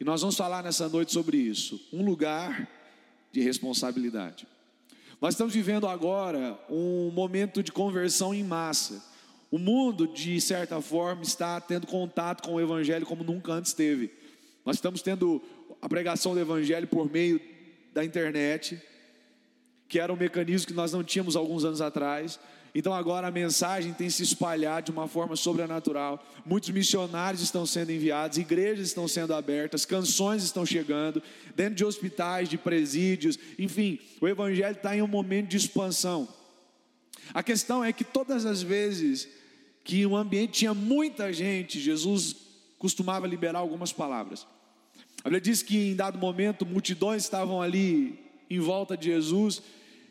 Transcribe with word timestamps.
E 0.00 0.04
nós 0.04 0.20
vamos 0.20 0.36
falar 0.36 0.62
nessa 0.62 0.88
noite 0.88 1.12
sobre 1.12 1.36
isso. 1.36 1.80
Um 1.92 2.04
lugar 2.04 2.68
de 3.32 3.40
responsabilidade. 3.40 4.46
Nós 5.20 5.34
estamos 5.34 5.54
vivendo 5.54 5.86
agora 5.86 6.58
um 6.68 7.10
momento 7.10 7.62
de 7.62 7.72
conversão 7.72 8.34
em 8.34 8.42
massa. 8.42 9.02
O 9.50 9.58
mundo, 9.58 10.06
de 10.06 10.40
certa 10.40 10.80
forma, 10.80 11.22
está 11.22 11.60
tendo 11.60 11.86
contato 11.86 12.42
com 12.42 12.54
o 12.54 12.60
Evangelho 12.60 13.06
como 13.06 13.22
nunca 13.22 13.52
antes 13.52 13.72
teve. 13.72 14.10
Nós 14.64 14.76
estamos 14.76 15.00
tendo 15.00 15.42
a 15.80 15.88
pregação 15.88 16.34
do 16.34 16.40
Evangelho 16.40 16.86
por 16.88 17.10
meio 17.10 17.40
da 17.92 18.04
internet, 18.04 18.80
que 19.88 19.98
era 19.98 20.12
um 20.12 20.16
mecanismo 20.16 20.66
que 20.66 20.74
nós 20.74 20.92
não 20.92 21.04
tínhamos 21.04 21.36
alguns 21.36 21.64
anos 21.64 21.80
atrás. 21.80 22.40
Então 22.74 22.92
agora 22.92 23.28
a 23.28 23.30
mensagem 23.30 23.92
tem 23.92 24.10
se 24.10 24.24
espalhado 24.24 24.86
de 24.86 24.90
uma 24.90 25.06
forma 25.06 25.36
sobrenatural. 25.36 26.26
Muitos 26.44 26.70
missionários 26.70 27.40
estão 27.40 27.64
sendo 27.64 27.92
enviados, 27.92 28.36
igrejas 28.36 28.88
estão 28.88 29.06
sendo 29.06 29.32
abertas, 29.32 29.84
canções 29.84 30.42
estão 30.42 30.66
chegando, 30.66 31.22
dentro 31.54 31.76
de 31.76 31.84
hospitais, 31.84 32.48
de 32.48 32.58
presídios, 32.58 33.38
enfim, 33.58 34.00
o 34.20 34.26
evangelho 34.26 34.74
está 34.74 34.96
em 34.96 35.02
um 35.02 35.06
momento 35.06 35.50
de 35.50 35.56
expansão. 35.56 36.28
A 37.32 37.42
questão 37.42 37.84
é 37.84 37.92
que 37.92 38.02
todas 38.02 38.44
as 38.44 38.60
vezes 38.60 39.28
que 39.84 40.04
um 40.04 40.16
ambiente 40.16 40.52
tinha 40.52 40.74
muita 40.74 41.32
gente, 41.32 41.78
Jesus 41.78 42.34
costumava 42.78 43.26
liberar 43.26 43.60
algumas 43.60 43.92
palavras. 43.92 44.46
A 45.20 45.28
Bíblia 45.28 45.40
diz 45.40 45.62
que 45.62 45.90
em 45.90 45.96
dado 45.96 46.18
momento 46.18 46.66
multidões 46.66 47.22
estavam 47.22 47.62
ali 47.62 48.18
em 48.50 48.58
volta 48.58 48.96
de 48.96 49.06
Jesus 49.06 49.62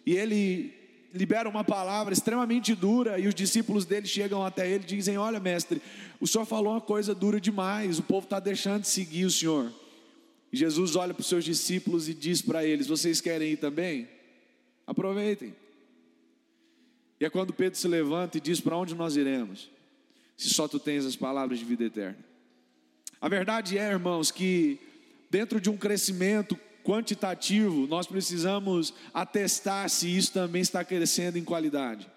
e 0.06 0.14
ele 0.14 0.83
libera 1.14 1.48
uma 1.48 1.64
palavra 1.64 2.12
extremamente 2.12 2.74
dura 2.74 3.20
e 3.20 3.28
os 3.28 3.36
discípulos 3.36 3.86
dele 3.86 4.08
chegam 4.08 4.44
até 4.44 4.68
ele 4.68 4.84
e 4.84 4.88
dizem: 4.88 5.18
Olha, 5.18 5.40
mestre, 5.40 5.82
o 6.20 6.28
senhor 6.28 6.46
falou 6.46 6.74
uma 6.74 6.82
coisa 6.82 7.14
dura 7.14 7.40
demais, 7.40 8.00
o 8.00 8.04
povo 8.04 8.26
está 8.26 8.40
deixando 8.40 8.82
de 8.82 8.88
seguir 8.88 9.26
o 9.26 9.32
senhor. 9.32 9.72
E 10.52 10.58
Jesus 10.58 10.96
olha 10.96 11.14
para 11.14 11.22
os 11.22 11.28
seus 11.28 11.46
discípulos 11.46 12.10
e 12.10 12.14
diz 12.14 12.42
para 12.42 12.66
eles: 12.66 12.88
Vocês 12.88 13.22
querem 13.22 13.52
ir 13.52 13.58
também? 13.58 14.10
Aproveitem. 14.88 15.56
E 17.20 17.26
é 17.26 17.30
quando 17.30 17.54
Pedro 17.54 17.78
se 17.78 17.88
levanta 17.88 18.38
e 18.38 18.42
diz: 18.42 18.60
Para 18.60 18.76
onde 18.76 18.96
nós 18.96 19.16
iremos? 19.16 19.70
Se 20.36 20.50
só 20.50 20.68
tu 20.68 20.80
tens 20.80 21.06
as 21.06 21.16
palavras 21.16 21.60
de 21.60 21.66
vida 21.66 21.84
eterna. 21.84 22.18
A 23.22 23.30
verdade 23.30 23.78
é, 23.78 23.92
irmãos, 23.92 24.32
que 24.32 24.80
dentro 25.30 25.62
de 25.62 25.70
um 25.70 25.78
crescimento 25.78 26.60
quantitativo, 26.84 27.88
nós 27.88 28.08
precisamos 28.08 28.94
atestar 29.14 29.90
se 29.90 30.16
isso 30.16 30.34
também 30.34 30.62
está 30.62 30.84
crescendo 30.84 31.38
em 31.38 31.44
qualidade. 31.44 32.10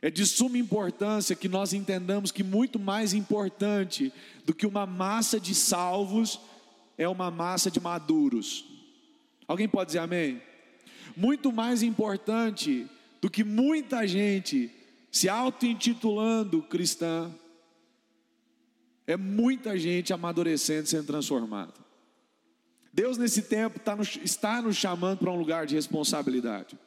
É 0.00 0.10
de 0.10 0.26
suma 0.26 0.58
importância 0.58 1.36
que 1.36 1.48
nós 1.48 1.72
entendamos 1.72 2.32
que 2.32 2.42
muito 2.42 2.78
mais 2.78 3.12
importante 3.12 4.12
do 4.44 4.54
que 4.54 4.66
uma 4.66 4.84
massa 4.84 5.38
de 5.38 5.54
salvos 5.54 6.40
é 6.98 7.08
uma 7.08 7.30
massa 7.30 7.70
de 7.70 7.80
maduros. 7.80 8.64
Alguém 9.46 9.68
pode 9.68 9.88
dizer 9.88 10.00
amém? 10.00 10.40
Muito 11.16 11.52
mais 11.52 11.82
importante 11.82 12.86
do 13.20 13.30
que 13.30 13.44
muita 13.44 14.06
gente 14.06 14.70
se 15.10 15.28
auto-intitulando 15.28 16.62
cristã, 16.62 17.30
é 19.06 19.16
muita 19.16 19.78
gente 19.78 20.12
amadurecendo, 20.12 20.88
sendo 20.88 21.06
transformada. 21.06 21.74
Deus, 22.92 23.16
nesse 23.16 23.42
tempo, 23.42 23.78
tá 23.80 23.96
está 24.22 24.60
nos 24.60 24.76
chamando 24.76 25.18
para 25.18 25.30
um 25.30 25.38
lugar 25.38 25.66
de 25.66 25.74
responsabilidade. 25.74 26.78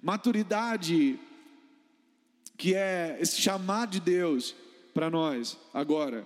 Maturidade, 0.00 1.18
que 2.56 2.74
é 2.74 3.18
esse 3.20 3.40
chamado 3.40 3.90
de 3.90 4.00
Deus 4.00 4.54
para 4.94 5.10
nós 5.10 5.58
agora, 5.74 6.24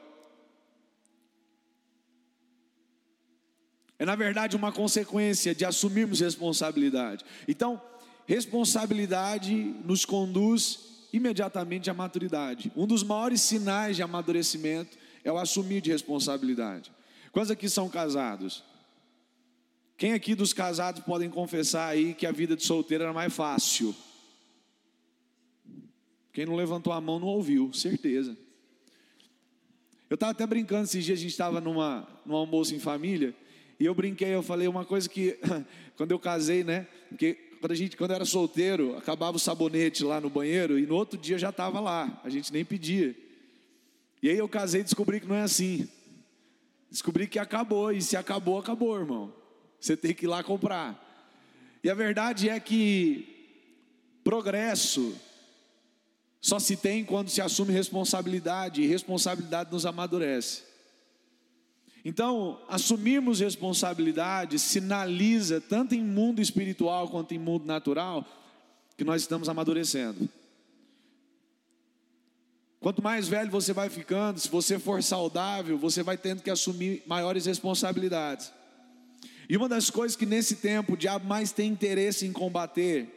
é 3.98 4.04
na 4.04 4.14
verdade 4.14 4.56
uma 4.56 4.70
consequência 4.70 5.54
de 5.54 5.64
assumirmos 5.64 6.20
responsabilidade. 6.20 7.24
Então, 7.48 7.80
responsabilidade 8.26 9.54
nos 9.84 10.04
conduz 10.04 11.08
imediatamente 11.14 11.88
à 11.88 11.94
maturidade. 11.94 12.70
Um 12.76 12.86
dos 12.86 13.02
maiores 13.02 13.40
sinais 13.40 13.96
de 13.96 14.02
amadurecimento 14.02 14.98
é 15.22 15.32
o 15.32 15.38
assumir 15.38 15.80
de 15.80 15.90
responsabilidade. 15.90 16.92
Quantos 17.32 17.50
aqui 17.50 17.70
são 17.70 17.88
casados? 17.88 18.62
Quem 19.96 20.12
aqui 20.12 20.34
dos 20.34 20.52
casados 20.52 21.04
podem 21.04 21.30
confessar 21.30 21.88
aí 21.88 22.14
que 22.14 22.26
a 22.26 22.32
vida 22.32 22.56
de 22.56 22.64
solteiro 22.64 23.04
era 23.04 23.12
mais 23.12 23.32
fácil? 23.32 23.94
Quem 26.32 26.44
não 26.44 26.56
levantou 26.56 26.92
a 26.92 27.00
mão 27.00 27.20
não 27.20 27.28
ouviu, 27.28 27.72
certeza. 27.72 28.36
Eu 30.10 30.14
estava 30.14 30.32
até 30.32 30.44
brincando 30.46 30.84
esses 30.84 31.04
dias, 31.04 31.18
a 31.18 31.22
gente 31.22 31.30
estava 31.30 31.60
numa, 31.60 32.08
num 32.26 32.34
almoço 32.34 32.74
em 32.74 32.80
família, 32.80 33.34
e 33.78 33.84
eu 33.84 33.94
brinquei, 33.94 34.34
eu 34.34 34.42
falei 34.42 34.66
uma 34.66 34.84
coisa 34.84 35.08
que, 35.08 35.38
quando 35.96 36.10
eu 36.10 36.18
casei, 36.18 36.64
né? 36.64 36.88
Porque 37.08 37.34
quando, 37.60 37.72
a 37.72 37.74
gente, 37.76 37.96
quando 37.96 38.10
eu 38.10 38.16
era 38.16 38.24
solteiro, 38.24 38.96
acabava 38.96 39.36
o 39.36 39.40
sabonete 39.40 40.02
lá 40.02 40.20
no 40.20 40.28
banheiro, 40.28 40.76
e 40.76 40.86
no 40.86 40.96
outro 40.96 41.16
dia 41.16 41.38
já 41.38 41.50
estava 41.50 41.78
lá, 41.78 42.20
a 42.24 42.28
gente 42.28 42.52
nem 42.52 42.64
pedia. 42.64 43.14
E 44.20 44.28
aí 44.28 44.36
eu 44.36 44.48
casei 44.48 44.80
e 44.80 44.84
descobri 44.84 45.20
que 45.20 45.26
não 45.26 45.36
é 45.36 45.42
assim. 45.42 45.88
Descobri 46.90 47.28
que 47.28 47.38
acabou, 47.38 47.92
e 47.92 48.02
se 48.02 48.16
acabou, 48.16 48.58
acabou, 48.58 48.98
irmão. 48.98 49.43
Você 49.84 49.98
tem 49.98 50.14
que 50.14 50.24
ir 50.24 50.28
lá 50.28 50.42
comprar. 50.42 50.98
E 51.82 51.90
a 51.90 51.94
verdade 51.94 52.48
é 52.48 52.58
que 52.58 53.60
progresso 54.24 55.14
só 56.40 56.58
se 56.58 56.74
tem 56.74 57.04
quando 57.04 57.28
se 57.28 57.42
assume 57.42 57.70
responsabilidade, 57.70 58.80
e 58.80 58.86
responsabilidade 58.86 59.70
nos 59.70 59.84
amadurece. 59.84 60.62
Então, 62.02 62.62
assumirmos 62.66 63.40
responsabilidade 63.40 64.58
sinaliza, 64.58 65.60
tanto 65.60 65.94
em 65.94 66.02
mundo 66.02 66.40
espiritual 66.40 67.10
quanto 67.10 67.34
em 67.34 67.38
mundo 67.38 67.66
natural, 67.66 68.26
que 68.96 69.04
nós 69.04 69.20
estamos 69.20 69.50
amadurecendo. 69.50 70.26
Quanto 72.80 73.02
mais 73.02 73.28
velho 73.28 73.50
você 73.50 73.74
vai 73.74 73.90
ficando, 73.90 74.40
se 74.40 74.48
você 74.48 74.78
for 74.78 75.02
saudável, 75.02 75.76
você 75.76 76.02
vai 76.02 76.16
tendo 76.16 76.42
que 76.42 76.48
assumir 76.48 77.02
maiores 77.06 77.44
responsabilidades. 77.44 78.50
E 79.48 79.56
uma 79.56 79.68
das 79.68 79.90
coisas 79.90 80.16
que 80.16 80.26
nesse 80.26 80.56
tempo 80.56 80.94
o 80.94 80.96
diabo 80.96 81.26
mais 81.26 81.52
tem 81.52 81.70
interesse 81.70 82.26
em 82.26 82.32
combater 82.32 83.08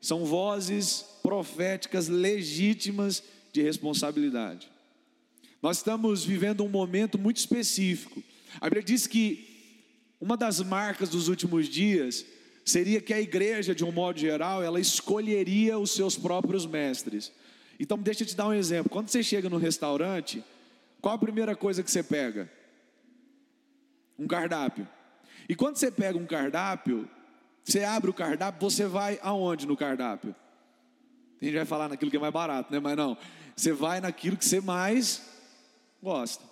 são 0.00 0.24
vozes 0.24 1.04
proféticas 1.22 2.08
legítimas 2.08 3.22
de 3.52 3.62
responsabilidade. 3.62 4.70
Nós 5.62 5.78
estamos 5.78 6.24
vivendo 6.24 6.64
um 6.64 6.68
momento 6.68 7.18
muito 7.18 7.38
específico. 7.38 8.22
A 8.60 8.66
Bíblia 8.66 8.82
diz 8.82 9.06
que 9.06 9.56
uma 10.20 10.36
das 10.36 10.60
marcas 10.60 11.08
dos 11.08 11.28
últimos 11.28 11.68
dias 11.68 12.24
seria 12.64 13.00
que 13.00 13.12
a 13.12 13.20
igreja, 13.20 13.74
de 13.74 13.84
um 13.84 13.92
modo 13.92 14.18
geral, 14.18 14.62
ela 14.62 14.80
escolheria 14.80 15.78
os 15.78 15.90
seus 15.92 16.16
próprios 16.16 16.66
mestres. 16.66 17.32
Então, 17.78 17.98
deixa 17.98 18.22
eu 18.22 18.26
te 18.26 18.34
dar 18.34 18.48
um 18.48 18.54
exemplo. 18.54 18.90
Quando 18.90 19.08
você 19.08 19.22
chega 19.22 19.48
no 19.48 19.58
restaurante, 19.58 20.42
qual 21.00 21.14
a 21.14 21.18
primeira 21.18 21.54
coisa 21.54 21.82
que 21.82 21.90
você 21.90 22.02
pega? 22.02 22.50
Um 24.18 24.26
cardápio. 24.26 24.88
E 25.48 25.54
quando 25.54 25.76
você 25.76 25.90
pega 25.90 26.18
um 26.18 26.26
cardápio, 26.26 27.08
você 27.64 27.84
abre 27.84 28.10
o 28.10 28.14
cardápio, 28.14 28.60
você 28.60 28.86
vai 28.86 29.18
aonde 29.22 29.66
no 29.66 29.76
cardápio? 29.76 30.34
A 31.40 31.44
gente 31.44 31.54
vai 31.54 31.64
falar 31.64 31.88
naquilo 31.88 32.10
que 32.10 32.16
é 32.16 32.20
mais 32.20 32.32
barato, 32.32 32.72
né? 32.72 32.80
Mas 32.80 32.96
não, 32.96 33.16
você 33.54 33.72
vai 33.72 34.00
naquilo 34.00 34.36
que 34.36 34.44
você 34.44 34.60
mais 34.60 35.22
gosta. 36.02 36.44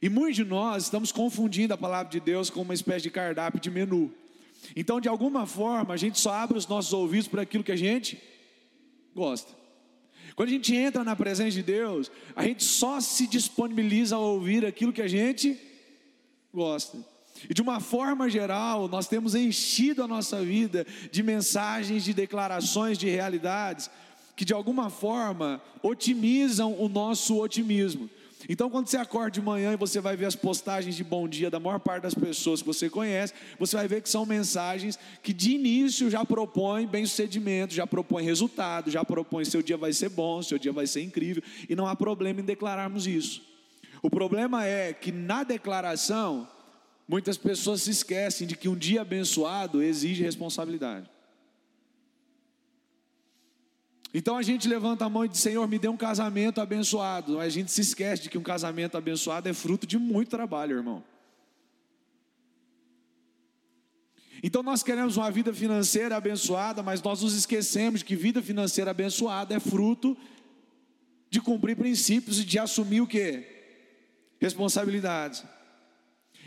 E 0.00 0.08
muitos 0.08 0.36
de 0.36 0.44
nós 0.44 0.84
estamos 0.84 1.12
confundindo 1.12 1.74
a 1.74 1.78
palavra 1.78 2.10
de 2.10 2.18
Deus 2.18 2.50
com 2.50 2.62
uma 2.62 2.74
espécie 2.74 3.02
de 3.02 3.10
cardápio 3.10 3.60
de 3.60 3.70
menu. 3.70 4.12
Então, 4.74 5.00
de 5.00 5.08
alguma 5.08 5.46
forma, 5.46 5.94
a 5.94 5.96
gente 5.96 6.18
só 6.18 6.32
abre 6.32 6.56
os 6.56 6.66
nossos 6.66 6.92
ouvidos 6.92 7.28
para 7.28 7.42
aquilo 7.42 7.64
que 7.64 7.72
a 7.72 7.76
gente 7.76 8.20
gosta. 9.14 9.52
Quando 10.34 10.48
a 10.48 10.52
gente 10.52 10.74
entra 10.74 11.04
na 11.04 11.14
presença 11.14 11.50
de 11.50 11.62
Deus, 11.62 12.10
a 12.34 12.44
gente 12.44 12.64
só 12.64 13.00
se 13.00 13.26
disponibiliza 13.26 14.16
a 14.16 14.18
ouvir 14.18 14.64
aquilo 14.64 14.92
que 14.92 15.02
a 15.02 15.08
gente 15.08 15.58
gosta. 16.52 17.11
E 17.48 17.54
de 17.54 17.62
uma 17.62 17.80
forma 17.80 18.28
geral, 18.28 18.88
nós 18.88 19.08
temos 19.08 19.34
enchido 19.34 20.02
a 20.02 20.08
nossa 20.08 20.42
vida 20.42 20.86
de 21.10 21.22
mensagens, 21.22 22.04
de 22.04 22.12
declarações, 22.12 22.98
de 22.98 23.08
realidades 23.08 23.90
que 24.34 24.44
de 24.44 24.54
alguma 24.54 24.90
forma 24.90 25.62
otimizam 25.82 26.74
o 26.78 26.88
nosso 26.88 27.38
otimismo. 27.38 28.08
Então, 28.48 28.68
quando 28.68 28.88
você 28.88 28.96
acorda 28.96 29.30
de 29.30 29.40
manhã 29.40 29.72
e 29.72 29.76
você 29.76 30.00
vai 30.00 30.16
ver 30.16 30.26
as 30.26 30.34
postagens 30.34 30.96
de 30.96 31.04
bom 31.04 31.28
dia 31.28 31.48
da 31.48 31.60
maior 31.60 31.78
parte 31.78 32.02
das 32.02 32.14
pessoas 32.14 32.60
que 32.60 32.66
você 32.66 32.90
conhece, 32.90 33.32
você 33.58 33.76
vai 33.76 33.86
ver 33.86 34.02
que 34.02 34.08
são 34.08 34.26
mensagens 34.26 34.98
que 35.22 35.32
de 35.32 35.52
início 35.52 36.10
já 36.10 36.24
propõem 36.24 36.86
bem-sucedimento, 36.86 37.72
já 37.72 37.86
propõem 37.86 38.24
resultado, 38.24 38.90
já 38.90 39.04
propõem 39.04 39.44
seu 39.44 39.62
dia 39.62 39.76
vai 39.76 39.92
ser 39.92 40.08
bom, 40.08 40.42
seu 40.42 40.58
dia 40.58 40.72
vai 40.72 40.86
ser 40.86 41.02
incrível, 41.02 41.42
e 41.68 41.76
não 41.76 41.86
há 41.86 41.94
problema 41.94 42.40
em 42.40 42.44
declararmos 42.44 43.06
isso. 43.06 43.42
O 44.02 44.10
problema 44.10 44.66
é 44.66 44.92
que 44.92 45.12
na 45.12 45.44
declaração 45.44 46.48
Muitas 47.06 47.36
pessoas 47.36 47.82
se 47.82 47.90
esquecem 47.90 48.46
de 48.46 48.56
que 48.56 48.68
um 48.68 48.76
dia 48.76 49.02
abençoado 49.02 49.82
exige 49.82 50.22
responsabilidade. 50.22 51.10
Então 54.14 54.36
a 54.36 54.42
gente 54.42 54.68
levanta 54.68 55.06
a 55.06 55.08
mão 55.08 55.24
e 55.24 55.28
diz: 55.28 55.40
Senhor, 55.40 55.66
me 55.66 55.78
dê 55.78 55.88
um 55.88 55.96
casamento 55.96 56.60
abençoado. 56.60 57.40
A 57.40 57.48
gente 57.48 57.72
se 57.72 57.80
esquece 57.80 58.24
de 58.24 58.30
que 58.30 58.38
um 58.38 58.42
casamento 58.42 58.96
abençoado 58.96 59.48
é 59.48 59.54
fruto 59.54 59.86
de 59.86 59.98
muito 59.98 60.30
trabalho, 60.30 60.76
irmão. 60.76 61.02
Então 64.42 64.62
nós 64.62 64.82
queremos 64.82 65.16
uma 65.16 65.30
vida 65.30 65.54
financeira 65.54 66.16
abençoada, 66.16 66.82
mas 66.82 67.00
nós 67.00 67.22
nos 67.22 67.34
esquecemos 67.34 68.00
de 68.00 68.04
que 68.04 68.16
vida 68.16 68.42
financeira 68.42 68.90
abençoada 68.90 69.54
é 69.54 69.60
fruto 69.60 70.16
de 71.30 71.40
cumprir 71.40 71.76
princípios 71.76 72.40
e 72.40 72.44
de 72.44 72.58
assumir 72.58 73.00
o 73.00 73.06
que? 73.06 73.44
Responsabilidades. 74.40 75.44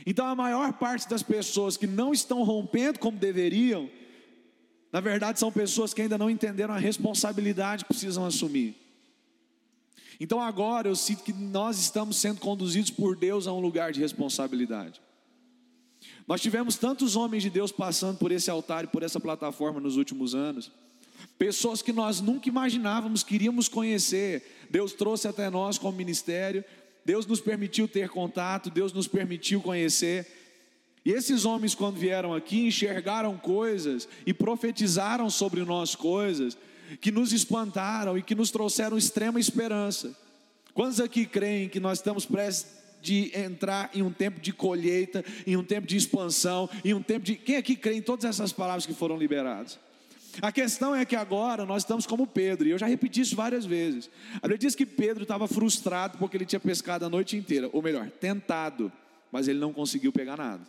Então 0.05 0.27
a 0.27 0.35
maior 0.35 0.73
parte 0.73 1.09
das 1.09 1.23
pessoas 1.23 1.77
que 1.77 1.87
não 1.87 2.13
estão 2.13 2.43
rompendo 2.43 2.99
como 2.99 3.17
deveriam, 3.17 3.89
na 4.91 4.99
verdade 4.99 5.39
são 5.39 5.51
pessoas 5.51 5.93
que 5.93 6.01
ainda 6.01 6.17
não 6.17 6.29
entenderam 6.29 6.73
a 6.73 6.77
responsabilidade 6.77 7.83
que 7.83 7.89
precisam 7.89 8.25
assumir. 8.25 8.75
Então 10.19 10.39
agora 10.39 10.87
eu 10.87 10.95
sinto 10.95 11.23
que 11.23 11.33
nós 11.33 11.79
estamos 11.79 12.17
sendo 12.17 12.39
conduzidos 12.39 12.91
por 12.91 13.15
Deus 13.15 13.47
a 13.47 13.53
um 13.53 13.59
lugar 13.59 13.91
de 13.91 13.99
responsabilidade. 13.99 15.01
Nós 16.27 16.41
tivemos 16.41 16.75
tantos 16.77 17.15
homens 17.15 17.43
de 17.43 17.49
Deus 17.49 17.71
passando 17.71 18.17
por 18.17 18.31
esse 18.31 18.49
altar 18.49 18.83
e 18.83 18.87
por 18.87 19.03
essa 19.03 19.19
plataforma 19.19 19.79
nos 19.79 19.97
últimos 19.97 20.35
anos, 20.35 20.71
pessoas 21.37 21.81
que 21.81 21.91
nós 21.91 22.21
nunca 22.21 22.47
imaginávamos 22.47 23.23
que 23.23 23.35
iríamos 23.35 23.67
conhecer, 23.67 24.67
Deus 24.69 24.93
trouxe 24.93 25.27
até 25.27 25.49
nós 25.49 25.77
como 25.77 25.97
ministério, 25.97 26.63
Deus 27.05 27.27
nos 27.27 27.39
permitiu 27.39 27.87
ter 27.87 28.09
contato, 28.09 28.71
Deus 28.71 28.91
nos 28.91 29.07
permitiu 29.07 29.61
conhecer. 29.61 30.25
E 31.05 31.11
esses 31.11 31.45
homens, 31.45 31.75
quando 31.75 31.97
vieram 31.97 32.33
aqui, 32.33 32.65
enxergaram 32.65 33.37
coisas 33.37 34.09
e 34.25 34.33
profetizaram 34.33 35.29
sobre 35.29 35.63
nós 35.63 35.93
coisas 35.93 36.57
que 36.99 37.11
nos 37.11 37.31
espantaram 37.31 38.17
e 38.17 38.23
que 38.23 38.33
nos 38.33 38.49
trouxeram 38.49 38.97
extrema 38.97 39.39
esperança. 39.39 40.17
Quantos 40.73 40.99
aqui 40.99 41.25
creem 41.25 41.69
que 41.69 41.79
nós 41.79 41.99
estamos 41.99 42.25
prestes 42.25 42.73
de 43.01 43.31
entrar 43.37 43.91
em 43.93 44.01
um 44.01 44.11
tempo 44.11 44.41
de 44.41 44.51
colheita, 44.51 45.23
em 45.45 45.55
um 45.55 45.63
tempo 45.63 45.85
de 45.85 45.95
expansão, 45.95 46.67
em 46.83 46.93
um 46.95 47.03
tempo 47.03 47.23
de. 47.23 47.35
Quem 47.35 47.55
aqui 47.55 47.75
crê 47.75 47.97
em 47.97 48.01
todas 48.01 48.25
essas 48.25 48.51
palavras 48.51 48.85
que 48.85 48.93
foram 48.93 49.15
liberadas? 49.15 49.79
A 50.41 50.51
questão 50.51 50.95
é 50.95 51.05
que 51.05 51.15
agora 51.15 51.65
nós 51.65 51.83
estamos 51.83 52.05
como 52.05 52.27
Pedro, 52.27 52.67
e 52.67 52.71
eu 52.71 52.77
já 52.77 52.85
repeti 52.85 53.21
isso 53.21 53.35
várias 53.35 53.65
vezes. 53.65 54.09
A 54.35 54.41
Bíblia 54.41 54.57
diz 54.57 54.75
que 54.75 54.85
Pedro 54.85 55.23
estava 55.23 55.47
frustrado 55.47 56.17
porque 56.17 56.37
ele 56.37 56.45
tinha 56.45 56.59
pescado 56.59 57.05
a 57.05 57.09
noite 57.09 57.37
inteira, 57.37 57.69
ou 57.71 57.81
melhor, 57.81 58.09
tentado, 58.09 58.91
mas 59.31 59.47
ele 59.47 59.59
não 59.59 59.73
conseguiu 59.73 60.11
pegar 60.11 60.37
nada. 60.37 60.65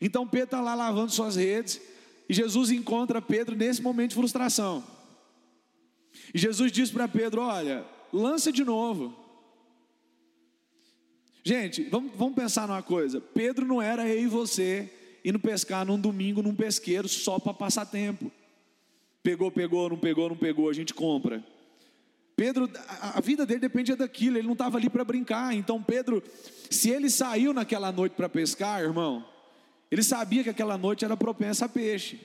Então 0.00 0.26
Pedro 0.26 0.46
está 0.46 0.60
lá 0.60 0.74
lavando 0.74 1.12
suas 1.12 1.36
redes, 1.36 1.80
e 2.28 2.34
Jesus 2.34 2.70
encontra 2.70 3.20
Pedro 3.20 3.54
nesse 3.54 3.82
momento 3.82 4.10
de 4.10 4.16
frustração. 4.16 4.84
E 6.32 6.38
Jesus 6.38 6.72
diz 6.72 6.90
para 6.90 7.08
Pedro: 7.08 7.42
Olha, 7.42 7.84
lança 8.12 8.52
de 8.52 8.64
novo. 8.64 9.16
Gente, 11.44 11.82
vamos, 11.84 12.12
vamos 12.14 12.34
pensar 12.34 12.66
numa 12.68 12.82
coisa: 12.82 13.20
Pedro 13.20 13.66
não 13.66 13.82
era 13.82 14.08
eu 14.08 14.22
e 14.22 14.26
você 14.26 14.90
indo 15.24 15.38
pescar 15.38 15.84
num 15.86 16.00
domingo 16.00 16.42
num 16.42 16.54
pesqueiro 16.54 17.08
só 17.08 17.38
para 17.38 17.54
passar 17.54 17.86
tempo. 17.86 18.30
Pegou, 19.22 19.50
pegou, 19.50 19.88
não 19.88 19.98
pegou, 19.98 20.28
não 20.28 20.36
pegou, 20.36 20.68
a 20.68 20.72
gente 20.72 20.92
compra. 20.92 21.44
Pedro, 22.34 22.68
a, 23.00 23.20
vida 23.20 23.46
dele 23.46 23.60
dependia 23.60 23.94
daquilo, 23.94 24.38
ele 24.38 24.46
não 24.46 24.54
estava 24.54 24.78
ali 24.78 24.90
para 24.90 25.04
brincar. 25.04 25.54
Então, 25.54 25.82
Pedro, 25.82 26.22
se 26.70 26.90
ele 26.90 27.08
saiu 27.08 27.52
naquela 27.52 27.92
noite 27.92 28.14
para 28.14 28.28
pescar, 28.28 28.82
irmão, 28.82 29.24
ele 29.90 30.02
sabia 30.02 30.42
que 30.42 30.50
aquela 30.50 30.76
noite 30.76 31.04
era 31.04 31.16
propensa 31.16 31.66
a 31.66 31.68
peixe. 31.68 32.20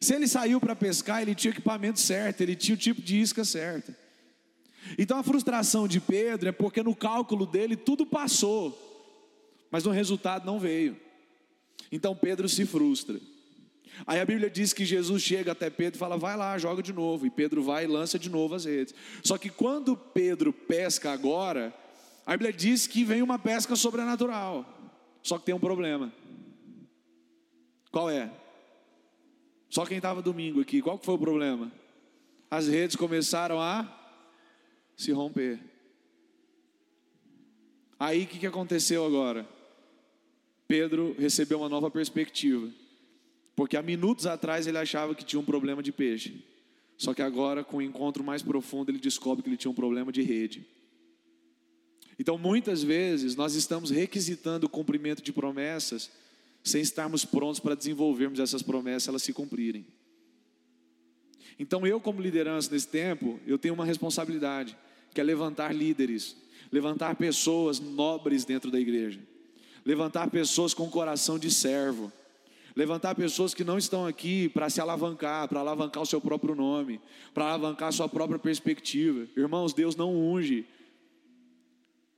Se 0.00 0.14
ele 0.14 0.26
saiu 0.26 0.60
para 0.60 0.74
pescar, 0.74 1.20
ele 1.20 1.34
tinha 1.34 1.50
o 1.50 1.54
equipamento 1.54 2.00
certo, 2.00 2.40
ele 2.40 2.56
tinha 2.56 2.74
o 2.74 2.78
tipo 2.78 3.02
de 3.02 3.20
isca 3.20 3.44
certa. 3.44 3.96
Então 4.98 5.18
a 5.18 5.22
frustração 5.22 5.88
de 5.88 6.00
Pedro 6.00 6.48
é 6.48 6.52
porque 6.52 6.82
no 6.82 6.94
cálculo 6.94 7.46
dele 7.46 7.76
tudo 7.76 8.06
passou, 8.06 8.78
mas 9.70 9.84
no 9.84 9.90
resultado 9.90 10.46
não 10.46 10.58
veio. 10.58 10.96
Então 11.90 12.14
Pedro 12.14 12.48
se 12.48 12.64
frustra. 12.64 13.18
Aí 14.06 14.20
a 14.20 14.24
Bíblia 14.24 14.50
diz 14.50 14.72
que 14.72 14.84
Jesus 14.84 15.22
chega 15.22 15.52
até 15.52 15.70
Pedro 15.70 15.96
e 15.96 15.98
fala: 15.98 16.16
vai 16.16 16.36
lá, 16.36 16.56
joga 16.58 16.82
de 16.82 16.92
novo. 16.92 17.26
E 17.26 17.30
Pedro 17.30 17.62
vai 17.62 17.84
e 17.84 17.86
lança 17.86 18.18
de 18.18 18.28
novo 18.28 18.54
as 18.54 18.64
redes. 18.64 18.94
Só 19.22 19.38
que 19.38 19.48
quando 19.48 19.96
Pedro 19.96 20.52
pesca 20.52 21.12
agora, 21.12 21.72
a 22.26 22.32
Bíblia 22.32 22.52
diz 22.52 22.86
que 22.86 23.04
vem 23.04 23.22
uma 23.22 23.38
pesca 23.38 23.76
sobrenatural. 23.76 24.66
Só 25.22 25.38
que 25.38 25.46
tem 25.46 25.54
um 25.54 25.60
problema. 25.60 26.12
Qual 27.90 28.10
é? 28.10 28.30
Só 29.70 29.84
quem 29.86 29.96
estava 29.96 30.22
domingo 30.22 30.60
aqui, 30.60 30.82
qual 30.82 30.98
que 30.98 31.06
foi 31.06 31.14
o 31.14 31.18
problema? 31.18 31.72
As 32.50 32.68
redes 32.68 32.96
começaram 32.96 33.60
a 33.60 33.88
se 34.96 35.12
romper. 35.12 35.58
Aí 37.98 38.24
o 38.24 38.26
que, 38.26 38.38
que 38.38 38.46
aconteceu 38.46 39.04
agora? 39.04 39.48
Pedro 40.66 41.14
recebeu 41.18 41.58
uma 41.58 41.68
nova 41.68 41.90
perspectiva. 41.90 42.70
Porque 43.56 43.76
há 43.76 43.82
minutos 43.82 44.26
atrás 44.26 44.66
ele 44.66 44.78
achava 44.78 45.14
que 45.14 45.24
tinha 45.24 45.40
um 45.40 45.44
problema 45.44 45.82
de 45.82 45.92
peixe. 45.92 46.44
Só 46.96 47.12
que 47.12 47.22
agora, 47.22 47.64
com 47.64 47.76
o 47.76 47.80
um 47.80 47.82
encontro 47.82 48.22
mais 48.22 48.42
profundo, 48.42 48.90
ele 48.90 48.98
descobre 48.98 49.42
que 49.42 49.48
ele 49.48 49.56
tinha 49.56 49.70
um 49.70 49.74
problema 49.74 50.12
de 50.12 50.22
rede. 50.22 50.66
Então, 52.18 52.38
muitas 52.38 52.82
vezes, 52.82 53.34
nós 53.34 53.54
estamos 53.54 53.90
requisitando 53.90 54.66
o 54.66 54.68
cumprimento 54.68 55.22
de 55.22 55.32
promessas 55.32 56.10
sem 56.62 56.80
estarmos 56.80 57.24
prontos 57.24 57.60
para 57.60 57.74
desenvolvermos 57.74 58.38
essas 58.38 58.62
promessas, 58.62 59.08
elas 59.08 59.22
se 59.22 59.32
cumprirem. 59.32 59.84
Então, 61.58 61.86
eu, 61.86 62.00
como 62.00 62.20
liderança 62.20 62.70
nesse 62.72 62.88
tempo, 62.88 63.38
eu 63.46 63.58
tenho 63.58 63.74
uma 63.74 63.84
responsabilidade, 63.84 64.76
que 65.12 65.20
é 65.20 65.24
levantar 65.24 65.74
líderes, 65.74 66.36
levantar 66.72 67.16
pessoas 67.16 67.78
nobres 67.78 68.44
dentro 68.44 68.70
da 68.70 68.80
igreja, 68.80 69.20
levantar 69.84 70.30
pessoas 70.30 70.72
com 70.72 70.88
coração 70.88 71.38
de 71.38 71.50
servo 71.50 72.12
Levantar 72.76 73.14
pessoas 73.14 73.54
que 73.54 73.62
não 73.62 73.78
estão 73.78 74.04
aqui 74.04 74.48
para 74.48 74.68
se 74.68 74.80
alavancar, 74.80 75.48
para 75.48 75.60
alavancar 75.60 76.02
o 76.02 76.06
seu 76.06 76.20
próprio 76.20 76.54
nome, 76.54 77.00
para 77.32 77.44
alavancar 77.44 77.88
a 77.88 77.92
sua 77.92 78.08
própria 78.08 78.38
perspectiva. 78.38 79.28
Irmãos, 79.36 79.72
Deus 79.72 79.94
não 79.94 80.14
unge. 80.14 80.66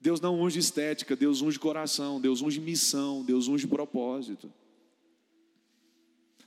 Deus 0.01 0.21
não 0.21 0.41
unge 0.41 0.59
estética, 0.59 1.15
Deus 1.15 1.43
unge 1.43 1.59
coração, 1.59 2.21
Deus 2.21 2.41
unge 2.41 2.61
missão, 2.61 3.23
Deus 3.23 3.49
unge 3.49 3.67
propósito. 3.67 4.51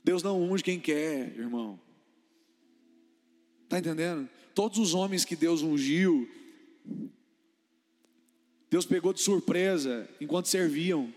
Deus 0.02 0.22
não 0.22 0.42
unge 0.42 0.64
quem 0.64 0.80
quer, 0.80 1.36
irmão. 1.36 1.78
Está 3.64 3.78
entendendo? 3.78 4.28
Todos 4.54 4.78
os 4.78 4.94
homens 4.94 5.24
que 5.24 5.36
Deus 5.36 5.62
ungiu, 5.62 6.28
Deus 8.68 8.86
pegou 8.86 9.12
de 9.12 9.20
surpresa 9.20 10.08
enquanto 10.20 10.46
serviam. 10.46 11.12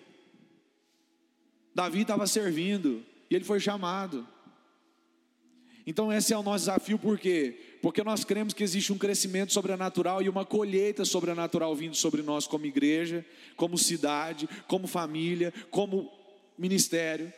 Davi 1.74 2.02
estava 2.02 2.28
servindo 2.28 3.04
e 3.30 3.36
ele 3.36 3.44
foi 3.44 3.60
chamado. 3.60 4.28
Então, 5.86 6.14
esse 6.14 6.34
é 6.34 6.38
o 6.38 6.44
nosso 6.44 6.66
desafio, 6.66 6.98
por 6.98 7.20
quê? 7.20 7.60
Porque 7.82 8.04
nós 8.04 8.24
cremos 8.24 8.54
que 8.54 8.64
existe 8.64 8.94
um 8.94 8.98
crescimento 8.98 9.52
sobrenatural 9.52 10.22
e 10.22 10.30
uma 10.30 10.46
colheita 10.46 11.04
sobrenatural 11.04 11.76
vindo 11.76 11.96
sobre 11.96 12.22
nós, 12.22 12.48
como 12.48 12.66
igreja, 12.66 13.26
como 13.58 13.78
cidade, 13.78 14.48
como 14.68 14.88
família, 14.88 15.54
como 15.70 16.10
ministério. 16.58 17.34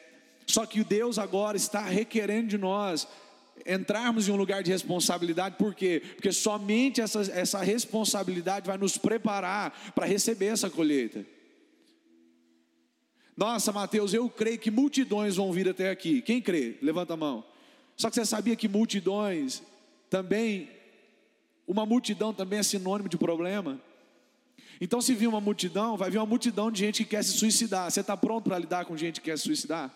Só 0.45 0.65
que 0.65 0.83
Deus 0.83 1.17
agora 1.17 1.57
está 1.57 1.81
requerendo 1.81 2.49
de 2.49 2.57
nós 2.57 3.07
entrarmos 3.65 4.27
em 4.27 4.31
um 4.31 4.35
lugar 4.35 4.61
de 4.61 4.69
responsabilidade, 4.69 5.55
por 5.57 5.73
quê? 5.73 6.01
Porque 6.15 6.31
somente 6.31 7.01
essa, 7.01 7.21
essa 7.31 7.63
responsabilidade 7.63 8.67
vai 8.67 8.77
nos 8.77 8.97
preparar 8.97 9.93
para 9.95 10.05
receber 10.05 10.47
essa 10.47 10.69
colheita. 10.69 11.25
Nossa, 13.35 13.71
Mateus, 13.73 14.13
eu 14.13 14.29
creio 14.29 14.57
que 14.57 14.71
multidões 14.71 15.35
vão 15.35 15.51
vir 15.51 15.67
até 15.67 15.89
aqui. 15.89 16.21
Quem 16.21 16.41
crê? 16.41 16.77
Levanta 16.81 17.13
a 17.13 17.17
mão. 17.17 17.43
Só 17.97 18.09
que 18.09 18.15
você 18.15 18.25
sabia 18.25 18.55
que 18.55 18.67
multidões 18.67 19.61
também, 20.09 20.69
uma 21.67 21.85
multidão 21.85 22.33
também 22.33 22.59
é 22.59 22.63
sinônimo 22.63 23.09
de 23.09 23.17
problema? 23.17 23.79
Então, 24.79 25.01
se 25.01 25.13
vir 25.13 25.27
uma 25.27 25.41
multidão, 25.41 25.97
vai 25.97 26.09
vir 26.09 26.17
uma 26.17 26.25
multidão 26.25 26.71
de 26.71 26.79
gente 26.79 27.03
que 27.03 27.11
quer 27.11 27.23
se 27.23 27.37
suicidar. 27.37 27.91
Você 27.91 28.01
está 28.01 28.15
pronto 28.15 28.45
para 28.45 28.57
lidar 28.57 28.85
com 28.85 28.95
gente 28.95 29.19
que 29.19 29.29
quer 29.29 29.37
se 29.37 29.43
suicidar? 29.43 29.93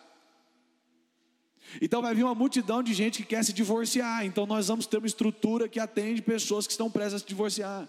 Então, 1.82 2.02
vai 2.02 2.16
vir 2.16 2.24
uma 2.24 2.36
multidão 2.36 2.82
de 2.82 2.94
gente 2.94 3.20
que 3.20 3.28
quer 3.28 3.44
se 3.44 3.54
divorciar. 3.54 4.26
Então, 4.26 4.46
nós 4.46 4.68
vamos 4.68 4.86
ter 4.86 4.98
uma 4.98 5.08
estrutura 5.08 5.68
que 5.68 5.80
atende 5.80 6.22
pessoas 6.22 6.66
que 6.66 6.72
estão 6.72 6.90
presas 6.90 7.16
a 7.16 7.20
se 7.20 7.26
divorciar. 7.26 7.88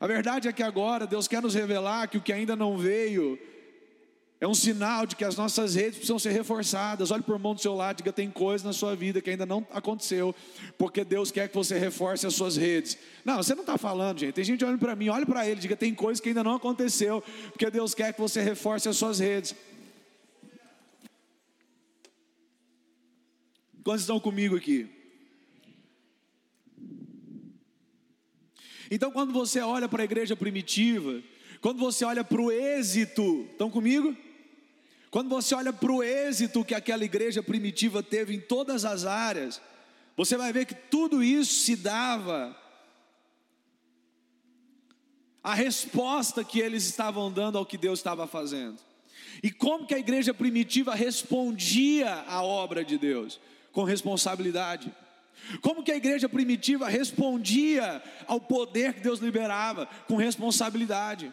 A 0.00 0.06
verdade 0.06 0.48
é 0.48 0.52
que 0.52 0.62
agora 0.62 1.06
Deus 1.06 1.28
quer 1.28 1.42
nos 1.42 1.54
revelar 1.54 2.08
que 2.08 2.16
o 2.16 2.22
que 2.22 2.32
ainda 2.32 2.56
não 2.56 2.78
veio 2.78 3.38
é 4.42 4.48
um 4.48 4.54
sinal 4.54 5.06
de 5.06 5.14
que 5.14 5.24
as 5.24 5.36
nossas 5.36 5.76
redes 5.76 5.98
precisam 5.98 6.18
ser 6.18 6.32
reforçadas. 6.32 7.12
Olhe 7.12 7.22
para 7.22 7.32
o 7.32 7.36
irmão 7.36 7.54
do 7.54 7.60
seu 7.60 7.76
lado, 7.76 7.98
diga: 7.98 8.12
tem 8.12 8.28
coisa 8.28 8.64
na 8.64 8.72
sua 8.72 8.96
vida 8.96 9.20
que 9.20 9.30
ainda 9.30 9.46
não 9.46 9.64
aconteceu, 9.70 10.34
porque 10.76 11.04
Deus 11.04 11.30
quer 11.30 11.48
que 11.48 11.54
você 11.54 11.78
reforce 11.78 12.26
as 12.26 12.34
suas 12.34 12.56
redes. 12.56 12.98
Não, 13.24 13.36
você 13.36 13.54
não 13.54 13.60
está 13.60 13.78
falando, 13.78 14.18
gente. 14.18 14.32
Tem 14.32 14.42
gente 14.42 14.64
olhando 14.64 14.80
para 14.80 14.96
mim, 14.96 15.08
olhe 15.10 15.24
para 15.24 15.48
ele, 15.48 15.60
diga: 15.60 15.76
tem 15.76 15.94
coisa 15.94 16.20
que 16.20 16.30
ainda 16.30 16.42
não 16.42 16.56
aconteceu, 16.56 17.22
porque 17.52 17.70
Deus 17.70 17.94
quer 17.94 18.12
que 18.12 18.20
você 18.20 18.42
reforce 18.42 18.88
as 18.88 18.96
suas 18.96 19.20
redes. 19.20 19.54
Quantos 23.84 24.00
estão 24.00 24.18
comigo 24.18 24.56
aqui? 24.56 24.90
Então, 28.90 29.12
quando 29.12 29.32
você 29.32 29.60
olha 29.60 29.88
para 29.88 30.02
a 30.02 30.04
igreja 30.04 30.34
primitiva, 30.34 31.22
quando 31.60 31.78
você 31.78 32.04
olha 32.04 32.24
para 32.24 32.42
o 32.42 32.50
êxito, 32.50 33.46
estão 33.52 33.70
comigo? 33.70 34.16
Quando 35.12 35.28
você 35.28 35.54
olha 35.54 35.74
para 35.74 35.92
o 35.92 36.02
êxito 36.02 36.64
que 36.64 36.74
aquela 36.74 37.04
igreja 37.04 37.42
primitiva 37.42 38.02
teve 38.02 38.34
em 38.34 38.40
todas 38.40 38.86
as 38.86 39.04
áreas, 39.04 39.60
você 40.16 40.38
vai 40.38 40.54
ver 40.54 40.64
que 40.64 40.74
tudo 40.74 41.22
isso 41.22 41.52
se 41.52 41.76
dava 41.76 42.56
a 45.44 45.52
resposta 45.52 46.42
que 46.42 46.60
eles 46.60 46.84
estavam 46.86 47.30
dando 47.30 47.58
ao 47.58 47.66
que 47.66 47.76
Deus 47.76 47.98
estava 47.98 48.26
fazendo. 48.26 48.78
E 49.42 49.50
como 49.50 49.86
que 49.86 49.94
a 49.94 49.98
igreja 49.98 50.32
primitiva 50.32 50.94
respondia 50.94 52.24
à 52.26 52.42
obra 52.42 52.82
de 52.82 52.96
Deus? 52.96 53.38
Com 53.70 53.84
responsabilidade. 53.84 54.90
Como 55.60 55.82
que 55.82 55.92
a 55.92 55.96
igreja 55.96 56.26
primitiva 56.26 56.88
respondia 56.88 58.02
ao 58.26 58.40
poder 58.40 58.94
que 58.94 59.00
Deus 59.00 59.20
liberava? 59.20 59.84
Com 60.08 60.16
responsabilidade. 60.16 61.30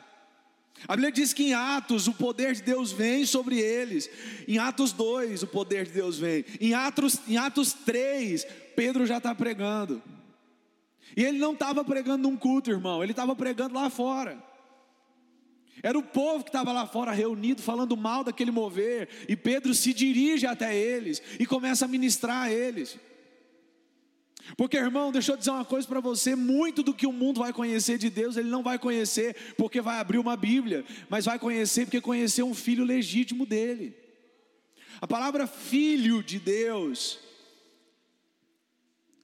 A 0.87 0.95
Bíblia 0.95 1.11
diz 1.11 1.33
que 1.33 1.43
em 1.43 1.53
Atos 1.53 2.07
o 2.07 2.13
poder 2.13 2.55
de 2.55 2.63
Deus 2.63 2.91
vem 2.91 3.25
sobre 3.25 3.59
eles. 3.59 4.09
Em 4.47 4.57
Atos 4.57 4.91
2 4.91 5.43
o 5.43 5.47
poder 5.47 5.85
de 5.85 5.91
Deus 5.91 6.17
vem. 6.17 6.45
Em 6.59 6.73
Atos, 6.73 7.19
em 7.27 7.37
Atos 7.37 7.73
3, 7.73 8.45
Pedro 8.75 9.05
já 9.05 9.17
está 9.17 9.35
pregando. 9.35 10.01
E 11.15 11.23
ele 11.23 11.37
não 11.37 11.53
estava 11.53 11.83
pregando 11.83 12.29
num 12.29 12.37
culto, 12.37 12.71
irmão, 12.71 13.03
ele 13.03 13.11
estava 13.11 13.35
pregando 13.35 13.75
lá 13.75 13.89
fora. 13.89 14.41
Era 15.81 15.97
o 15.97 16.03
povo 16.03 16.43
que 16.43 16.49
estava 16.49 16.71
lá 16.71 16.85
fora 16.85 17.11
reunido, 17.11 17.61
falando 17.61 17.95
mal 17.95 18.23
daquele 18.23 18.51
mover, 18.51 19.07
e 19.27 19.35
Pedro 19.35 19.73
se 19.73 19.93
dirige 19.93 20.45
até 20.45 20.75
eles 20.75 21.21
e 21.39 21.45
começa 21.45 21.85
a 21.85 21.87
ministrar 21.87 22.43
a 22.43 22.51
eles. 22.51 22.97
Porque, 24.57 24.77
irmão, 24.77 25.11
deixa 25.11 25.33
eu 25.33 25.37
dizer 25.37 25.51
uma 25.51 25.65
coisa 25.65 25.87
para 25.87 25.99
você: 25.99 26.35
muito 26.35 26.83
do 26.83 26.93
que 26.93 27.07
o 27.07 27.11
mundo 27.11 27.39
vai 27.39 27.53
conhecer 27.53 27.97
de 27.97 28.09
Deus, 28.09 28.37
ele 28.37 28.49
não 28.49 28.63
vai 28.63 28.79
conhecer 28.79 29.35
porque 29.57 29.81
vai 29.81 29.99
abrir 29.99 30.17
uma 30.17 30.35
Bíblia, 30.35 30.85
mas 31.09 31.25
vai 31.25 31.37
conhecer 31.37 31.85
porque 31.85 32.01
conheceu 32.01 32.47
um 32.47 32.53
filho 32.53 32.83
legítimo 32.83 33.45
dele. 33.45 33.95
A 35.01 35.07
palavra 35.07 35.47
filho 35.47 36.21
de 36.21 36.39
Deus 36.39 37.19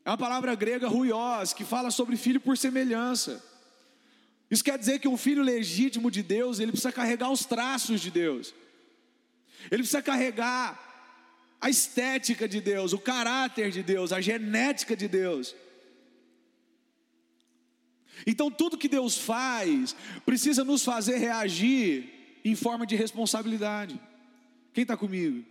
é 0.06 0.10
uma 0.10 0.18
palavra 0.18 0.54
grega 0.54 0.88
ruios, 0.88 1.52
que 1.52 1.66
fala 1.66 1.90
sobre 1.90 2.16
filho 2.16 2.40
por 2.40 2.58
semelhança. 2.58 3.44
Isso 4.50 4.64
quer 4.64 4.78
dizer 4.78 5.00
que 5.00 5.08
um 5.08 5.18
filho 5.18 5.42
legítimo 5.42 6.12
de 6.12 6.22
Deus, 6.22 6.60
ele 6.60 6.72
precisa 6.72 6.92
carregar 6.92 7.32
os 7.32 7.46
traços 7.46 8.00
de 8.00 8.12
Deus. 8.12 8.54
Ele 9.72 9.82
precisa 9.82 10.04
carregar 10.04 10.85
a 11.60 11.70
estética 11.70 12.48
de 12.48 12.62
Deus, 12.62 12.94
o 12.94 13.00
caráter 13.00 13.72
de 13.72 13.82
Deus, 13.82 14.12
a 14.12 14.22
genética 14.22 14.96
de 14.96 15.08
Deus. 15.08 15.56
Então, 18.26 18.50
tudo 18.50 18.78
que 18.78 18.88
Deus 18.88 19.18
faz 19.18 19.96
precisa 20.26 20.64
nos 20.64 20.84
fazer 20.84 21.18
reagir 21.18 22.10
em 22.44 22.56
forma 22.56 22.86
de 22.86 22.96
responsabilidade. 22.96 24.00
Quem 24.74 24.84
está 24.84 24.96
comigo? 24.96 25.44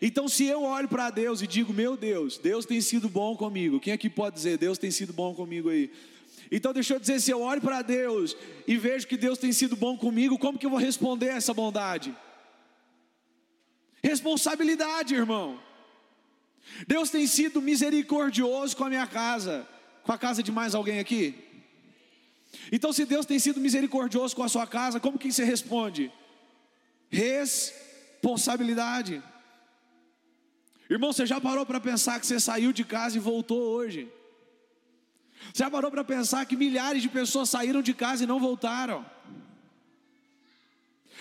Então, 0.00 0.28
se 0.28 0.44
eu 0.44 0.62
olho 0.62 0.88
para 0.88 1.10
Deus 1.10 1.42
e 1.42 1.46
digo, 1.46 1.72
meu 1.72 1.96
Deus, 1.96 2.38
Deus 2.38 2.66
tem 2.66 2.80
sido 2.80 3.08
bom 3.08 3.36
comigo, 3.36 3.80
quem 3.80 3.92
aqui 3.92 4.08
pode 4.08 4.36
dizer, 4.36 4.58
Deus 4.58 4.78
tem 4.78 4.90
sido 4.90 5.12
bom 5.12 5.34
comigo 5.34 5.68
aí? 5.68 5.90
Então, 6.50 6.72
deixa 6.72 6.94
eu 6.94 7.00
dizer, 7.00 7.20
se 7.20 7.30
eu 7.30 7.40
olho 7.40 7.60
para 7.60 7.82
Deus 7.82 8.36
e 8.66 8.76
vejo 8.76 9.06
que 9.06 9.16
Deus 9.16 9.38
tem 9.38 9.52
sido 9.52 9.76
bom 9.76 9.96
comigo, 9.96 10.38
como 10.38 10.58
que 10.58 10.66
eu 10.66 10.70
vou 10.70 10.78
responder 10.78 11.30
a 11.30 11.36
essa 11.36 11.52
bondade? 11.52 12.14
Responsabilidade, 14.10 15.16
irmão. 15.16 15.60
Deus 16.86 17.10
tem 17.10 17.26
sido 17.26 17.60
misericordioso 17.60 18.76
com 18.76 18.84
a 18.84 18.88
minha 18.88 19.06
casa, 19.06 19.68
com 20.04 20.12
a 20.12 20.18
casa 20.18 20.44
de 20.44 20.52
mais 20.52 20.76
alguém 20.76 21.00
aqui? 21.00 21.34
Então, 22.70 22.92
se 22.92 23.04
Deus 23.04 23.26
tem 23.26 23.40
sido 23.40 23.60
misericordioso 23.60 24.36
com 24.36 24.44
a 24.44 24.48
sua 24.48 24.64
casa, 24.64 25.00
como 25.00 25.18
que 25.18 25.32
você 25.32 25.44
responde? 25.44 26.12
Responsabilidade. 27.10 29.20
Irmão, 30.88 31.12
você 31.12 31.26
já 31.26 31.40
parou 31.40 31.66
para 31.66 31.80
pensar 31.80 32.20
que 32.20 32.26
você 32.28 32.38
saiu 32.38 32.72
de 32.72 32.84
casa 32.84 33.16
e 33.16 33.20
voltou 33.20 33.60
hoje? 33.60 34.08
Você 35.52 35.64
já 35.64 35.70
parou 35.70 35.90
para 35.90 36.04
pensar 36.04 36.46
que 36.46 36.56
milhares 36.56 37.02
de 37.02 37.08
pessoas 37.08 37.50
saíram 37.50 37.82
de 37.82 37.92
casa 37.92 38.22
e 38.22 38.26
não 38.26 38.38
voltaram? 38.38 39.04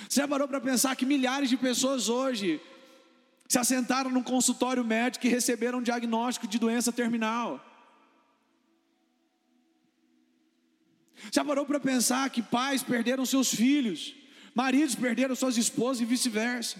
Você 0.07 0.21
já 0.21 0.27
parou 0.27 0.47
para 0.47 0.61
pensar 0.61 0.95
que 0.95 1.03
milhares 1.03 1.49
de 1.49 1.57
pessoas 1.57 2.09
hoje 2.09 2.61
se 3.47 3.59
assentaram 3.59 4.09
num 4.09 4.23
consultório 4.23 4.83
médico 4.83 5.25
e 5.25 5.29
receberam 5.29 5.79
um 5.79 5.83
diagnóstico 5.83 6.47
de 6.47 6.59
doença 6.59 6.91
terminal? 6.91 7.63
Já 11.31 11.43
parou 11.43 11.65
para 11.65 11.79
pensar 11.79 12.29
que 12.29 12.41
pais 12.41 12.83
perderam 12.83 13.25
seus 13.25 13.53
filhos, 13.53 14.15
maridos 14.53 14.95
perderam 14.95 15.35
suas 15.35 15.57
esposas 15.57 16.01
e 16.01 16.05
vice-versa? 16.05 16.77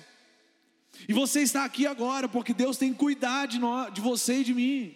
E 1.07 1.13
você 1.13 1.41
está 1.41 1.65
aqui 1.65 1.85
agora 1.85 2.27
porque 2.27 2.53
Deus 2.53 2.77
tem 2.77 2.93
cuidado 2.93 3.49
de, 3.49 3.59
de 3.93 4.01
você 4.01 4.39
e 4.39 4.43
de 4.43 4.53
mim. 4.53 4.95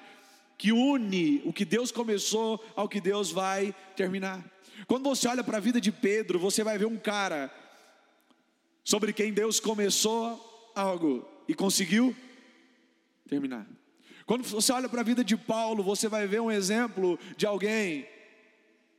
que 0.57 0.71
une 0.71 1.41
o 1.43 1.51
que 1.51 1.65
Deus 1.65 1.91
começou 1.91 2.63
ao 2.75 2.87
que 2.87 3.01
Deus 3.01 3.29
vai 3.29 3.75
terminar. 3.95 4.43
Quando 4.87 5.03
você 5.03 5.27
olha 5.27 5.43
para 5.43 5.57
a 5.57 5.61
vida 5.61 5.81
de 5.81 5.91
Pedro, 5.91 6.39
você 6.39 6.63
vai 6.63 6.77
ver 6.77 6.85
um 6.85 6.97
cara 6.97 7.53
sobre 8.83 9.11
quem 9.11 9.33
Deus 9.33 9.59
começou 9.59 10.71
algo 10.73 11.27
e 11.47 11.53
conseguiu 11.53 12.15
terminar. 13.27 13.67
Quando 14.25 14.43
você 14.43 14.71
olha 14.71 14.89
para 14.89 15.01
a 15.01 15.03
vida 15.03 15.23
de 15.23 15.37
Paulo, 15.37 15.83
você 15.83 16.07
vai 16.07 16.25
ver 16.27 16.41
um 16.41 16.51
exemplo 16.51 17.19
de 17.37 17.45
alguém 17.45 18.07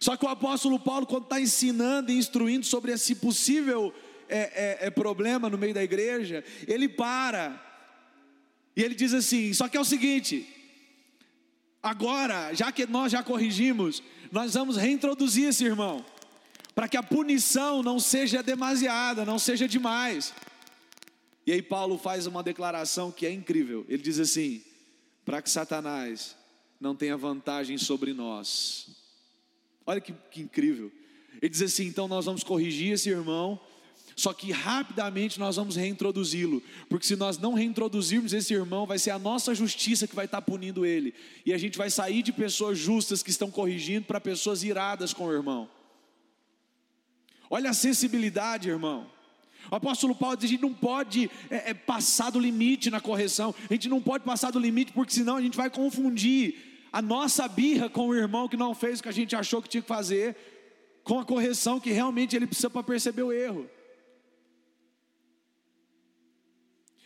Só 0.00 0.16
que 0.16 0.24
o 0.24 0.28
apóstolo 0.28 0.78
Paulo, 0.78 1.06
quando 1.06 1.24
está 1.24 1.40
ensinando 1.40 2.10
e 2.10 2.18
instruindo 2.18 2.66
sobre 2.66 2.92
esse 2.92 3.14
possível 3.14 3.92
é, 4.28 4.78
é, 4.82 4.86
é 4.86 4.90
problema 4.90 5.48
no 5.48 5.56
meio 5.56 5.72
da 5.72 5.82
igreja, 5.82 6.44
ele 6.66 6.88
para 6.88 7.60
e 8.76 8.82
ele 8.82 8.94
diz 8.94 9.14
assim: 9.14 9.52
só 9.52 9.68
que 9.68 9.76
é 9.76 9.80
o 9.80 9.84
seguinte, 9.84 10.46
agora, 11.82 12.52
já 12.52 12.72
que 12.72 12.86
nós 12.86 13.12
já 13.12 13.22
corrigimos, 13.22 14.02
nós 14.32 14.54
vamos 14.54 14.76
reintroduzir 14.76 15.48
esse 15.48 15.64
irmão 15.64 16.04
para 16.74 16.88
que 16.88 16.96
a 16.96 17.02
punição 17.02 17.82
não 17.82 18.00
seja 18.00 18.42
demasiada, 18.42 19.24
não 19.24 19.38
seja 19.38 19.68
demais. 19.68 20.34
E 21.46 21.52
aí 21.52 21.62
Paulo 21.62 21.98
faz 21.98 22.26
uma 22.26 22.42
declaração 22.42 23.12
que 23.12 23.26
é 23.26 23.30
incrível. 23.30 23.84
Ele 23.88 24.02
diz 24.02 24.18
assim: 24.18 24.62
para 25.24 25.42
que 25.42 25.50
Satanás 25.50 26.36
não 26.80 26.94
tenha 26.94 27.16
vantagem 27.16 27.78
sobre 27.78 28.12
nós. 28.12 28.88
Olha 29.86 30.00
que, 30.00 30.12
que 30.30 30.42
incrível. 30.42 30.90
Ele 31.40 31.48
diz 31.48 31.62
assim: 31.62 31.86
então 31.86 32.08
nós 32.08 32.24
vamos 32.24 32.42
corrigir 32.42 32.92
esse 32.92 33.08
irmão, 33.08 33.60
só 34.16 34.32
que 34.32 34.52
rapidamente 34.52 35.38
nós 35.38 35.56
vamos 35.56 35.76
reintroduzi-lo, 35.76 36.62
porque 36.88 37.06
se 37.06 37.16
nós 37.16 37.38
não 37.38 37.54
reintroduzirmos 37.54 38.32
esse 38.32 38.54
irmão, 38.54 38.86
vai 38.86 38.98
ser 38.98 39.10
a 39.10 39.18
nossa 39.18 39.54
justiça 39.54 40.06
que 40.06 40.14
vai 40.14 40.26
estar 40.26 40.42
punindo 40.42 40.86
ele, 40.86 41.14
e 41.44 41.52
a 41.52 41.58
gente 41.58 41.76
vai 41.76 41.90
sair 41.90 42.22
de 42.22 42.32
pessoas 42.32 42.78
justas 42.78 43.22
que 43.22 43.30
estão 43.30 43.50
corrigindo 43.50 44.06
para 44.06 44.20
pessoas 44.20 44.62
iradas 44.62 45.12
com 45.12 45.26
o 45.26 45.32
irmão. 45.32 45.68
Olha 47.50 47.70
a 47.70 47.74
sensibilidade, 47.74 48.68
irmão. 48.68 49.13
O 49.70 49.74
apóstolo 49.74 50.14
Paulo 50.14 50.36
diz: 50.36 50.46
a 50.46 50.52
gente 50.52 50.62
não 50.62 50.74
pode 50.74 51.30
é, 51.50 51.70
é, 51.70 51.74
passar 51.74 52.30
do 52.30 52.38
limite 52.38 52.90
na 52.90 53.00
correção, 53.00 53.54
a 53.68 53.72
gente 53.72 53.88
não 53.88 54.00
pode 54.00 54.24
passar 54.24 54.50
do 54.50 54.58
limite, 54.58 54.92
porque 54.92 55.12
senão 55.12 55.36
a 55.36 55.42
gente 55.42 55.56
vai 55.56 55.70
confundir 55.70 56.88
a 56.92 57.02
nossa 57.02 57.48
birra 57.48 57.88
com 57.88 58.08
o 58.08 58.14
irmão 58.14 58.48
que 58.48 58.56
não 58.56 58.74
fez 58.74 59.00
o 59.00 59.02
que 59.02 59.08
a 59.08 59.12
gente 59.12 59.34
achou 59.34 59.60
que 59.60 59.68
tinha 59.68 59.82
que 59.82 59.88
fazer, 59.88 60.36
com 61.02 61.18
a 61.18 61.24
correção 61.24 61.80
que 61.80 61.90
realmente 61.90 62.36
ele 62.36 62.46
precisa 62.46 62.70
para 62.70 62.82
perceber 62.82 63.22
o 63.22 63.32
erro. 63.32 63.68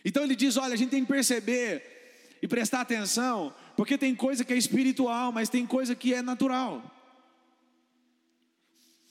Então 0.03 0.23
ele 0.23 0.35
diz: 0.35 0.57
olha, 0.57 0.73
a 0.73 0.77
gente 0.77 0.91
tem 0.91 1.01
que 1.01 1.11
perceber 1.11 2.37
e 2.41 2.47
prestar 2.47 2.81
atenção, 2.81 3.53
porque 3.75 3.97
tem 3.97 4.15
coisa 4.15 4.43
que 4.43 4.53
é 4.53 4.57
espiritual, 4.57 5.31
mas 5.31 5.49
tem 5.49 5.65
coisa 5.65 5.95
que 5.95 6.13
é 6.13 6.21
natural. 6.21 6.83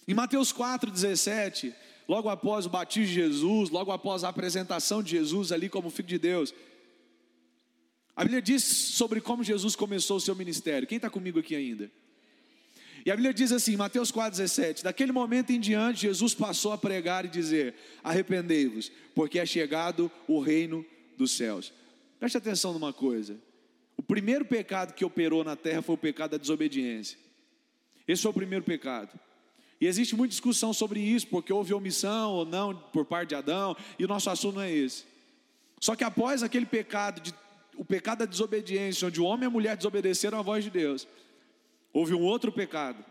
Em 0.06 0.14
Mateus 0.14 0.52
4,17, 0.52 1.74
logo 2.08 2.30
após 2.30 2.64
o 2.64 2.70
batismo 2.70 3.06
de 3.06 3.12
Jesus, 3.12 3.68
logo 3.68 3.92
após 3.92 4.24
a 4.24 4.30
apresentação 4.30 5.02
de 5.02 5.10
Jesus 5.10 5.52
ali 5.52 5.68
como 5.68 5.90
Filho 5.90 6.08
de 6.08 6.18
Deus, 6.18 6.54
a 8.16 8.24
Bíblia 8.24 8.42
diz 8.42 8.64
sobre 8.64 9.20
como 9.20 9.44
Jesus 9.44 9.76
começou 9.76 10.16
o 10.16 10.20
seu 10.20 10.34
ministério. 10.34 10.88
Quem 10.88 10.96
está 10.96 11.08
comigo 11.08 11.38
aqui 11.38 11.54
ainda? 11.54 11.88
E 13.06 13.10
a 13.12 13.14
Bíblia 13.14 13.32
diz 13.32 13.52
assim, 13.52 13.76
Mateus 13.76 14.10
4,17: 14.10 14.82
Daquele 14.82 15.12
momento 15.12 15.50
em 15.50 15.60
diante, 15.60 16.00
Jesus 16.00 16.34
passou 16.34 16.72
a 16.72 16.78
pregar 16.78 17.24
e 17.24 17.28
dizer: 17.28 17.76
Arrependei-vos, 18.02 18.90
porque 19.14 19.38
é 19.38 19.46
chegado 19.46 20.10
o 20.26 20.40
reino 20.40 20.84
dos 21.16 21.36
céus. 21.36 21.72
Preste 22.18 22.38
atenção 22.38 22.72
numa 22.72 22.92
coisa: 22.92 23.38
o 23.96 24.02
primeiro 24.02 24.44
pecado 24.44 24.94
que 24.94 25.04
operou 25.04 25.44
na 25.44 25.54
terra 25.54 25.80
foi 25.80 25.94
o 25.94 25.98
pecado 25.98 26.32
da 26.32 26.38
desobediência. 26.38 27.16
Esse 28.06 28.22
foi 28.22 28.30
o 28.32 28.34
primeiro 28.34 28.64
pecado. 28.64 29.18
E 29.80 29.86
existe 29.86 30.16
muita 30.16 30.30
discussão 30.30 30.72
sobre 30.72 31.00
isso, 31.00 31.26
porque 31.28 31.52
houve 31.52 31.72
omissão 31.72 32.32
ou 32.32 32.44
não 32.44 32.74
por 32.74 33.04
parte 33.04 33.30
de 33.30 33.34
Adão, 33.36 33.76
e 33.98 34.04
o 34.04 34.08
nosso 34.08 34.28
assunto 34.28 34.56
não 34.56 34.62
é 34.62 34.72
esse. 34.72 35.04
Só 35.80 35.94
que 35.94 36.02
após 36.02 36.42
aquele 36.42 36.66
pecado, 36.66 37.20
de, 37.20 37.32
o 37.76 37.84
pecado 37.84 38.20
da 38.20 38.24
desobediência, 38.24 39.06
onde 39.06 39.20
o 39.20 39.24
homem 39.24 39.44
e 39.44 39.46
a 39.46 39.50
mulher 39.50 39.76
desobedeceram 39.76 40.38
à 40.38 40.42
voz 40.42 40.64
de 40.64 40.70
Deus, 40.70 41.06
houve 41.92 42.12
um 42.12 42.22
outro 42.22 42.50
pecado, 42.50 43.04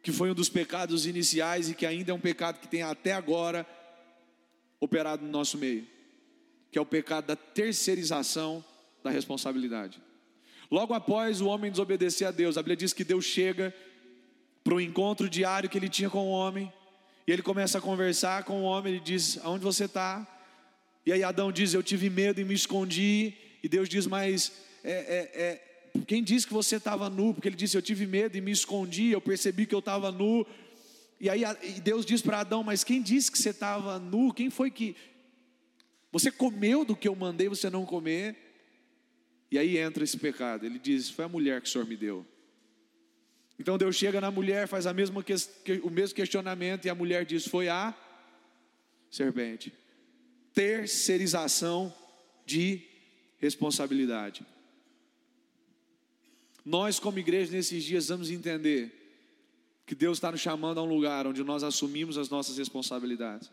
que 0.00 0.12
foi 0.12 0.30
um 0.30 0.34
dos 0.34 0.48
pecados 0.48 1.06
iniciais 1.06 1.68
e 1.68 1.74
que 1.74 1.86
ainda 1.86 2.12
é 2.12 2.14
um 2.14 2.20
pecado 2.20 2.60
que 2.60 2.68
tem 2.68 2.82
até 2.82 3.12
agora 3.12 3.66
operado 4.78 5.24
no 5.24 5.30
nosso 5.30 5.58
meio, 5.58 5.86
que 6.70 6.78
é 6.78 6.80
o 6.80 6.86
pecado 6.86 7.26
da 7.26 7.36
terceirização 7.36 8.64
da 9.02 9.10
responsabilidade. 9.10 10.00
Logo 10.70 10.94
após 10.94 11.40
o 11.40 11.46
homem 11.46 11.70
desobedecer 11.70 12.28
a 12.28 12.30
Deus, 12.30 12.56
a 12.56 12.62
Bíblia 12.62 12.76
diz 12.76 12.92
que 12.92 13.04
Deus 13.04 13.24
chega 13.24 13.74
para 14.64 14.74
o 14.74 14.80
encontro 14.80 15.28
diário 15.28 15.68
que 15.68 15.76
ele 15.76 15.90
tinha 15.90 16.08
com 16.08 16.26
o 16.26 16.30
homem. 16.30 16.72
E 17.26 17.32
ele 17.32 17.42
começa 17.42 17.78
a 17.78 17.80
conversar 17.80 18.44
com 18.44 18.62
o 18.62 18.64
homem, 18.64 18.94
ele 18.94 19.02
diz: 19.04 19.38
Aonde 19.44 19.62
você 19.62 19.84
está? 19.84 20.26
E 21.04 21.12
aí 21.12 21.22
Adão 21.22 21.52
diz: 21.52 21.74
Eu 21.74 21.82
tive 21.82 22.08
medo 22.08 22.40
e 22.40 22.44
me 22.44 22.54
escondi. 22.54 23.34
E 23.62 23.68
Deus 23.68 23.88
diz: 23.88 24.06
Mas 24.06 24.52
é, 24.82 24.92
é, 24.92 25.42
é, 25.42 26.00
quem 26.06 26.24
disse 26.24 26.46
que 26.46 26.52
você 26.52 26.76
estava 26.76 27.10
nu? 27.10 27.34
Porque 27.34 27.48
ele 27.48 27.56
disse: 27.56 27.76
Eu 27.76 27.82
tive 27.82 28.06
medo 28.06 28.36
e 28.36 28.40
me 28.40 28.50
escondi. 28.50 29.10
Eu 29.10 29.20
percebi 29.20 29.66
que 29.66 29.74
eu 29.74 29.78
estava 29.80 30.10
nu. 30.10 30.46
E 31.20 31.30
aí 31.30 31.42
e 31.62 31.80
Deus 31.80 32.04
diz 32.06 32.22
para 32.22 32.40
Adão: 32.40 32.62
Mas 32.62 32.82
quem 32.82 33.02
disse 33.02 33.30
que 33.30 33.38
você 33.38 33.50
estava 33.50 33.98
nu? 33.98 34.32
Quem 34.32 34.50
foi 34.50 34.70
que. 34.70 34.96
Você 36.10 36.30
comeu 36.30 36.84
do 36.84 36.96
que 36.96 37.08
eu 37.08 37.14
mandei 37.14 37.48
você 37.48 37.68
não 37.68 37.84
comer? 37.84 38.36
E 39.50 39.58
aí 39.58 39.76
entra 39.78 40.04
esse 40.04 40.16
pecado. 40.16 40.64
Ele 40.64 40.78
diz: 40.78 41.10
Foi 41.10 41.24
a 41.24 41.28
mulher 41.28 41.60
que 41.60 41.68
o 41.68 41.70
Senhor 41.70 41.86
me 41.86 41.96
deu. 41.96 42.26
Então 43.58 43.78
Deus 43.78 43.96
chega 43.96 44.20
na 44.20 44.30
mulher, 44.30 44.66
faz 44.66 44.86
a 44.86 44.92
mesma 44.92 45.22
que, 45.22 45.34
o 45.82 45.90
mesmo 45.90 46.16
questionamento, 46.16 46.86
e 46.86 46.90
a 46.90 46.94
mulher 46.94 47.24
diz: 47.24 47.46
Foi 47.46 47.68
a 47.68 47.94
serpente. 49.10 49.72
Terceirização 50.52 51.94
de 52.44 52.82
responsabilidade. 53.38 54.44
Nós, 56.64 56.98
como 56.98 57.18
igreja, 57.18 57.52
nesses 57.52 57.84
dias, 57.84 58.08
vamos 58.08 58.30
entender 58.30 58.92
que 59.86 59.94
Deus 59.94 60.16
está 60.16 60.32
nos 60.32 60.40
chamando 60.40 60.78
a 60.78 60.82
um 60.82 60.86
lugar 60.86 61.26
onde 61.26 61.44
nós 61.44 61.62
assumimos 61.62 62.16
as 62.16 62.30
nossas 62.30 62.56
responsabilidades. 62.56 63.50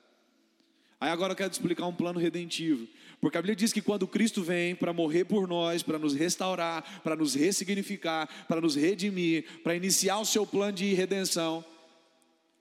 Aí 1.00 1.10
agora 1.10 1.34
eu 1.34 1.36
quero 1.36 1.50
te 1.50 1.54
explicar 1.54 1.86
um 1.88 1.94
plano 1.94 2.20
redentivo. 2.20 2.88
Porque 3.22 3.38
a 3.38 3.42
Bíblia 3.42 3.56
diz 3.56 3.72
que 3.72 3.84
quando 3.84 4.08
Cristo 4.08 4.42
vem 4.42 4.76
para 4.76 4.92
morrer 4.92 5.26
por 5.26 5.48
nós, 5.48 5.84
para 5.84 6.00
nos 6.00 6.16
restaurar, 6.16 7.02
para 7.04 7.16
nos 7.16 7.36
ressignificar, 7.36 8.28
para 8.48 8.60
nos 8.60 8.76
redimir, 8.76 9.46
para 9.62 9.76
iniciar 9.76 10.18
o 10.18 10.26
seu 10.26 10.46
plano 10.46 10.74
de 10.74 10.92
redenção, 10.96 11.64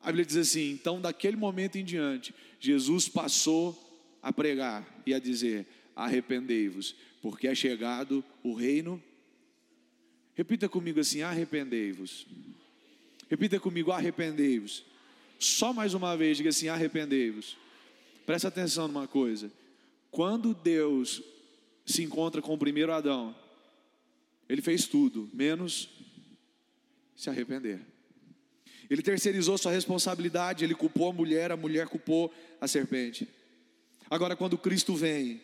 a 0.03 0.09
Bíblia 0.09 0.27
diz 0.27 0.37
assim: 0.37 0.71
então 0.73 1.01
daquele 1.01 1.37
momento 1.37 1.77
em 1.77 1.85
diante, 1.85 2.35
Jesus 2.61 3.09
passou 3.09 3.75
a 4.23 4.31
pregar 4.31 4.87
e 5.07 5.15
a 5.15 5.19
dizer: 5.19 5.67
arrependei-vos, 5.97 6.95
porque 7.23 7.49
é 7.49 7.55
chegado 7.55 8.23
o 8.43 8.53
reino. 8.53 9.03
Repita 10.35 10.69
comigo 10.69 11.01
assim: 11.01 11.23
arrependei-vos. 11.23 12.27
Repita 13.31 13.59
comigo: 13.59 13.93
arrependei-vos. 13.93 14.85
Só 15.39 15.73
mais 15.73 15.95
uma 15.95 16.15
vez, 16.19 16.37
diga 16.37 16.51
assim: 16.51 16.69
arrependei-vos. 16.69 17.57
Presta 18.27 18.49
atenção 18.49 18.87
numa 18.89 19.09
coisa. 19.09 19.51
Quando 20.11 20.55
Deus 20.55 21.23
se 21.87 22.03
encontra 22.03 22.43
com 22.43 22.55
o 22.55 22.59
primeiro 22.59 22.93
Adão, 22.93 23.35
ele 24.49 24.63
fez 24.63 24.87
tudo, 24.87 25.29
menos 25.33 25.89
se 27.17 27.31
arrepender. 27.31 27.81
Ele 28.89 29.03
terceirizou 29.03 29.57
sua 29.57 29.73
responsabilidade, 29.73 30.65
ele 30.65 30.75
culpou 30.75 31.11
a 31.11 31.13
mulher, 31.13 31.53
a 31.53 31.57
mulher 31.57 31.89
culpou 31.89 32.33
a 32.61 32.67
serpente. 32.67 33.29
Agora, 34.09 34.35
quando 34.35 34.59
Cristo 34.59 34.97
vem, 34.97 35.41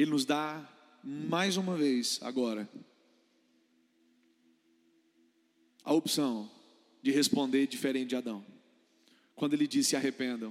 Ele 0.00 0.10
nos 0.10 0.24
dá 0.24 0.66
mais 1.04 1.58
uma 1.58 1.76
vez, 1.76 2.18
agora, 2.22 2.66
a 5.84 5.92
opção 5.92 6.50
de 7.02 7.10
responder 7.10 7.66
diferente 7.66 8.08
de 8.08 8.16
Adão. 8.16 8.42
Quando 9.40 9.54
ele 9.54 9.66
disse: 9.66 9.90
se 9.90 9.96
arrependam, 9.96 10.50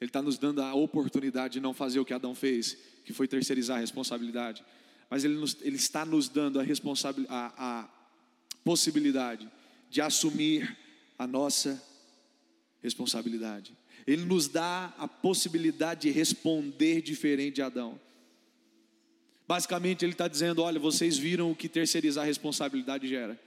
ele 0.00 0.08
está 0.08 0.22
nos 0.22 0.38
dando 0.38 0.62
a 0.62 0.72
oportunidade 0.72 1.52
de 1.52 1.60
não 1.60 1.74
fazer 1.74 2.00
o 2.00 2.06
que 2.06 2.14
Adão 2.14 2.34
fez, 2.34 2.74
que 3.04 3.12
foi 3.12 3.28
terceirizar 3.28 3.76
a 3.76 3.80
responsabilidade, 3.80 4.64
mas 5.10 5.24
ele, 5.24 5.34
nos, 5.34 5.58
ele 5.60 5.76
está 5.76 6.06
nos 6.06 6.26
dando 6.26 6.58
a, 6.58 6.64
a, 7.28 7.80
a 7.82 7.88
possibilidade 8.64 9.46
de 9.90 10.00
assumir 10.00 10.74
a 11.18 11.26
nossa 11.26 11.82
responsabilidade. 12.82 13.76
Ele 14.06 14.24
nos 14.24 14.48
dá 14.48 14.94
a 14.96 15.06
possibilidade 15.06 16.08
de 16.08 16.10
responder 16.10 17.02
diferente 17.02 17.56
de 17.56 17.62
Adão. 17.62 18.00
Basicamente, 19.46 20.02
ele 20.02 20.12
está 20.12 20.28
dizendo: 20.28 20.62
olha, 20.62 20.80
vocês 20.80 21.18
viram 21.18 21.50
o 21.50 21.54
que 21.54 21.68
terceirizar 21.68 22.24
a 22.24 22.26
responsabilidade 22.26 23.06
gera. 23.06 23.38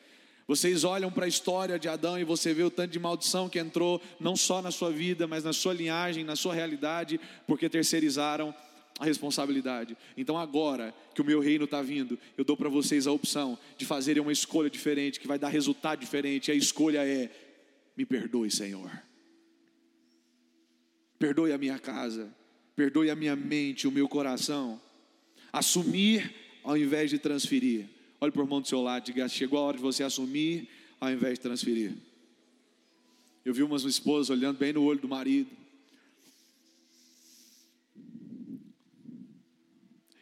Vocês 0.47 0.83
olham 0.83 1.11
para 1.11 1.25
a 1.25 1.27
história 1.27 1.79
de 1.79 1.89
Adão 1.89 2.19
e 2.19 2.23
você 2.23 2.53
vê 2.53 2.61
o 2.61 2.69
tanto 2.69 2.91
de 2.91 2.99
maldição 2.99 3.49
que 3.49 3.57
entrou, 3.57 3.99
não 4.19 4.35
só 4.35 4.61
na 4.61 4.69
sua 4.69 4.91
vida, 4.91 5.25
mas 5.25 5.43
na 5.43 5.51
sua 5.51 5.73
linhagem, 5.73 6.23
na 6.23 6.35
sua 6.35 6.53
realidade, 6.53 7.19
porque 7.47 7.67
terceirizaram 7.67 8.53
a 8.99 9.05
responsabilidade. 9.05 9.97
Então, 10.15 10.37
agora 10.37 10.93
que 11.15 11.21
o 11.21 11.25
meu 11.25 11.39
reino 11.39 11.65
está 11.65 11.81
vindo, 11.81 12.17
eu 12.37 12.45
dou 12.45 12.55
para 12.55 12.69
vocês 12.69 13.07
a 13.07 13.11
opção 13.11 13.57
de 13.75 13.85
fazerem 13.85 14.21
uma 14.21 14.31
escolha 14.31 14.69
diferente, 14.69 15.19
que 15.19 15.27
vai 15.27 15.39
dar 15.39 15.49
resultado 15.49 15.99
diferente. 15.99 16.51
A 16.51 16.55
escolha 16.55 17.05
é: 17.05 17.29
me 17.97 18.05
perdoe, 18.05 18.51
Senhor. 18.51 18.91
Perdoe 21.17 21.51
a 21.53 21.57
minha 21.57 21.79
casa, 21.79 22.31
perdoe 22.75 23.09
a 23.09 23.15
minha 23.15 23.35
mente, 23.35 23.87
o 23.87 23.91
meu 23.91 24.07
coração. 24.07 24.79
Assumir 25.51 26.35
ao 26.63 26.77
invés 26.77 27.09
de 27.09 27.17
transferir. 27.17 27.94
Olhe 28.25 28.31
para 28.31 28.41
o 28.41 28.45
irmão 28.45 28.59
do 28.59 28.67
seu 28.67 28.81
lado, 28.81 29.05
diga: 29.05 29.29
chegou 29.29 29.59
a 29.59 29.61
hora 29.61 29.77
de 29.77 29.83
você 29.83 30.03
assumir 30.03 30.67
ao 30.99 31.11
invés 31.11 31.37
de 31.37 31.41
transferir. 31.41 31.93
Eu 33.45 33.53
vi 33.53 33.61
umas 33.61 33.83
esposas 33.83 34.31
olhando 34.31 34.57
bem 34.57 34.73
no 34.73 34.83
olho 34.83 34.99
do 34.99 35.07
marido. 35.07 35.51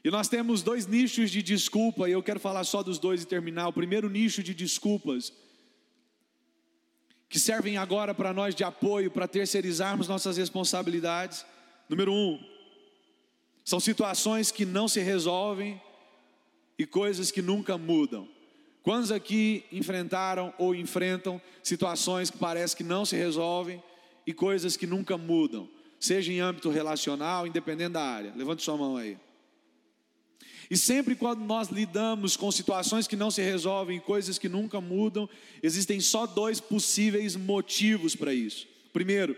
E 0.03 0.11
nós 0.11 0.27
temos 0.27 0.61
dois 0.61 0.85
nichos 0.85 1.31
de 1.31 1.41
desculpa, 1.41 2.09
e 2.09 2.11
eu 2.11 2.21
quero 2.21 2.41
falar 2.41 2.65
só 2.65 2.83
dos 2.83 2.99
dois 2.99 3.23
e 3.23 3.25
terminar. 3.25 3.69
O 3.69 3.73
primeiro 3.73 4.09
nicho 4.09 4.43
de 4.43 4.53
desculpas, 4.53 5.31
que 7.29 7.39
servem 7.39 7.77
agora 7.77 8.13
para 8.13 8.33
nós 8.33 8.53
de 8.53 8.65
apoio, 8.65 9.09
para 9.09 9.29
terceirizarmos 9.29 10.09
nossas 10.09 10.35
responsabilidades. 10.35 11.45
Número 11.87 12.11
um, 12.11 12.37
são 13.63 13.79
situações 13.79 14.51
que 14.51 14.65
não 14.65 14.89
se 14.89 14.99
resolvem 14.99 15.81
e 16.83 16.85
coisas 16.85 17.31
que 17.31 17.41
nunca 17.41 17.77
mudam. 17.77 18.27
Quantos 18.81 19.09
aqui 19.09 19.63
enfrentaram 19.71 20.53
ou 20.57 20.75
enfrentam 20.75 21.41
situações 21.63 22.29
que 22.29 22.37
parece 22.37 22.75
que 22.75 22.83
não 22.83 23.05
se 23.05 23.15
resolvem 23.15 23.81
e 24.27 24.33
coisas 24.33 24.75
que 24.75 24.85
nunca 24.85 25.17
mudam, 25.17 25.69
seja 25.97 26.33
em 26.33 26.41
âmbito 26.41 26.69
relacional, 26.69 27.47
independente 27.47 27.93
da 27.93 28.03
área? 28.03 28.33
Levante 28.35 28.63
sua 28.63 28.75
mão 28.75 28.97
aí. 28.97 29.17
E 30.69 30.75
sempre 30.75 31.15
quando 31.15 31.39
nós 31.45 31.69
lidamos 31.69 32.35
com 32.35 32.51
situações 32.51 33.07
que 33.07 33.15
não 33.15 33.31
se 33.31 33.41
resolvem, 33.41 33.97
coisas 34.01 34.37
que 34.37 34.49
nunca 34.49 34.81
mudam, 34.81 35.29
existem 35.61 36.01
só 36.01 36.25
dois 36.25 36.59
possíveis 36.59 37.37
motivos 37.37 38.13
para 38.13 38.33
isso. 38.33 38.67
Primeiro, 38.91 39.37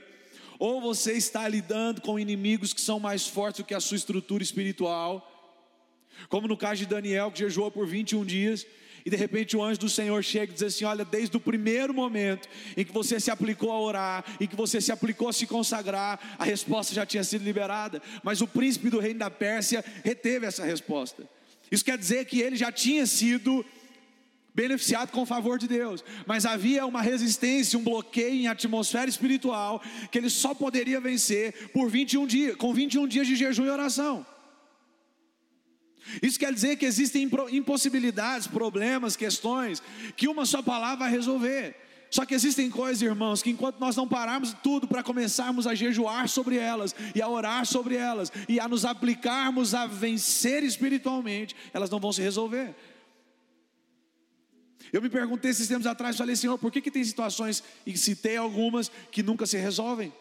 ou 0.57 0.81
você 0.81 1.13
está 1.13 1.47
lidando 1.47 2.01
com 2.01 2.19
inimigos 2.19 2.73
que 2.73 2.81
são 2.81 2.99
mais 2.99 3.27
fortes 3.27 3.63
do 3.63 3.67
que 3.67 3.75
a 3.75 3.79
sua 3.79 3.97
estrutura 3.97 4.41
espiritual, 4.41 5.34
como 6.29 6.47
no 6.47 6.57
caso 6.57 6.77
de 6.77 6.85
Daniel, 6.85 7.31
que 7.31 7.39
jejuou 7.39 7.69
por 7.71 7.87
21 7.87 8.25
dias, 8.25 8.65
e 9.05 9.09
de 9.09 9.15
repente 9.15 9.55
o 9.55 9.63
anjo 9.63 9.81
do 9.81 9.89
Senhor 9.89 10.23
chega 10.23 10.51
e 10.51 10.55
diz 10.55 10.63
assim: 10.63 10.83
Olha, 10.83 11.05
desde 11.05 11.37
o 11.37 11.39
primeiro 11.39 11.93
momento 11.93 12.49
em 12.75 12.83
que 12.83 12.91
você 12.91 13.19
se 13.19 13.29
aplicou 13.29 13.71
a 13.71 13.79
orar, 13.79 14.25
em 14.41 14.47
que 14.47 14.55
você 14.55 14.81
se 14.81 14.91
aplicou 14.91 15.29
a 15.29 15.33
se 15.33 15.45
consagrar, 15.45 16.19
a 16.39 16.43
resposta 16.43 16.93
já 16.93 17.05
tinha 17.05 17.23
sido 17.23 17.43
liberada, 17.43 18.01
mas 18.23 18.41
o 18.41 18.47
príncipe 18.47 18.89
do 18.89 18.99
reino 18.99 19.19
da 19.19 19.29
Pérsia 19.29 19.85
reteve 20.03 20.47
essa 20.47 20.65
resposta. 20.65 21.23
Isso 21.71 21.85
quer 21.85 21.99
dizer 21.99 22.25
que 22.25 22.41
ele 22.41 22.55
já 22.55 22.71
tinha 22.71 23.05
sido 23.05 23.63
beneficiado 24.55 25.11
com 25.11 25.21
o 25.21 25.25
favor 25.25 25.59
de 25.59 25.67
Deus, 25.67 26.03
mas 26.25 26.45
havia 26.45 26.85
uma 26.85 27.01
resistência, 27.01 27.77
um 27.77 27.83
bloqueio 27.83 28.35
em 28.35 28.47
atmosfera 28.47 29.09
espiritual 29.09 29.83
que 30.09 30.17
ele 30.17 30.29
só 30.29 30.55
poderia 30.55 30.99
vencer 30.99 31.69
por 31.73 31.89
21 31.91 32.25
dias, 32.25 32.55
com 32.55 32.73
21 32.73 33.07
dias 33.07 33.27
de 33.27 33.35
jejum 33.35 33.65
e 33.65 33.69
oração. 33.69 34.25
Isso 36.21 36.39
quer 36.39 36.53
dizer 36.53 36.75
que 36.77 36.85
existem 36.85 37.29
impossibilidades, 37.51 38.47
problemas, 38.47 39.15
questões 39.15 39.81
que 40.15 40.27
uma 40.27 40.45
só 40.45 40.61
palavra 40.61 41.05
vai 41.05 41.11
resolver. 41.11 41.75
Só 42.09 42.25
que 42.25 42.33
existem 42.33 42.69
coisas, 42.69 43.01
irmãos, 43.01 43.41
que 43.41 43.49
enquanto 43.49 43.79
nós 43.79 43.95
não 43.95 44.07
pararmos 44.07 44.53
tudo 44.63 44.87
para 44.87 45.03
começarmos 45.03 45.67
a 45.67 45.75
jejuar 45.75 46.29
sobre 46.29 46.55
elas, 46.55 46.95
e 47.13 47.21
a 47.21 47.27
orar 47.27 47.65
sobre 47.65 47.95
elas, 47.95 48.31
e 48.47 48.59
a 48.59 48.67
nos 48.67 48.85
aplicarmos 48.85 49.73
a 49.73 49.85
vencer 49.85 50.63
espiritualmente, 50.63 51.55
elas 51.73 51.89
não 51.89 51.99
vão 51.99 52.13
se 52.13 52.21
resolver. 52.21 52.73
Eu 54.93 55.01
me 55.01 55.09
perguntei 55.09 55.51
esses 55.51 55.67
tempos 55.67 55.87
atrás, 55.87 56.15
falei, 56.15 56.35
Senhor, 56.35 56.57
por 56.57 56.71
que, 56.71 56.79
que 56.79 56.91
tem 56.91 57.03
situações, 57.03 57.63
e 57.85 57.97
citei 57.97 58.37
algumas, 58.37 58.89
que 59.11 59.23
nunca 59.23 59.45
se 59.45 59.57
resolvem? 59.57 60.13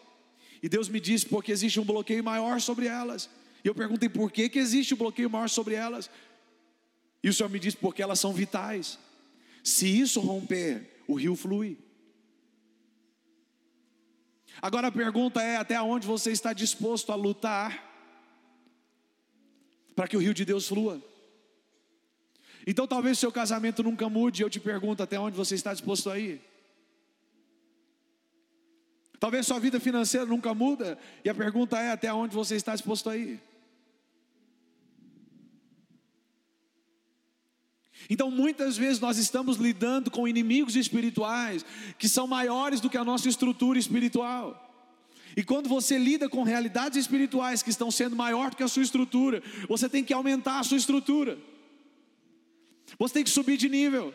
E 0.61 0.67
Deus 0.67 0.89
me 0.89 0.99
disse, 0.99 1.25
porque 1.25 1.51
existe 1.51 1.79
um 1.79 1.85
bloqueio 1.85 2.23
maior 2.23 2.59
sobre 2.59 2.87
elas. 2.87 3.29
E 3.65 3.67
eu 3.67 3.73
perguntei 3.73 4.07
por 4.07 4.31
que, 4.31 4.47
que 4.47 4.59
existe 4.59 4.93
um 4.93 4.97
bloqueio 4.97 5.27
maior 5.27 5.49
sobre 5.49 5.73
elas. 5.73 6.07
E 7.23 7.27
o 7.27 7.33
Senhor 7.33 7.49
me 7.49 7.57
disse 7.57 7.75
porque 7.75 8.03
elas 8.03 8.19
são 8.19 8.31
vitais. 8.31 8.99
Se 9.63 9.87
isso 9.87 10.19
romper, 10.19 11.03
o 11.07 11.15
rio 11.15 11.35
flui. 11.35 11.75
Agora 14.61 14.89
a 14.89 14.91
pergunta 14.91 15.41
é: 15.41 15.57
até 15.57 15.81
onde 15.81 16.05
você 16.05 16.31
está 16.31 16.53
disposto 16.53 17.11
a 17.11 17.15
lutar 17.15 17.91
para 19.95 20.07
que 20.07 20.15
o 20.15 20.19
rio 20.19 20.33
de 20.35 20.45
Deus 20.45 20.67
flua? 20.67 21.03
Então 22.67 22.85
talvez 22.85 23.17
seu 23.17 23.31
casamento 23.31 23.81
nunca 23.81 24.07
mude, 24.07 24.43
eu 24.43 24.49
te 24.49 24.59
pergunto 24.59 25.01
até 25.01 25.19
onde 25.19 25.35
você 25.35 25.55
está 25.55 25.73
disposto 25.73 26.11
a 26.11 26.19
ir. 26.19 26.39
Talvez 29.19 29.47
sua 29.47 29.59
vida 29.59 29.79
financeira 29.79 30.27
nunca 30.27 30.53
muda, 30.53 30.99
e 31.23 31.29
a 31.29 31.33
pergunta 31.33 31.79
é 31.79 31.89
até 31.89 32.13
onde 32.13 32.35
você 32.35 32.55
está 32.55 32.73
disposto 32.73 33.09
a 33.09 33.17
ir. 33.17 33.41
Então, 38.09 38.29
muitas 38.29 38.77
vezes 38.77 38.99
nós 38.99 39.17
estamos 39.17 39.57
lidando 39.57 40.11
com 40.11 40.27
inimigos 40.27 40.75
espirituais 40.75 41.65
que 41.97 42.07
são 42.07 42.27
maiores 42.27 42.79
do 42.79 42.89
que 42.89 42.97
a 42.97 43.03
nossa 43.03 43.27
estrutura 43.27 43.79
espiritual. 43.79 44.61
E 45.37 45.43
quando 45.43 45.67
você 45.67 45.97
lida 45.97 46.29
com 46.29 46.43
realidades 46.43 46.97
espirituais 46.97 47.61
que 47.61 47.69
estão 47.69 47.91
sendo 47.91 48.15
maior 48.15 48.49
do 48.49 48.55
que 48.55 48.63
a 48.63 48.67
sua 48.67 48.83
estrutura, 48.83 49.43
você 49.67 49.89
tem 49.89 50.03
que 50.03 50.13
aumentar 50.13 50.59
a 50.59 50.63
sua 50.63 50.77
estrutura. 50.77 51.37
Você 52.97 53.15
tem 53.15 53.23
que 53.23 53.29
subir 53.29 53.57
de 53.57 53.67
nível. 53.67 54.13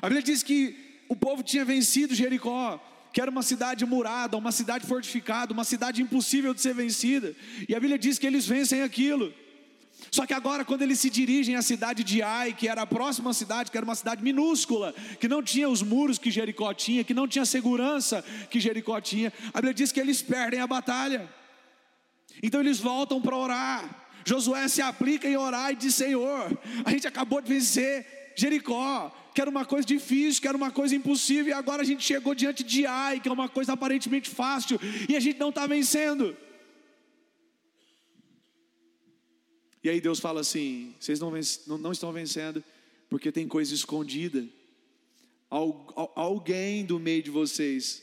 A 0.00 0.08
Bíblia 0.08 0.22
diz 0.22 0.42
que 0.42 1.02
o 1.08 1.14
povo 1.14 1.42
tinha 1.42 1.64
vencido 1.64 2.14
Jericó, 2.14 2.80
que 3.12 3.20
era 3.20 3.30
uma 3.30 3.42
cidade 3.42 3.84
murada, 3.84 4.36
uma 4.36 4.52
cidade 4.52 4.86
fortificada, 4.86 5.52
uma 5.52 5.64
cidade 5.64 6.02
impossível 6.02 6.54
de 6.54 6.60
ser 6.60 6.74
vencida. 6.74 7.36
E 7.68 7.74
a 7.74 7.80
Bíblia 7.80 7.98
diz 7.98 8.18
que 8.18 8.26
eles 8.26 8.46
vencem 8.46 8.82
aquilo. 8.82 9.32
Só 10.10 10.26
que 10.26 10.34
agora, 10.34 10.64
quando 10.64 10.82
eles 10.82 11.00
se 11.00 11.10
dirigem 11.10 11.56
à 11.56 11.62
cidade 11.62 12.04
de 12.04 12.22
Ai, 12.22 12.52
que 12.52 12.68
era 12.68 12.82
a 12.82 12.86
próxima 12.86 13.32
cidade, 13.32 13.70
que 13.70 13.76
era 13.76 13.84
uma 13.84 13.94
cidade 13.94 14.22
minúscula, 14.22 14.94
que 15.20 15.28
não 15.28 15.42
tinha 15.42 15.68
os 15.68 15.82
muros 15.82 16.18
que 16.18 16.30
Jericó 16.30 16.72
tinha, 16.72 17.04
que 17.04 17.14
não 17.14 17.26
tinha 17.28 17.44
segurança 17.44 18.24
que 18.50 18.60
Jericó 18.60 19.00
tinha, 19.00 19.32
a 19.52 19.58
Bíblia 19.58 19.74
diz 19.74 19.92
que 19.92 20.00
eles 20.00 20.22
perdem 20.22 20.60
a 20.60 20.66
batalha. 20.66 21.28
Então 22.42 22.60
eles 22.60 22.78
voltam 22.78 23.20
para 23.20 23.36
orar. 23.36 24.06
Josué 24.24 24.66
se 24.68 24.80
aplica 24.80 25.28
em 25.28 25.36
orar 25.36 25.72
e 25.72 25.76
diz: 25.76 25.94
Senhor, 25.94 26.58
a 26.84 26.90
gente 26.90 27.06
acabou 27.06 27.40
de 27.40 27.48
vencer 27.52 28.32
Jericó, 28.36 29.14
que 29.34 29.40
era 29.40 29.50
uma 29.50 29.64
coisa 29.64 29.86
difícil, 29.86 30.40
que 30.40 30.48
era 30.48 30.56
uma 30.56 30.70
coisa 30.70 30.94
impossível, 30.94 31.48
e 31.48 31.52
agora 31.52 31.82
a 31.82 31.84
gente 31.84 32.04
chegou 32.04 32.34
diante 32.34 32.64
de 32.64 32.86
Ai, 32.86 33.20
que 33.20 33.28
é 33.28 33.32
uma 33.32 33.48
coisa 33.48 33.72
aparentemente 33.72 34.30
fácil, 34.30 34.80
e 35.08 35.16
a 35.16 35.20
gente 35.20 35.38
não 35.38 35.50
está 35.50 35.66
vencendo. 35.66 36.36
E 39.84 39.90
aí 39.90 40.00
Deus 40.00 40.18
fala 40.18 40.40
assim: 40.40 40.94
vocês 40.98 41.20
não, 41.20 41.30
não, 41.66 41.78
não 41.78 41.92
estão 41.92 42.12
vencendo 42.12 42.64
porque 43.08 43.30
tem 43.30 43.46
coisa 43.46 43.72
escondida. 43.72 44.44
Alguém 46.16 46.84
do 46.84 46.98
meio 46.98 47.22
de 47.22 47.30
vocês 47.30 48.02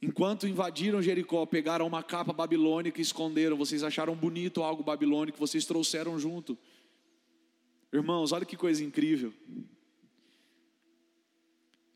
Enquanto 0.00 0.46
invadiram 0.46 1.00
Jericó, 1.00 1.44
pegaram 1.46 1.86
uma 1.86 2.02
capa 2.02 2.32
babilônica 2.32 3.00
e 3.00 3.02
esconderam. 3.02 3.56
Vocês 3.56 3.82
acharam 3.82 4.14
bonito 4.14 4.62
algo 4.62 4.82
babilônico, 4.82 5.38
vocês 5.38 5.64
trouxeram 5.64 6.18
junto. 6.18 6.56
Irmãos, 7.92 8.32
olha 8.32 8.44
que 8.44 8.56
coisa 8.56 8.84
incrível. 8.84 9.32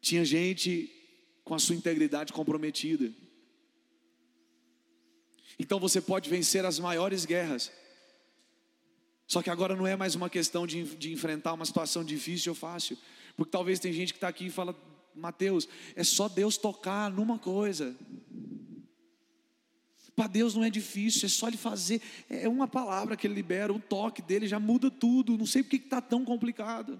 Tinha 0.00 0.24
gente 0.24 0.90
com 1.44 1.54
a 1.54 1.58
sua 1.58 1.74
integridade 1.74 2.32
comprometida. 2.32 3.12
Então 5.60 5.78
você 5.78 6.00
pode 6.00 6.30
vencer 6.30 6.64
as 6.64 6.78
maiores 6.78 7.26
guerras. 7.26 7.70
Só 9.26 9.42
que 9.42 9.50
agora 9.50 9.76
não 9.76 9.86
é 9.86 9.94
mais 9.94 10.14
uma 10.14 10.30
questão 10.30 10.66
de, 10.66 10.82
de 10.96 11.12
enfrentar 11.12 11.52
uma 11.52 11.66
situação 11.66 12.02
difícil 12.02 12.52
ou 12.52 12.56
fácil. 12.56 12.96
Porque 13.36 13.50
talvez 13.50 13.78
tem 13.78 13.92
gente 13.92 14.14
que 14.14 14.16
está 14.16 14.28
aqui 14.28 14.46
e 14.46 14.50
fala, 14.50 14.74
Mateus, 15.14 15.68
é 15.94 16.02
só 16.02 16.30
Deus 16.30 16.56
tocar 16.56 17.10
numa 17.10 17.38
coisa. 17.38 17.94
Para 20.16 20.28
Deus 20.28 20.54
não 20.54 20.64
é 20.64 20.70
difícil, 20.70 21.26
é 21.26 21.28
só 21.28 21.48
Ele 21.48 21.58
fazer. 21.58 22.00
É 22.30 22.48
uma 22.48 22.66
palavra 22.66 23.14
que 23.14 23.26
Ele 23.26 23.34
libera, 23.34 23.70
um 23.70 23.78
toque 23.78 24.22
dele 24.22 24.48
já 24.48 24.58
muda 24.58 24.90
tudo. 24.90 25.36
Não 25.36 25.44
sei 25.44 25.62
porque 25.62 25.76
está 25.76 26.00
tão 26.00 26.24
complicado. 26.24 26.98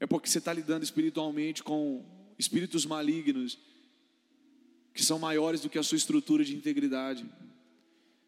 É 0.00 0.06
porque 0.06 0.28
você 0.28 0.38
está 0.38 0.52
lidando 0.52 0.82
espiritualmente 0.82 1.62
com 1.62 2.04
espíritos 2.36 2.84
malignos 2.84 3.56
que 4.94 5.04
são 5.04 5.18
maiores 5.18 5.60
do 5.60 5.68
que 5.68 5.78
a 5.78 5.82
sua 5.82 5.96
estrutura 5.96 6.44
de 6.44 6.54
integridade. 6.54 7.26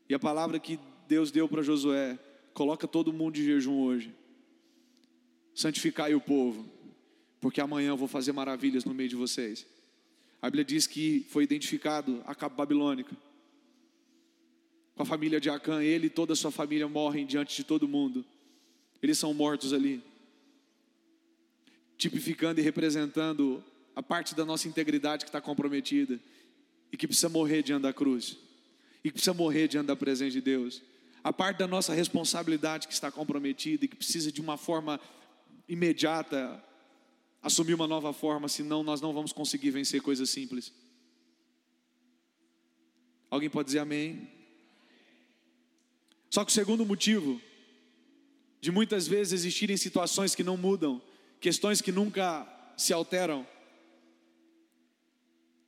E 0.08 0.14
a 0.14 0.18
palavra 0.18 0.58
que 0.58 0.78
Deus 1.08 1.30
deu 1.30 1.48
para 1.48 1.62
Josué: 1.62 2.18
coloca 2.52 2.86
todo 2.86 3.12
mundo 3.12 3.34
de 3.34 3.44
jejum 3.44 3.80
hoje, 3.80 4.12
santificai 5.54 6.14
o 6.14 6.20
povo 6.20 6.76
porque 7.46 7.60
amanhã 7.60 7.90
eu 7.90 7.96
vou 7.96 8.08
fazer 8.08 8.32
maravilhas 8.32 8.84
no 8.84 8.92
meio 8.92 9.08
de 9.08 9.16
vocês. 9.16 9.66
A 10.42 10.48
Bíblia 10.48 10.64
diz 10.64 10.86
que 10.86 11.24
foi 11.30 11.44
identificado 11.44 12.20
a 12.26 12.34
capa 12.34 12.56
babilônica. 12.56 13.16
Com 14.94 15.02
a 15.02 15.06
família 15.06 15.40
de 15.40 15.48
Acã, 15.48 15.82
ele 15.82 16.06
e 16.06 16.10
toda 16.10 16.32
a 16.32 16.36
sua 16.36 16.50
família 16.50 16.88
morrem 16.88 17.26
diante 17.26 17.54
de 17.54 17.62
todo 17.62 17.86
mundo. 17.86 18.24
Eles 19.02 19.18
são 19.18 19.32
mortos 19.32 19.72
ali. 19.72 20.02
Tipificando 21.96 22.60
e 22.60 22.64
representando 22.64 23.62
a 23.94 24.02
parte 24.02 24.34
da 24.34 24.44
nossa 24.44 24.66
integridade 24.66 25.24
que 25.24 25.28
está 25.28 25.40
comprometida 25.40 26.18
e 26.92 26.96
que 26.96 27.06
precisa 27.06 27.28
morrer 27.28 27.62
diante 27.62 27.82
da 27.82 27.92
cruz, 27.92 28.36
e 29.02 29.08
que 29.08 29.14
precisa 29.14 29.34
morrer 29.34 29.68
diante 29.68 29.86
da 29.86 29.96
presença 29.96 30.32
de 30.32 30.40
Deus. 30.40 30.82
A 31.22 31.32
parte 31.32 31.58
da 31.58 31.66
nossa 31.66 31.92
responsabilidade 31.92 32.86
que 32.86 32.94
está 32.94 33.10
comprometida 33.10 33.84
e 33.84 33.88
que 33.88 33.96
precisa 33.96 34.30
de 34.30 34.40
uma 34.40 34.56
forma 34.56 35.00
imediata 35.68 36.62
assumir 37.42 37.74
uma 37.74 37.86
nova 37.86 38.12
forma, 38.12 38.48
senão 38.48 38.82
nós 38.82 39.00
não 39.00 39.12
vamos 39.12 39.32
conseguir 39.32 39.70
vencer 39.70 40.00
coisas 40.02 40.30
simples. 40.30 40.72
Alguém 43.30 43.48
pode 43.48 43.66
dizer 43.66 43.78
amém? 43.78 44.28
Só 46.28 46.44
que 46.44 46.50
o 46.50 46.54
segundo 46.54 46.84
motivo 46.84 47.40
de 48.60 48.72
muitas 48.72 49.06
vezes 49.06 49.32
existirem 49.32 49.76
situações 49.76 50.34
que 50.34 50.42
não 50.42 50.56
mudam, 50.56 51.00
questões 51.40 51.80
que 51.80 51.92
nunca 51.92 52.46
se 52.76 52.92
alteram. 52.92 53.46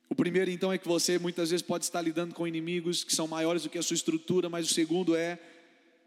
O 0.09 0.15
primeiro 0.15 0.49
então 0.49 0.73
é 0.73 0.77
que 0.77 0.87
você 0.87 1.19
muitas 1.19 1.51
vezes 1.51 1.65
pode 1.65 1.85
estar 1.85 2.01
lidando 2.01 2.33
com 2.33 2.47
inimigos 2.47 3.03
que 3.03 3.15
são 3.15 3.27
maiores 3.27 3.63
do 3.63 3.69
que 3.69 3.77
a 3.77 3.83
sua 3.83 3.93
estrutura, 3.93 4.49
mas 4.49 4.69
o 4.69 4.73
segundo 4.73 5.15
é 5.15 5.39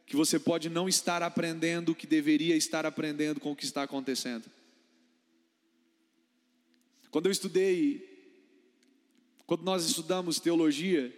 que 0.04 0.16
você 0.16 0.38
pode 0.38 0.68
não 0.68 0.88
estar 0.88 1.22
aprendendo 1.22 1.92
o 1.92 1.94
que 1.94 2.06
deveria 2.06 2.56
estar 2.56 2.84
aprendendo 2.84 3.38
com 3.38 3.52
o 3.52 3.56
que 3.56 3.64
está 3.64 3.84
acontecendo. 3.84 4.44
Quando 7.12 7.26
eu 7.26 7.32
estudei, 7.32 8.10
quando 9.46 9.62
nós 9.62 9.84
estudamos 9.84 10.40
teologia, 10.40 11.14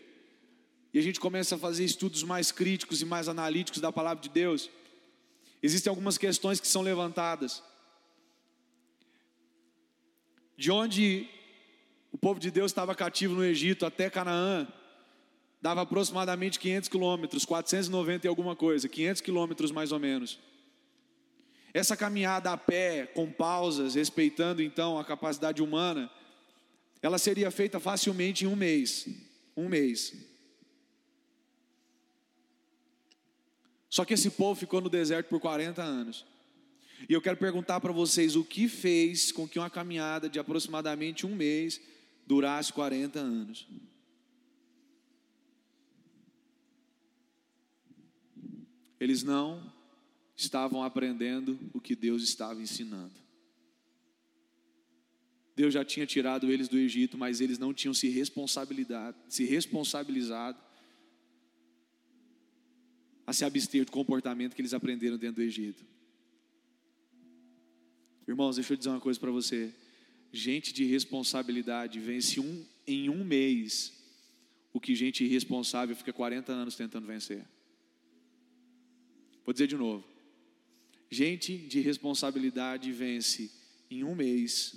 e 0.93 0.99
a 0.99 1.03
gente 1.03 1.19
começa 1.19 1.55
a 1.55 1.59
fazer 1.59 1.85
estudos 1.85 2.23
mais 2.23 2.53
críticos 2.53 3.01
e 3.01 3.05
mais 3.05 3.29
analíticos 3.29 3.81
da 3.81 3.91
palavra 3.91 4.23
de 4.23 4.29
Deus, 4.29 4.71
existem 5.63 5.91
algumas 5.91 6.19
questões 6.19 6.61
que 6.61 6.69
são 6.69 6.83
levantadas. 6.83 7.63
De 10.57 10.71
onde 10.71 11.29
o 12.15 12.17
povo 12.17 12.39
de 12.39 12.49
Deus 12.49 12.71
estava 12.71 12.95
cativo 12.95 13.35
no 13.35 13.45
Egito 13.45 13.85
até 13.85 14.09
Canaã, 14.09 14.69
dava 15.61 15.83
aproximadamente 15.83 16.61
500 16.61 16.89
quilômetros, 16.89 17.45
490 17.45 18.25
e 18.25 18.29
alguma 18.29 18.55
coisa, 18.55 18.89
500 18.89 19.21
quilômetros 19.21 19.73
mais 19.73 19.91
ou 19.91 19.99
menos. 19.99 20.39
Essa 21.75 21.97
caminhada 21.97 22.53
a 22.53 22.57
pé, 22.57 23.05
com 23.05 23.29
pausas, 23.33 23.97
respeitando 23.97 24.63
então 24.63 24.97
a 24.97 25.05
capacidade 25.05 25.61
humana, 25.61 26.09
ela 27.03 27.19
seria 27.19 27.51
feita 27.51 27.81
facilmente 27.81 28.45
em 28.45 28.47
um 28.47 28.55
mês. 28.55 29.09
Um 29.57 29.69
mês. 29.69 30.15
Só 33.91 34.05
que 34.05 34.15
esse 34.15 34.31
povo 34.31 34.55
ficou 34.55 34.81
no 34.81 34.89
deserto 34.89 35.27
por 35.27 35.41
40 35.41 35.83
anos. 35.83 36.25
E 37.09 37.13
eu 37.13 37.21
quero 37.21 37.39
perguntar 37.39 37.81
para 37.81 37.93
vocês 37.93 38.37
o 38.37 38.45
que 38.45 38.69
fez 38.69 39.33
com 39.33 39.49
que 39.49 39.59
uma 39.59 39.69
caminhada 39.69 40.29
de 40.29 40.39
aproximadamente 40.39 41.27
um 41.27 41.35
mês 41.35 41.81
durasse 42.27 42.73
40 42.73 43.19
anos. 43.19 43.67
Eles 48.99 49.23
não 49.23 49.73
estavam 50.35 50.83
aprendendo 50.83 51.59
o 51.73 51.81
que 51.81 51.95
Deus 51.95 52.23
estava 52.23 52.61
ensinando. 52.63 53.13
Deus 55.55 55.73
já 55.73 55.85
tinha 55.85 56.07
tirado 56.07 56.51
eles 56.51 56.69
do 56.69 56.79
Egito, 56.79 57.17
mas 57.17 57.41
eles 57.41 57.59
não 57.59 57.73
tinham 57.73 57.95
se 57.95 58.09
responsabilidade, 58.09 59.17
se 59.29 59.45
responsabilizado 59.45 60.59
a 63.27 63.33
se 63.33 63.45
abster 63.45 63.85
do 63.85 63.93
comportamento 63.93 64.55
que 64.55 64.61
eles 64.61 64.75
aprenderam 64.75 65.17
dentro 65.17 65.37
do 65.37 65.43
Egito. 65.43 65.85
Irmãos, 68.27 68.57
deixa 68.57 68.73
eu 68.73 68.77
dizer 68.77 68.91
uma 68.91 69.01
coisa 69.01 69.21
para 69.21 69.31
você. 69.31 69.73
Gente 70.37 70.73
de 70.73 70.85
responsabilidade 70.85 72.01
vence 72.01 72.41
um, 72.41 72.67
em 72.89 73.09
um 73.09 73.25
mês 73.25 73.93
o 74.73 74.81
que 74.81 74.93
gente 74.93 75.23
irresponsável 75.23 75.95
fica 75.95 76.13
40 76.13 76.51
anos 76.51 76.75
tentando 76.75 77.07
vencer. 77.07 77.47
Vou 79.45 79.53
dizer 79.53 79.69
de 79.69 79.77
novo. 79.77 80.05
Gente 81.09 81.57
de 81.57 81.79
responsabilidade 81.79 82.91
vence 82.91 83.49
em 83.89 84.03
um 84.03 84.17
mês 84.17 84.75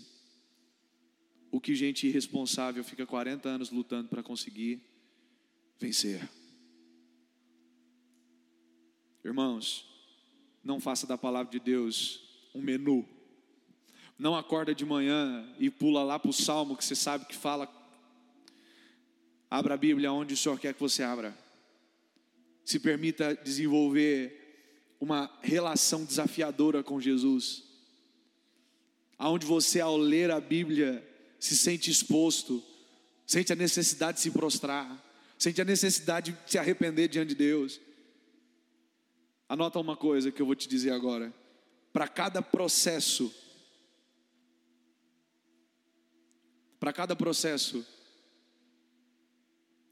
o 1.49 1.59
que 1.59 1.73
gente 1.73 2.05
irresponsável 2.05 2.83
fica 2.83 3.03
40 3.07 3.49
anos 3.49 3.71
lutando 3.71 4.09
para 4.09 4.21
conseguir 4.21 4.79
vencer. 5.79 6.29
Irmãos, 9.25 9.89
não 10.63 10.79
faça 10.79 11.07
da 11.07 11.17
palavra 11.17 11.51
de 11.51 11.59
Deus 11.59 12.21
um 12.53 12.61
menu. 12.61 13.16
Não 14.17 14.35
acorda 14.35 14.73
de 14.73 14.83
manhã 14.83 15.47
e 15.59 15.69
pula 15.69 16.03
lá 16.03 16.17
para 16.17 16.29
o 16.29 16.33
salmo 16.33 16.75
que 16.75 16.83
você 16.83 16.95
sabe 16.95 17.25
que 17.25 17.35
fala. 17.35 17.71
Abra 19.49 19.75
a 19.75 19.77
Bíblia 19.77 20.11
onde 20.11 20.33
o 20.33 20.37
Senhor 20.37 20.59
quer 20.59 20.73
que 20.73 20.79
você 20.79 21.03
abra. 21.03 21.37
Se 22.65 22.79
permita 22.79 23.35
desenvolver 23.35 24.95
uma 24.99 25.31
relação 25.41 26.03
desafiadora 26.03 26.83
com 26.83 26.99
Jesus, 26.99 27.63
aonde 29.17 29.45
você 29.45 29.79
ao 29.79 29.95
ler 29.95 30.31
a 30.31 30.41
Bíblia 30.41 31.07
se 31.39 31.55
sente 31.55 31.91
exposto, 31.91 32.63
sente 33.25 33.53
a 33.53 33.55
necessidade 33.55 34.17
de 34.17 34.23
se 34.23 34.31
prostrar, 34.31 35.03
sente 35.37 35.61
a 35.61 35.65
necessidade 35.65 36.31
de 36.31 36.51
se 36.51 36.57
arrepender 36.57 37.07
diante 37.07 37.29
de 37.29 37.35
Deus. 37.35 37.79
Anota 39.47 39.79
uma 39.79 39.95
coisa 39.95 40.31
que 40.31 40.41
eu 40.41 40.45
vou 40.45 40.55
te 40.55 40.67
dizer 40.67 40.91
agora. 40.91 41.31
Para 41.93 42.07
cada 42.07 42.41
processo, 42.41 43.33
para 46.79 46.93
cada 46.93 47.15
processo 47.15 47.85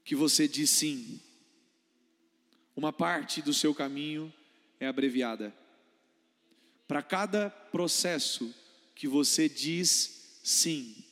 que 0.04 0.14
você 0.14 0.46
diz 0.46 0.70
sim, 0.70 1.20
uma 2.76 2.92
parte 2.92 3.42
do 3.42 3.52
seu 3.52 3.74
caminho 3.74 4.32
é 4.78 4.86
abreviada. 4.86 5.52
Para 6.86 7.02
cada 7.02 7.50
processo 7.50 8.54
que 8.94 9.08
você 9.08 9.48
diz 9.48 10.38
sim, 10.44 11.04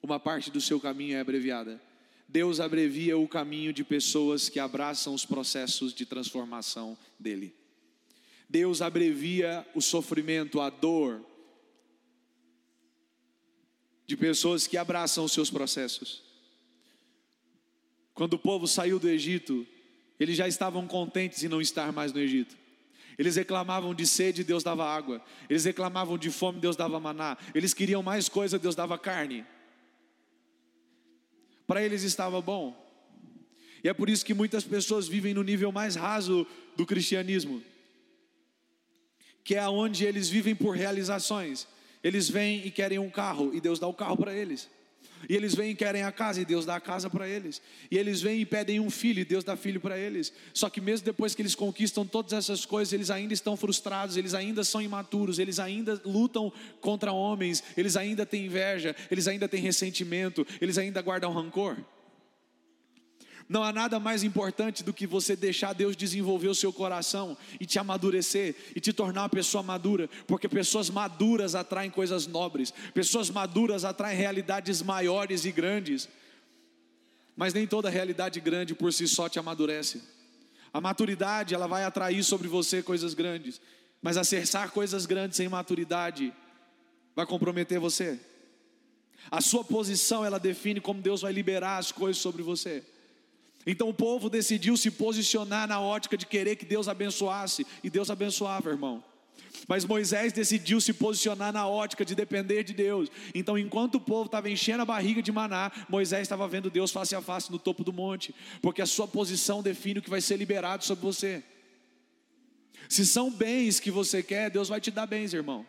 uma 0.00 0.20
parte 0.20 0.50
do 0.50 0.60
seu 0.60 0.78
caminho 0.78 1.16
é 1.16 1.20
abreviada. 1.20 1.82
Deus 2.28 2.60
abrevia 2.60 3.18
o 3.18 3.26
caminho 3.26 3.72
de 3.72 3.82
pessoas 3.82 4.48
que 4.48 4.60
abraçam 4.60 5.12
os 5.12 5.24
processos 5.24 5.92
de 5.92 6.06
transformação 6.06 6.96
dele. 7.18 7.54
Deus 8.48 8.80
abrevia 8.80 9.66
o 9.74 9.80
sofrimento, 9.80 10.60
a 10.60 10.70
dor 10.70 11.24
de 14.08 14.16
pessoas 14.16 14.66
que 14.66 14.78
abraçam 14.78 15.22
os 15.22 15.32
seus 15.32 15.50
processos. 15.50 16.22
Quando 18.14 18.32
o 18.32 18.38
povo 18.38 18.66
saiu 18.66 18.98
do 18.98 19.06
Egito, 19.06 19.66
eles 20.18 20.34
já 20.34 20.48
estavam 20.48 20.88
contentes 20.88 21.44
em 21.44 21.48
não 21.48 21.60
estar 21.60 21.92
mais 21.92 22.10
no 22.10 22.18
Egito. 22.18 22.56
Eles 23.18 23.36
reclamavam 23.36 23.94
de 23.94 24.06
sede, 24.06 24.42
Deus 24.42 24.62
dava 24.62 24.88
água. 24.88 25.22
Eles 25.50 25.66
reclamavam 25.66 26.16
de 26.16 26.30
fome, 26.30 26.58
Deus 26.58 26.74
dava 26.74 26.98
maná. 26.98 27.36
Eles 27.54 27.74
queriam 27.74 28.02
mais 28.02 28.30
coisa, 28.30 28.58
Deus 28.58 28.74
dava 28.74 28.96
carne. 28.96 29.44
Para 31.66 31.84
eles 31.84 32.02
estava 32.02 32.40
bom. 32.40 32.74
E 33.84 33.90
é 33.90 33.92
por 33.92 34.08
isso 34.08 34.24
que 34.24 34.32
muitas 34.32 34.64
pessoas 34.64 35.06
vivem 35.06 35.34
no 35.34 35.42
nível 35.42 35.70
mais 35.70 35.96
raso 35.96 36.46
do 36.76 36.86
cristianismo, 36.86 37.62
que 39.44 39.54
é 39.54 39.68
onde 39.68 40.06
eles 40.06 40.30
vivem 40.30 40.54
por 40.54 40.74
realizações. 40.74 41.68
Eles 42.02 42.28
vêm 42.28 42.66
e 42.66 42.70
querem 42.70 42.98
um 42.98 43.10
carro, 43.10 43.50
e 43.54 43.60
Deus 43.60 43.78
dá 43.78 43.86
o 43.86 43.94
carro 43.94 44.16
para 44.16 44.34
eles. 44.34 44.68
E 45.28 45.34
eles 45.34 45.54
vêm 45.54 45.70
e 45.70 45.74
querem 45.74 46.02
a 46.02 46.12
casa, 46.12 46.40
e 46.40 46.44
Deus 46.44 46.64
dá 46.64 46.76
a 46.76 46.80
casa 46.80 47.10
para 47.10 47.26
eles. 47.28 47.60
E 47.90 47.98
eles 47.98 48.20
vêm 48.20 48.40
e 48.40 48.46
pedem 48.46 48.78
um 48.78 48.90
filho, 48.90 49.20
e 49.20 49.24
Deus 49.24 49.42
dá 49.42 49.56
filho 49.56 49.80
para 49.80 49.98
eles. 49.98 50.32
Só 50.52 50.70
que 50.70 50.80
mesmo 50.80 51.04
depois 51.04 51.34
que 51.34 51.42
eles 51.42 51.54
conquistam 51.54 52.06
todas 52.06 52.32
essas 52.32 52.64
coisas, 52.64 52.92
eles 52.92 53.10
ainda 53.10 53.34
estão 53.34 53.56
frustrados, 53.56 54.16
eles 54.16 54.34
ainda 54.34 54.62
são 54.62 54.80
imaturos, 54.80 55.38
eles 55.38 55.58
ainda 55.58 56.00
lutam 56.04 56.52
contra 56.80 57.12
homens, 57.12 57.64
eles 57.76 57.96
ainda 57.96 58.24
têm 58.24 58.46
inveja, 58.46 58.94
eles 59.10 59.26
ainda 59.26 59.48
têm 59.48 59.60
ressentimento, 59.60 60.46
eles 60.60 60.78
ainda 60.78 61.02
guardam 61.02 61.32
rancor. 61.32 61.76
Não 63.48 63.64
há 63.64 63.72
nada 63.72 63.98
mais 63.98 64.22
importante 64.22 64.84
do 64.84 64.92
que 64.92 65.06
você 65.06 65.34
deixar 65.34 65.72
Deus 65.72 65.96
desenvolver 65.96 66.48
o 66.48 66.54
seu 66.54 66.70
coração 66.70 67.36
e 67.58 67.64
te 67.64 67.78
amadurecer 67.78 68.54
e 68.76 68.80
te 68.80 68.92
tornar 68.92 69.22
uma 69.22 69.28
pessoa 69.28 69.62
madura, 69.62 70.08
porque 70.26 70.46
pessoas 70.46 70.90
maduras 70.90 71.54
atraem 71.54 71.90
coisas 71.90 72.26
nobres, 72.26 72.74
pessoas 72.92 73.30
maduras 73.30 73.86
atraem 73.86 74.18
realidades 74.18 74.82
maiores 74.82 75.46
e 75.46 75.52
grandes. 75.52 76.08
Mas 77.34 77.54
nem 77.54 77.66
toda 77.66 77.88
realidade 77.88 78.38
grande 78.38 78.74
por 78.74 78.92
si 78.92 79.08
só 79.08 79.30
te 79.30 79.38
amadurece. 79.38 80.02
A 80.70 80.80
maturidade, 80.80 81.54
ela 81.54 81.66
vai 81.66 81.84
atrair 81.84 82.22
sobre 82.22 82.48
você 82.48 82.82
coisas 82.82 83.14
grandes, 83.14 83.58
mas 84.02 84.18
acessar 84.18 84.70
coisas 84.72 85.06
grandes 85.06 85.38
sem 85.38 85.48
maturidade 85.48 86.34
vai 87.16 87.24
comprometer 87.24 87.80
você. 87.80 88.20
A 89.30 89.40
sua 89.40 89.64
posição, 89.64 90.22
ela 90.22 90.38
define 90.38 90.80
como 90.80 91.00
Deus 91.00 91.22
vai 91.22 91.32
liberar 91.32 91.78
as 91.78 91.90
coisas 91.90 92.20
sobre 92.20 92.42
você. 92.42 92.84
Então 93.66 93.88
o 93.88 93.94
povo 93.94 94.30
decidiu 94.30 94.76
se 94.76 94.90
posicionar 94.90 95.68
na 95.68 95.80
ótica 95.80 96.16
de 96.16 96.26
querer 96.26 96.56
que 96.56 96.64
Deus 96.64 96.88
abençoasse, 96.88 97.66
e 97.82 97.90
Deus 97.90 98.10
abençoava, 98.10 98.70
irmão. 98.70 99.02
Mas 99.66 99.84
Moisés 99.84 100.32
decidiu 100.32 100.80
se 100.80 100.92
posicionar 100.92 101.52
na 101.52 101.68
ótica 101.68 102.04
de 102.04 102.14
depender 102.14 102.62
de 102.62 102.72
Deus. 102.72 103.10
Então, 103.34 103.58
enquanto 103.58 103.96
o 103.96 104.00
povo 104.00 104.26
estava 104.26 104.48
enchendo 104.48 104.82
a 104.82 104.86
barriga 104.86 105.20
de 105.20 105.32
maná, 105.32 105.70
Moisés 105.88 106.22
estava 106.22 106.48
vendo 106.48 106.70
Deus 106.70 106.90
face 106.90 107.14
a 107.14 107.20
face 107.20 107.50
no 107.50 107.58
topo 107.58 107.84
do 107.84 107.92
monte, 107.92 108.34
porque 108.62 108.80
a 108.80 108.86
sua 108.86 109.06
posição 109.06 109.62
define 109.62 109.98
o 109.98 110.02
que 110.02 110.10
vai 110.10 110.20
ser 110.20 110.36
liberado 110.36 110.84
sobre 110.84 111.04
você. 111.04 111.42
Se 112.88 113.04
são 113.04 113.30
bens 113.30 113.78
que 113.78 113.90
você 113.90 114.22
quer, 114.22 114.50
Deus 114.50 114.68
vai 114.68 114.80
te 114.80 114.90
dar 114.90 115.06
bens, 115.06 115.34
irmão. 115.34 115.66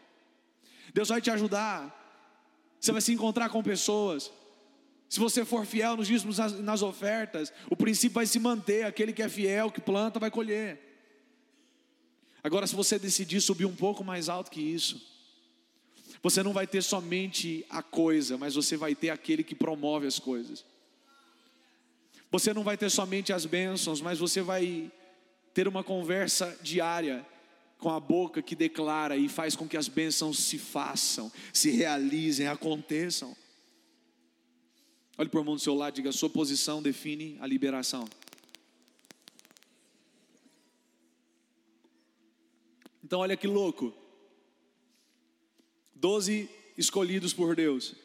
Deus 0.93 1.09
vai 1.09 1.21
te 1.21 1.29
ajudar. 1.29 1.95
Você 2.79 2.93
vai 2.93 3.01
se 3.01 3.11
encontrar 3.11 3.49
com 3.49 3.61
pessoas. 3.61 4.31
Se 5.09 5.19
você 5.19 5.43
for 5.43 5.65
fiel 5.65 5.97
nos 5.97 6.07
dízimos 6.07 6.37
nas 6.37 6.83
ofertas, 6.83 7.51
o 7.67 7.75
princípio 7.75 8.13
vai 8.13 8.27
se 8.27 8.39
manter, 8.39 8.85
aquele 8.85 9.11
que 9.11 9.23
é 9.23 9.27
fiel, 9.27 9.71
que 9.71 9.81
planta, 9.81 10.19
vai 10.19 10.29
colher. 10.29 10.79
Agora, 12.43 12.67
se 12.67 12.75
você 12.75 12.99
decidir 12.99 13.41
subir 13.41 13.65
um 13.65 13.75
pouco 13.75 14.03
mais 14.03 14.29
alto 14.29 14.51
que 14.51 14.61
isso, 14.61 15.01
você 16.21 16.43
não 16.43 16.53
vai 16.53 16.67
ter 16.67 16.83
somente 16.83 17.65
a 17.69 17.81
coisa, 17.81 18.37
mas 18.37 18.53
você 18.53 18.77
vai 18.77 18.93
ter 18.93 19.09
aquele 19.09 19.43
que 19.43 19.55
promove 19.55 20.05
as 20.05 20.19
coisas. 20.19 20.63
Você 22.29 22.53
não 22.53 22.63
vai 22.63 22.77
ter 22.77 22.91
somente 22.91 23.33
as 23.33 23.47
bênçãos, 23.47 24.01
mas 24.01 24.19
você 24.19 24.43
vai 24.43 24.91
ter 25.55 25.67
uma 25.67 25.83
conversa 25.83 26.55
diária 26.61 27.25
com 27.79 27.89
a 27.89 27.99
boca 27.99 28.43
que 28.43 28.55
declara 28.55 29.17
e 29.17 29.27
faz 29.27 29.55
com 29.55 29.67
que 29.67 29.75
as 29.75 29.87
bênçãos 29.87 30.37
se 30.37 30.59
façam, 30.59 31.31
se 31.51 31.71
realizem, 31.71 32.47
aconteçam. 32.47 33.35
Olhe 35.19 35.27
para 35.27 35.37
o 35.37 35.41
irmão 35.41 35.55
do 35.55 35.61
seu 35.61 35.75
lado 35.75 35.95
e 35.95 35.97
diga: 35.97 36.13
sua 36.13 36.29
posição 36.29 36.81
define 36.81 37.37
a 37.41 37.45
liberação. 37.45 38.07
Então, 43.03 43.19
olha 43.19 43.35
que 43.35 43.45
louco. 43.45 43.93
Doze 45.93 46.49
escolhidos 46.77 47.33
por 47.33 47.53
Deus. 47.53 47.95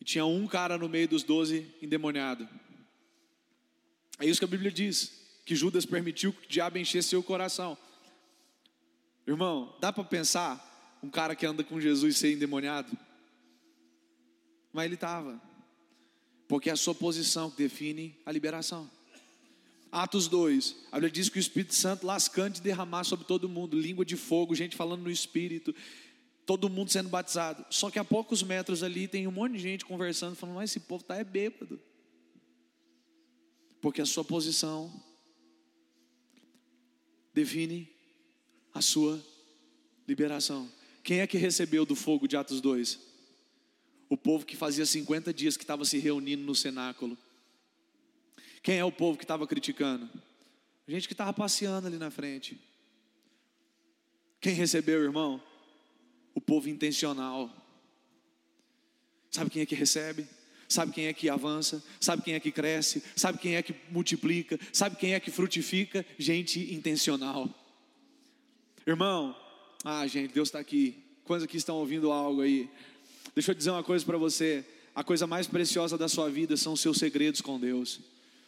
E 0.00 0.04
tinha 0.06 0.24
um 0.24 0.46
cara 0.46 0.78
no 0.78 0.88
meio 0.88 1.06
dos 1.06 1.22
doze 1.22 1.70
endemoniado. 1.82 2.48
É 4.18 4.24
isso 4.24 4.40
que 4.40 4.46
a 4.46 4.48
Bíblia 4.48 4.72
diz. 4.72 5.42
Que 5.44 5.54
Judas 5.54 5.84
permitiu 5.84 6.32
que 6.32 6.46
o 6.46 6.48
diabo 6.48 6.78
enchesse 6.78 7.10
seu 7.10 7.22
coração. 7.22 7.76
Irmão, 9.26 9.76
dá 9.80 9.92
para 9.92 10.02
pensar 10.02 10.98
um 11.02 11.10
cara 11.10 11.36
que 11.36 11.44
anda 11.44 11.62
com 11.62 11.78
Jesus 11.78 12.16
ser 12.16 12.32
endemoniado? 12.32 12.96
Mas 14.72 14.86
ele 14.86 14.94
estava 14.94 15.47
porque 16.48 16.70
é 16.70 16.72
a 16.72 16.76
sua 16.76 16.94
posição 16.94 17.50
que 17.50 17.58
define 17.58 18.18
a 18.24 18.32
liberação. 18.32 18.90
Atos 19.92 20.26
2, 20.28 20.76
a 20.90 20.96
Bíblia 20.96 21.10
diz 21.10 21.28
que 21.28 21.38
o 21.38 21.40
Espírito 21.40 21.74
Santo 21.74 22.06
lascante 22.06 22.60
derramar 22.60 23.04
sobre 23.04 23.26
todo 23.26 23.48
mundo, 23.48 23.78
língua 23.78 24.04
de 24.04 24.16
fogo, 24.16 24.54
gente 24.54 24.74
falando 24.74 25.02
no 25.02 25.10
Espírito, 25.10 25.74
todo 26.44 26.68
mundo 26.68 26.90
sendo 26.90 27.08
batizado. 27.08 27.64
Só 27.70 27.90
que 27.90 27.98
a 27.98 28.04
poucos 28.04 28.42
metros 28.42 28.82
ali 28.82 29.06
tem 29.06 29.26
um 29.26 29.30
monte 29.30 29.52
de 29.52 29.58
gente 29.58 29.84
conversando, 29.84 30.34
falando, 30.34 30.56
mas 30.56 30.70
esse 30.70 30.80
povo 30.80 31.02
está 31.02 31.16
é 31.16 31.24
bêbado. 31.24 31.80
Porque 33.80 34.00
a 34.00 34.06
sua 34.06 34.24
posição 34.24 34.92
define 37.32 37.88
a 38.74 38.82
sua 38.82 39.22
liberação. 40.06 40.70
Quem 41.02 41.20
é 41.20 41.26
que 41.26 41.38
recebeu 41.38 41.86
do 41.86 41.94
fogo 41.94 42.26
de 42.26 42.36
Atos 42.36 42.60
2? 42.60 43.07
O 44.08 44.16
povo 44.16 44.46
que 44.46 44.56
fazia 44.56 44.86
50 44.86 45.32
dias 45.32 45.56
que 45.56 45.64
estava 45.64 45.84
se 45.84 45.98
reunindo 45.98 46.42
no 46.42 46.54
cenáculo. 46.54 47.16
Quem 48.62 48.78
é 48.78 48.84
o 48.84 48.92
povo 48.92 49.18
que 49.18 49.24
estava 49.24 49.46
criticando? 49.46 50.08
Gente 50.86 51.06
que 51.06 51.14
estava 51.14 51.32
passeando 51.32 51.86
ali 51.86 51.98
na 51.98 52.10
frente. 52.10 52.58
Quem 54.40 54.54
recebeu, 54.54 55.02
irmão? 55.02 55.42
O 56.34 56.40
povo 56.40 56.68
intencional. 56.68 57.54
Sabe 59.30 59.50
quem 59.50 59.62
é 59.62 59.66
que 59.66 59.74
recebe? 59.74 60.26
Sabe 60.68 60.92
quem 60.92 61.06
é 61.06 61.12
que 61.12 61.28
avança? 61.28 61.82
Sabe 62.00 62.22
quem 62.22 62.34
é 62.34 62.40
que 62.40 62.52
cresce? 62.52 63.02
Sabe 63.16 63.38
quem 63.38 63.56
é 63.56 63.62
que 63.62 63.74
multiplica? 63.90 64.58
Sabe 64.72 64.96
quem 64.96 65.14
é 65.14 65.20
que 65.20 65.30
frutifica? 65.30 66.04
Gente 66.18 66.74
intencional. 66.74 67.48
Irmão, 68.86 69.36
ah, 69.84 70.06
gente, 70.06 70.32
Deus 70.32 70.48
está 70.48 70.58
aqui. 70.58 71.02
Quantos 71.24 71.44
aqui 71.44 71.56
estão 71.56 71.76
ouvindo 71.76 72.10
algo 72.10 72.40
aí? 72.40 72.70
Deixa 73.34 73.52
eu 73.52 73.54
dizer 73.54 73.70
uma 73.70 73.82
coisa 73.82 74.04
para 74.04 74.18
você: 74.18 74.64
a 74.94 75.04
coisa 75.04 75.26
mais 75.26 75.46
preciosa 75.46 75.96
da 75.96 76.08
sua 76.08 76.30
vida 76.30 76.56
são 76.56 76.72
os 76.72 76.80
seus 76.80 76.98
segredos 76.98 77.40
com 77.40 77.58
Deus, 77.58 78.00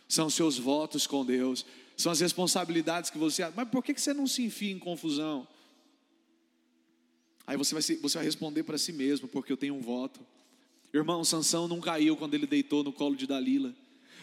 são 0.09 0.27
os 0.27 0.35
seus 0.35 0.59
votos 0.59 1.07
com 1.07 1.25
Deus, 1.25 1.65
são 1.97 2.11
as 2.11 2.21
responsabilidades 2.21 3.11
que 3.11 3.19
você. 3.19 3.49
Mas 3.55 3.69
por 3.69 3.85
que 3.85 3.99
você 3.99 4.13
não 4.13 4.27
se 4.27 4.43
enfia 4.43 4.73
em 4.73 4.79
confusão? 4.79 5.47
Aí 7.47 7.57
você 7.57 7.75
vai, 7.75 7.83
você 7.83 8.19
vai 8.19 8.25
responder 8.25 8.63
para 8.63 8.79
si 8.79 8.93
mesmo, 8.93 9.29
porque 9.29 9.53
eu 9.53 9.57
tenho 9.57 9.75
um 9.75 9.81
voto. 9.81 10.21
Irmão, 10.93 11.25
Sansão 11.25 11.69
não 11.69 11.81
caiu 11.81 12.17
quando 12.17 12.35
ele 12.35 12.47
deitou 12.47 12.83
no 12.83 12.93
colo 12.93 13.15
de 13.15 13.27
Dalila. 13.27 13.75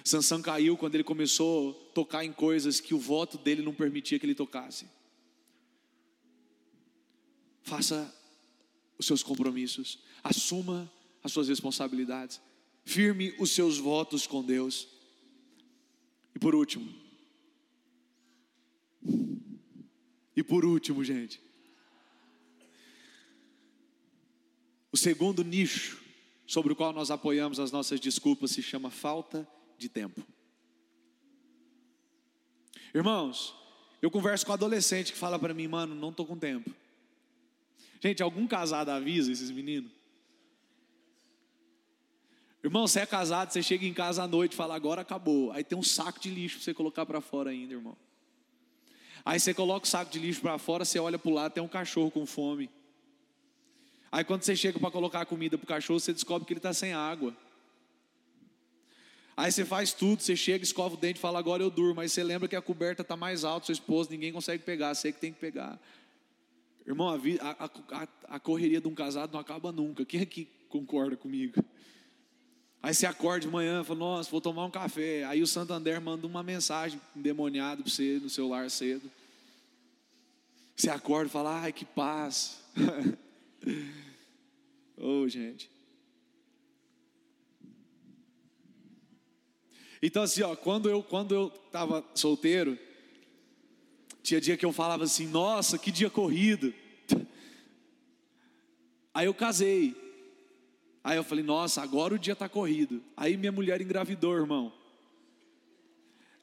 Sansão 0.03 0.41
caiu 0.41 0.77
quando 0.77 0.95
ele 0.95 1.03
começou 1.03 1.71
a 1.71 1.93
tocar 1.93 2.23
em 2.23 2.31
coisas 2.31 2.79
que 2.79 2.93
o 2.93 2.99
voto 2.99 3.37
dele 3.37 3.61
não 3.61 3.73
permitia 3.73 4.17
que 4.17 4.25
ele 4.25 4.35
tocasse. 4.35 4.87
Faça 7.63 8.13
os 8.97 9.05
seus 9.05 9.21
compromissos, 9.21 9.99
assuma 10.23 10.91
as 11.23 11.31
suas 11.31 11.47
responsabilidades, 11.47 12.41
firme 12.85 13.33
os 13.39 13.51
seus 13.51 13.77
votos 13.77 14.25
com 14.25 14.43
Deus. 14.43 14.87
E 16.35 16.39
por 16.39 16.55
último, 16.55 16.93
e 20.35 20.43
por 20.43 20.63
último, 20.63 21.03
gente, 21.03 21.41
o 24.91 24.97
segundo 24.97 25.43
nicho 25.43 26.01
sobre 26.45 26.71
o 26.71 26.75
qual 26.75 26.93
nós 26.93 27.11
apoiamos 27.11 27.59
as 27.59 27.71
nossas 27.71 27.99
desculpas 27.99 28.51
se 28.51 28.61
chama 28.61 28.89
falta 28.89 29.47
de 29.77 29.89
tempo. 29.89 30.21
Irmãos, 32.93 33.53
eu 34.01 34.09
converso 34.09 34.45
com 34.45 34.53
adolescente 34.53 35.11
que 35.11 35.17
fala 35.17 35.37
para 35.37 35.53
mim, 35.53 35.67
mano, 35.67 35.93
não 35.93 36.09
estou 36.09 36.25
com 36.25 36.37
tempo. 36.37 36.73
Gente, 37.99 38.21
algum 38.21 38.47
casado 38.47 38.89
avisa 38.89 39.31
esses 39.31 39.51
meninos? 39.51 39.91
Irmão, 42.67 42.85
você 42.85 42.99
é 42.99 43.05
casado, 43.05 43.49
você 43.49 43.63
chega 43.63 43.85
em 43.85 43.93
casa 43.93 44.23
à 44.23 44.27
noite 44.27 44.51
e 44.51 44.55
fala, 44.57 44.75
agora 44.75 44.99
acabou. 44.99 45.53
Aí 45.53 45.63
tem 45.63 45.77
um 45.77 45.81
saco 45.81 46.19
de 46.19 46.29
lixo 46.29 46.57
para 46.57 46.65
você 46.65 46.73
colocar 46.73 47.05
para 47.05 47.21
fora 47.21 47.49
ainda, 47.49 47.73
irmão. 47.73 47.95
Aí 49.23 49.39
você 49.39 49.53
coloca 49.53 49.85
o 49.85 49.89
saco 49.89 50.11
de 50.11 50.19
lixo 50.19 50.41
para 50.41 50.57
fora, 50.57 50.83
você 50.83 50.99
olha 50.99 51.17
para 51.17 51.31
o 51.31 51.33
lado, 51.33 51.53
tem 51.53 51.63
um 51.63 51.67
cachorro 51.69 52.11
com 52.11 52.25
fome. 52.25 52.69
Aí 54.11 54.21
quando 54.25 54.43
você 54.43 54.53
chega 54.53 54.77
para 54.77 54.91
colocar 54.91 55.21
a 55.21 55.25
comida 55.25 55.57
para 55.57 55.65
cachorro, 55.65 55.97
você 55.97 56.11
descobre 56.11 56.45
que 56.45 56.51
ele 56.51 56.59
está 56.59 56.73
sem 56.73 56.91
água. 56.91 57.33
Aí 59.37 59.49
você 59.49 59.63
faz 59.63 59.93
tudo, 59.93 60.21
você 60.21 60.35
chega, 60.35 60.61
escova 60.61 60.95
o 60.95 60.97
dente 60.97 61.21
fala, 61.21 61.39
agora 61.39 61.63
eu 61.63 61.69
durmo. 61.69 62.01
Aí 62.01 62.09
você 62.09 62.21
lembra 62.21 62.49
que 62.49 62.55
a 62.57 62.61
coberta 62.61 63.01
está 63.01 63.15
mais 63.15 63.45
alta, 63.45 63.67
seu 63.67 63.73
esposo, 63.73 64.09
ninguém 64.09 64.33
consegue 64.33 64.61
pegar, 64.61 64.93
você 64.93 65.13
que 65.13 65.21
tem 65.21 65.31
que 65.31 65.39
pegar. 65.39 65.79
Irmão, 66.85 67.07
a, 67.07 67.15
a, 67.47 68.01
a, 68.01 68.07
a 68.35 68.39
correria 68.41 68.81
de 68.81 68.89
um 68.89 68.93
casado 68.93 69.31
não 69.31 69.39
acaba 69.39 69.71
nunca. 69.71 70.03
Quem 70.03 70.19
aqui 70.19 70.49
concorda 70.67 71.15
comigo? 71.15 71.63
Aí 72.81 72.93
você 72.93 73.05
acorda 73.05 73.41
de 73.41 73.47
manhã, 73.47 73.83
fala, 73.83 73.99
nossa, 73.99 74.29
vou 74.29 74.39
tomar 74.39 74.65
um 74.65 74.71
café. 74.71 75.23
Aí 75.25 75.41
o 75.41 75.47
Santander 75.47 75.99
manda 75.99 76.27
uma 76.27 76.43
mensagem 76.43 77.01
endemoniada 77.15 77.81
para 77.81 77.91
você 77.91 78.19
no 78.21 78.29
celular 78.29 78.69
cedo. 78.69 79.09
Você 80.75 80.89
acorda 80.89 81.27
e 81.27 81.31
fala, 81.31 81.61
ai, 81.61 81.73
que 81.73 81.85
paz. 81.85 82.59
Oh, 84.99 85.27
gente. 85.27 85.69
Então 90.01 90.23
assim, 90.23 90.41
ó, 90.41 90.55
quando 90.55 90.89
eu 90.89 91.03
quando 91.03 91.35
eu 91.35 91.53
estava 91.67 92.03
solteiro, 92.15 92.77
tinha 94.23 94.41
dia 94.41 94.57
que 94.57 94.65
eu 94.65 94.73
falava 94.73 95.03
assim, 95.03 95.27
nossa, 95.27 95.77
que 95.77 95.91
dia 95.91 96.09
corrido. 96.09 96.73
Aí 99.13 99.27
eu 99.27 99.33
casei. 99.35 99.95
Aí 101.07 101.15
eu 101.15 101.23
falei, 101.23 101.41
nossa, 101.41 101.81
agora 101.81 102.15
o 102.15 102.19
dia 102.19 102.33
está 102.33 102.49
corrido. 102.49 103.01
Aí 103.15 103.37
minha 103.37 103.49
mulher 103.49 103.79
engravidou, 103.79 104.35
irmão. 104.35 104.73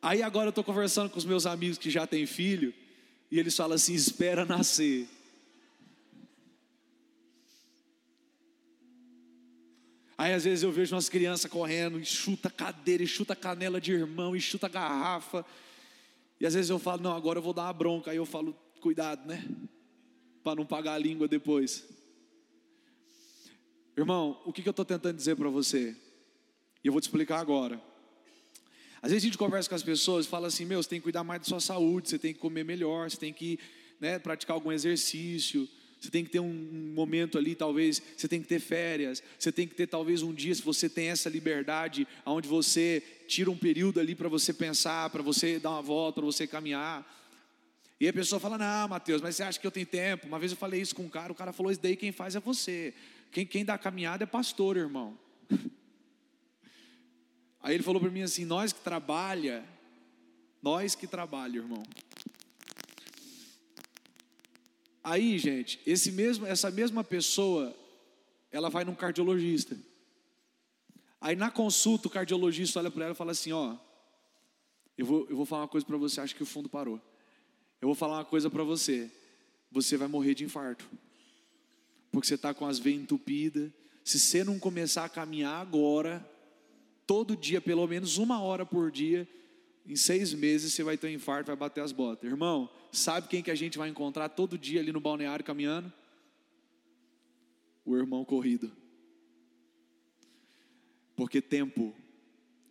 Aí 0.01 0.23
agora 0.23 0.47
eu 0.47 0.49
estou 0.49 0.65
conversando 0.65 1.11
com 1.11 1.19
os 1.19 1.25
meus 1.27 1.45
amigos 1.45 1.77
que 1.77 1.91
já 1.91 2.07
têm 2.07 2.25
filho, 2.25 2.73
e 3.31 3.39
eles 3.39 3.55
falam 3.55 3.75
assim: 3.75 3.93
espera 3.93 4.47
nascer. 4.47 5.07
Aí 10.17 10.33
às 10.33 10.45
vezes 10.45 10.63
eu 10.63 10.73
vejo 10.73 10.95
umas 10.95 11.11
crianças 11.11 11.51
correndo, 11.51 12.01
e 12.01 12.05
chuta 12.07 12.49
cadeira, 12.49 13.03
e 13.03 13.07
chuta 13.07 13.37
canela 13.37 13.79
de 13.79 13.93
irmão, 13.93 14.35
e 14.35 14.41
chuta 14.41 14.67
garrafa. 14.67 15.45
E 16.41 16.47
às 16.47 16.55
vezes 16.55 16.71
eu 16.71 16.79
falo, 16.79 17.03
não, 17.03 17.15
agora 17.15 17.39
eu 17.39 17.43
vou 17.43 17.53
dar 17.53 17.65
uma 17.65 17.73
bronca. 17.75 18.13
Aí 18.13 18.17
eu 18.17 18.25
falo, 18.25 18.57
cuidado, 18.81 19.29
né? 19.29 19.47
Para 20.43 20.55
não 20.55 20.65
pagar 20.65 20.95
a 20.95 20.99
língua 20.99 21.29
depois. 21.29 21.85
Irmão, 23.97 24.41
o 24.45 24.53
que, 24.53 24.67
eu 24.67 24.73
estou 24.73 24.85
tentando 24.85 25.17
dizer 25.17 25.37
para 25.37 25.49
você? 25.49 25.95
E 26.83 26.89
eu 26.89 26.93
vou 26.93 27.01
te 27.01 27.05
explicar 27.05 27.39
agora. 27.39 27.81
Às 29.01 29.13
vezes 29.13 29.23
a 29.23 29.27
gente 29.27 29.39
conversa 29.39 29.69
com 29.69 29.75
as 29.77 29.85
pessoas 29.85 30.27
e 30.27 30.29
fala 30.29 30.49
assim: 30.49 30.65
meu, 30.65 30.83
você 30.83 30.89
tem 30.89 30.99
que 30.99 31.05
cuidar 31.05 31.23
mais 31.23 31.43
da 31.43 31.47
sua 31.47 31.61
saúde, 31.61 32.09
você 32.09 32.19
tem 32.19 32.35
que 32.35 32.41
comer 32.41 32.65
melhor, 32.65 33.09
você 33.09 33.17
tem 33.17 33.33
que 33.33 33.59
né, 34.01 34.19
praticar 34.19 34.55
algum 34.55 34.73
exercício, 34.73 35.69
você 36.01 36.11
tem 36.11 36.25
que 36.25 36.31
ter 36.31 36.41
um 36.41 36.93
momento 36.93 37.39
ali, 37.39 37.55
talvez, 37.55 38.03
você 38.17 38.27
tem 38.27 38.43
que 38.43 38.49
ter 38.49 38.59
férias, 38.59 39.23
você 39.39 39.53
tem 39.53 39.67
que 39.69 39.77
ter 39.77 39.87
talvez 39.87 40.23
um 40.23 40.35
dia, 40.35 40.53
se 40.53 40.63
você 40.63 40.89
tem 40.89 41.09
essa 41.09 41.29
liberdade, 41.29 42.07
onde 42.27 42.49
você 42.49 43.01
tira 43.29 43.49
um 43.49 43.57
período 43.57 44.01
ali 44.01 44.17
para 44.17 44.29
você 44.29 44.53
pensar, 44.53 45.09
para 45.11 45.23
você 45.23 45.61
dar 45.61 45.71
uma 45.71 45.83
volta, 45.83 46.21
para 46.21 46.27
você 46.27 46.49
caminhar. 46.49 47.07
E 48.01 48.09
a 48.09 48.13
pessoa 48.13 48.41
fala: 48.41 48.59
Não, 48.59 48.89
Mateus, 48.89 49.23
mas 49.23 49.37
você 49.37 49.45
acha 49.45 49.61
que 49.61 49.67
eu 49.67 49.71
tenho 49.71 49.87
tempo? 49.87 50.27
Uma 50.27 50.41
vez 50.41 50.51
eu 50.51 50.59
falei 50.59 50.81
isso 50.81 50.97
com 50.97 51.05
um 51.05 51.09
cara, 51.09 51.31
o 51.31 51.35
cara 51.35 51.53
falou: 51.53 51.71
Isso 51.71 51.81
daí 51.81 51.95
quem 51.95 52.11
faz 52.11 52.35
é 52.35 52.41
você. 52.41 52.93
Quem, 53.35 53.45
quem 53.45 53.65
dá 53.65 53.77
caminhada 53.77 54.23
é 54.23 54.27
pastor, 54.29 54.77
irmão. 54.77 55.19
Aí 57.61 57.75
ele 57.75 57.83
falou 57.83 58.01
para 58.01 58.09
mim 58.09 58.23
assim: 58.23 58.45
Nós 58.45 58.73
que 58.73 58.79
trabalha, 58.79 59.69
nós 60.63 60.95
que 60.95 61.05
trabalha, 61.09 61.57
irmão. 61.57 61.83
Aí, 65.03 65.37
gente, 65.37 65.81
esse 65.85 66.13
mesmo, 66.13 66.47
essa 66.47 66.71
mesma 66.71 67.03
pessoa, 67.03 67.77
ela 68.53 68.71
vai 68.71 68.85
num 68.85 68.95
cardiologista. 68.95 69.77
Aí 71.21 71.35
na 71.35 71.51
consulta 71.51 72.07
o 72.07 72.11
cardiologista 72.13 72.79
olha 72.79 72.91
para 72.91 73.07
ela 73.07 73.15
e 73.15 73.17
fala 73.17 73.33
assim: 73.33 73.51
Ó, 73.51 73.77
eu 74.97 75.05
vou, 75.05 75.27
eu 75.29 75.35
vou 75.35 75.45
falar 75.45 75.63
uma 75.63 75.69
coisa 75.69 75.85
para 75.85 75.97
você, 75.97 76.21
acho 76.21 76.37
que 76.37 76.43
o 76.45 76.47
fundo 76.47 76.69
parou. 76.69 77.01
Eu 77.81 77.89
vou 77.89 77.97
falar 77.97 78.19
uma 78.19 78.25
coisa 78.25 78.49
para 78.49 78.63
você, 78.63 79.11
você 79.73 79.97
vai 79.97 80.07
morrer 80.07 80.37
de 80.37 80.45
infarto 80.45 80.89
porque 82.15 82.29
você 82.29 82.37
está 82.37 82.55
com 82.55 82.65
as 82.65 82.79
veias 82.79 83.03
entupidas. 83.03 83.73
Se 84.05 84.21
você 84.21 84.45
não 84.45 84.57
começar 84.57 85.05
a 85.05 85.09
caminhar 85.09 85.61
agora, 85.61 86.25
todo 87.07 87.37
dia, 87.37 87.61
pelo 87.61 87.85
menos 87.89 88.19
uma 88.19 88.41
hora 88.41 88.65
por 88.65 88.93
dia, 88.93 89.29
em 89.85 89.97
seis 89.97 90.33
meses 90.33 90.73
você 90.73 90.85
vai 90.85 90.97
ter 90.97 91.09
um 91.09 91.11
infarto, 91.11 91.49
vai 91.49 91.57
bater 91.57 91.83
as 91.83 91.91
botas. 91.91 92.31
Irmão, 92.31 92.71
sabe 92.93 93.27
quem 93.27 93.43
que 93.43 93.51
a 93.51 93.55
gente 93.57 93.77
vai 93.77 93.89
encontrar 93.89 94.29
todo 94.29 94.57
dia 94.57 94.81
ali 94.81 94.93
no 94.93 95.01
balneário 95.01 95.45
caminhando? 95.45 95.93
O 97.85 97.97
irmão 97.97 98.25
corrido. 98.25 98.71
Porque 101.17 101.43
tempo 101.43 101.93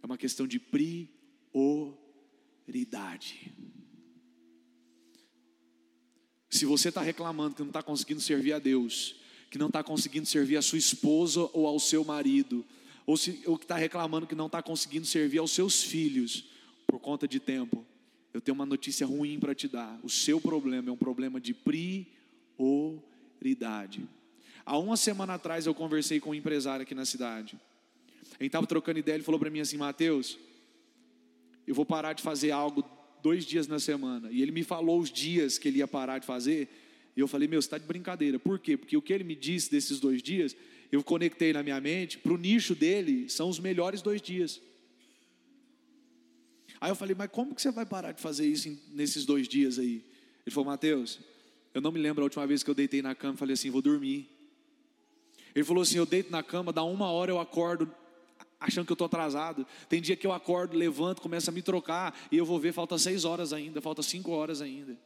é 0.02 0.06
uma 0.06 0.18
questão 0.18 0.48
de 0.48 0.58
prioridade. 0.58 3.54
Se 6.50 6.66
você 6.66 6.88
está 6.88 7.02
reclamando 7.02 7.56
que 7.56 7.62
não 7.62 7.72
está 7.72 7.84
conseguindo 7.84 8.22
servir 8.22 8.54
a 8.54 8.60
Deus, 8.60 9.22
que 9.54 9.60
não 9.60 9.68
está 9.68 9.84
conseguindo 9.84 10.26
servir 10.26 10.58
a 10.58 10.64
sua 10.64 10.80
esposa 10.80 11.47
ou 11.54 11.68
ao 11.68 11.78
seu 11.80 12.04
marido, 12.04 12.66
ou, 13.06 13.16
se, 13.16 13.39
ou 13.45 13.56
que 13.56 13.66
está 13.66 13.78
reclamando 13.78 14.26
que 14.26 14.34
não 14.34 14.47
está 14.47 14.64
conseguindo 14.64 15.06
servir 15.06 15.38
aos 15.38 15.51
seus 15.51 15.84
filhos 15.84 16.45
por 16.88 16.99
conta 16.99 17.28
de 17.28 17.39
tempo, 17.39 17.86
eu 18.34 18.41
tenho 18.41 18.56
uma 18.56 18.66
notícia 18.66 19.06
ruim 19.06 19.39
para 19.39 19.54
te 19.54 19.68
dar. 19.68 19.99
O 20.01 20.10
seu 20.10 20.41
problema 20.41 20.89
é 20.89 20.91
um 20.91 20.97
problema 20.97 21.39
de 21.39 21.54
prioridade. 22.58 24.10
Há 24.66 24.76
uma 24.80 24.97
semana 24.97 25.36
atrás 25.36 25.68
eu 25.68 25.76
conversei 25.76 26.20
com 26.20 26.32
um 26.32 26.34
empresário 26.34 26.82
aqui 26.82 26.95
na 26.95 27.06
cidade. 27.06 27.56
Ele 28.39 28.47
estava 28.47 28.66
trocando 28.66 28.97
ideia, 28.97 29.18
ele 29.18 29.24
falou 29.24 29.39
para 29.39 29.51
mim 29.51 29.60
assim, 29.60 29.78
Mateus, 29.78 30.36
eu 31.68 31.76
vou 31.76 31.86
parar 31.86 32.14
de 32.14 32.24
fazer 32.24 32.49
algo 32.49 32.84
dois 33.22 33.45
dias 33.45 33.68
na 33.68 33.78
semana. 33.78 34.32
E 34.32 34.41
ele 34.41 34.51
me 34.51 34.64
falou 34.64 34.99
os 34.99 35.12
dias 35.12 35.60
que 35.60 35.68
ele 35.68 35.78
ia 35.78 35.88
parar 35.88 36.18
de 36.18 36.26
fazer. 36.26 36.83
E 37.16 37.20
eu 37.20 37.28
falei, 37.28 37.47
meu, 37.47 37.61
você 37.61 37.68
está 37.68 37.78
de 37.78 37.86
brincadeira. 37.86 38.39
Por 38.39 38.59
quê? 38.59 38.76
Porque 38.76 38.97
o 38.97 39.01
que 39.01 39.14
ele 39.14 39.24
me 39.24 39.36
disse 39.36 39.70
desses 39.70 39.99
dois 39.99 40.22
dias, 40.22 40.55
eu 40.91 41.03
conectei 41.03 41.53
na 41.53 41.61
minha 41.61 41.80
mente, 41.80 42.18
para 42.18 42.34
o 42.34 42.38
nicho 42.38 42.74
dele, 42.74 43.30
são 43.30 43.49
os 43.49 43.59
melhores 43.59 44.01
dois 44.01 44.22
dias. 44.22 44.61
Aí 46.82 46.91
eu 46.91 46.95
falei, 46.95 47.16
mas 47.16 47.30
como 47.32 47.55
que 47.55 47.61
você 47.61 47.72
vai 47.72 47.86
parar 47.86 48.11
de 48.11 48.22
fazer 48.22 48.47
isso 48.47 48.78
nesses 48.91 49.26
dois 49.26 49.47
dias 49.47 49.80
aí? 49.80 50.03
Ele 50.45 50.53
falou, 50.53 50.70
Mateus, 50.70 51.20
eu 51.74 51.82
não 51.82 51.91
me 51.91 51.99
lembro 51.99 52.24
a 52.24 52.26
última 52.26 52.45
vez 52.45 52.61
que 52.64 52.70
eu 52.70 52.76
deitei 52.76 53.01
na 53.01 53.16
cama 53.16 53.36
e 53.36 53.38
falei 53.38 53.53
assim, 53.53 53.70
vou 53.70 53.82
dormir. 53.82 54.30
Ele 55.55 55.64
falou 55.64 55.84
assim, 55.84 55.97
eu 55.97 56.05
deito 56.05 56.32
na 56.32 56.43
cama, 56.43 56.74
dá 56.74 56.84
uma 56.84 57.09
hora 57.11 57.32
eu 57.32 57.39
acordo 57.39 57.89
achando 58.59 58.86
que 58.86 58.91
eu 58.91 58.95
estou 58.95 59.05
atrasado. 59.05 59.68
Tem 59.88 60.01
dia 60.01 60.16
que 60.16 60.26
eu 60.26 60.32
acordo, 60.32 60.76
levanto, 60.76 61.22
começo 61.22 61.49
a 61.49 61.53
me 61.53 61.61
trocar 61.61 62.18
e 62.32 62.38
eu 62.38 62.45
vou 62.45 62.59
ver, 62.59 62.74
falta 62.74 62.97
seis 62.97 63.26
horas 63.26 63.53
ainda, 63.53 63.82
falta 63.82 64.01
cinco 64.01 64.32
horas 64.32 64.61
ainda. 64.61 64.97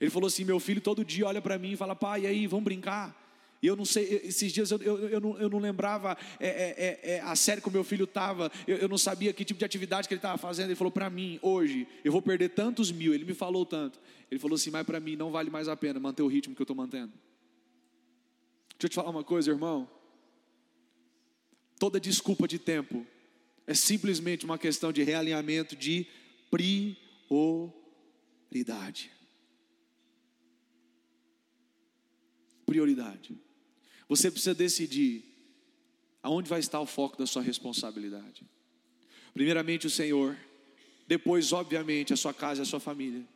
Ele 0.00 0.10
falou 0.10 0.26
assim: 0.26 0.44
meu 0.44 0.60
filho 0.60 0.80
todo 0.80 1.04
dia 1.04 1.26
olha 1.26 1.40
para 1.40 1.58
mim 1.58 1.72
e 1.72 1.76
fala, 1.76 1.96
pai, 1.96 2.22
e 2.22 2.26
aí, 2.26 2.46
vamos 2.46 2.64
brincar? 2.64 3.18
E 3.62 3.66
eu 3.66 3.76
não 3.76 3.84
sei, 3.84 4.22
esses 4.24 4.52
dias 4.52 4.70
eu, 4.70 4.78
eu, 4.78 5.08
eu, 5.08 5.20
não, 5.20 5.38
eu 5.38 5.50
não 5.50 5.58
lembrava 5.58 6.16
é, 6.38 6.48
é, 6.48 6.74
é, 6.78 7.16
é 7.16 7.20
a 7.20 7.36
série 7.36 7.60
que 7.60 7.68
o 7.68 7.70
meu 7.70 7.84
filho 7.84 8.04
estava, 8.04 8.50
eu, 8.66 8.78
eu, 8.78 8.88
não 8.88 8.96
sabia 8.96 9.34
que 9.34 9.44
tipo 9.44 9.58
de 9.58 9.66
atividade 9.66 10.08
que 10.08 10.14
ele 10.14 10.18
estava 10.18 10.38
fazendo. 10.38 10.68
Ele 10.68 10.76
falou 10.76 10.90
para 10.90 11.10
mim, 11.10 11.38
hoje, 11.42 11.86
eu 12.02 12.10
vou 12.10 12.22
perder 12.22 12.48
tantos 12.50 12.90
mil. 12.90 13.12
Ele 13.12 13.24
me 13.24 13.34
falou 13.34 13.66
tanto. 13.66 14.00
Ele 14.30 14.40
falou 14.40 14.54
assim, 14.54 14.70
mas 14.70 14.86
para 14.86 14.98
mim 14.98 15.14
não 15.14 15.30
vale 15.30 15.50
mais 15.50 15.68
a 15.68 15.76
pena 15.76 16.00
manter 16.00 16.22
o 16.22 16.26
ritmo 16.26 16.54
que 16.54 16.62
eu 16.62 16.64
estou 16.64 16.76
mantendo. 16.76 17.12
Deixa 18.70 18.86
eu 18.86 18.88
te 18.88 18.94
falar 18.94 19.10
uma 19.10 19.24
coisa, 19.24 19.50
irmão. 19.50 19.86
Toda 21.78 22.00
desculpa 22.00 22.48
de 22.48 22.58
tempo 22.58 23.06
é 23.66 23.74
simplesmente 23.74 24.46
uma 24.46 24.56
questão 24.56 24.90
de 24.90 25.02
realinhamento 25.02 25.76
de 25.76 26.06
prioridade. 26.50 29.10
Prioridade. 32.70 33.36
Você 34.08 34.30
precisa 34.30 34.54
decidir 34.54 35.24
aonde 36.22 36.48
vai 36.48 36.60
estar 36.60 36.78
o 36.78 36.86
foco 36.86 37.18
da 37.18 37.26
sua 37.26 37.42
responsabilidade. 37.42 38.48
Primeiramente 39.34 39.88
o 39.88 39.90
Senhor, 39.90 40.36
depois, 41.04 41.52
obviamente, 41.52 42.12
a 42.12 42.16
sua 42.16 42.32
casa 42.32 42.60
e 42.60 42.62
a 42.62 42.64
sua 42.64 42.78
família, 42.78 43.26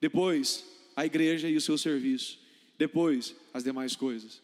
depois 0.00 0.64
a 0.96 1.06
igreja 1.06 1.48
e 1.48 1.56
o 1.56 1.60
seu 1.60 1.78
serviço, 1.78 2.40
depois 2.76 3.36
as 3.54 3.62
demais 3.62 3.94
coisas. 3.94 4.42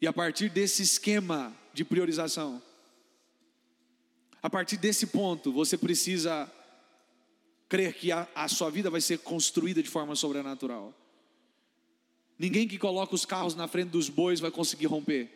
E 0.00 0.06
a 0.06 0.12
partir 0.12 0.48
desse 0.48 0.82
esquema 0.82 1.54
de 1.74 1.84
priorização, 1.84 2.62
a 4.42 4.48
partir 4.48 4.78
desse 4.78 5.08
ponto, 5.08 5.52
você 5.52 5.76
precisa 5.76 6.50
crer 7.68 7.92
que 7.92 8.10
a, 8.10 8.26
a 8.34 8.48
sua 8.48 8.70
vida 8.70 8.88
vai 8.88 9.02
ser 9.02 9.18
construída 9.18 9.82
de 9.82 9.90
forma 9.90 10.16
sobrenatural. 10.16 10.94
Ninguém 12.40 12.66
que 12.66 12.78
coloca 12.78 13.14
os 13.14 13.26
carros 13.26 13.54
na 13.54 13.68
frente 13.68 13.90
dos 13.90 14.08
bois 14.08 14.40
vai 14.40 14.50
conseguir 14.50 14.86
romper. 14.86 15.28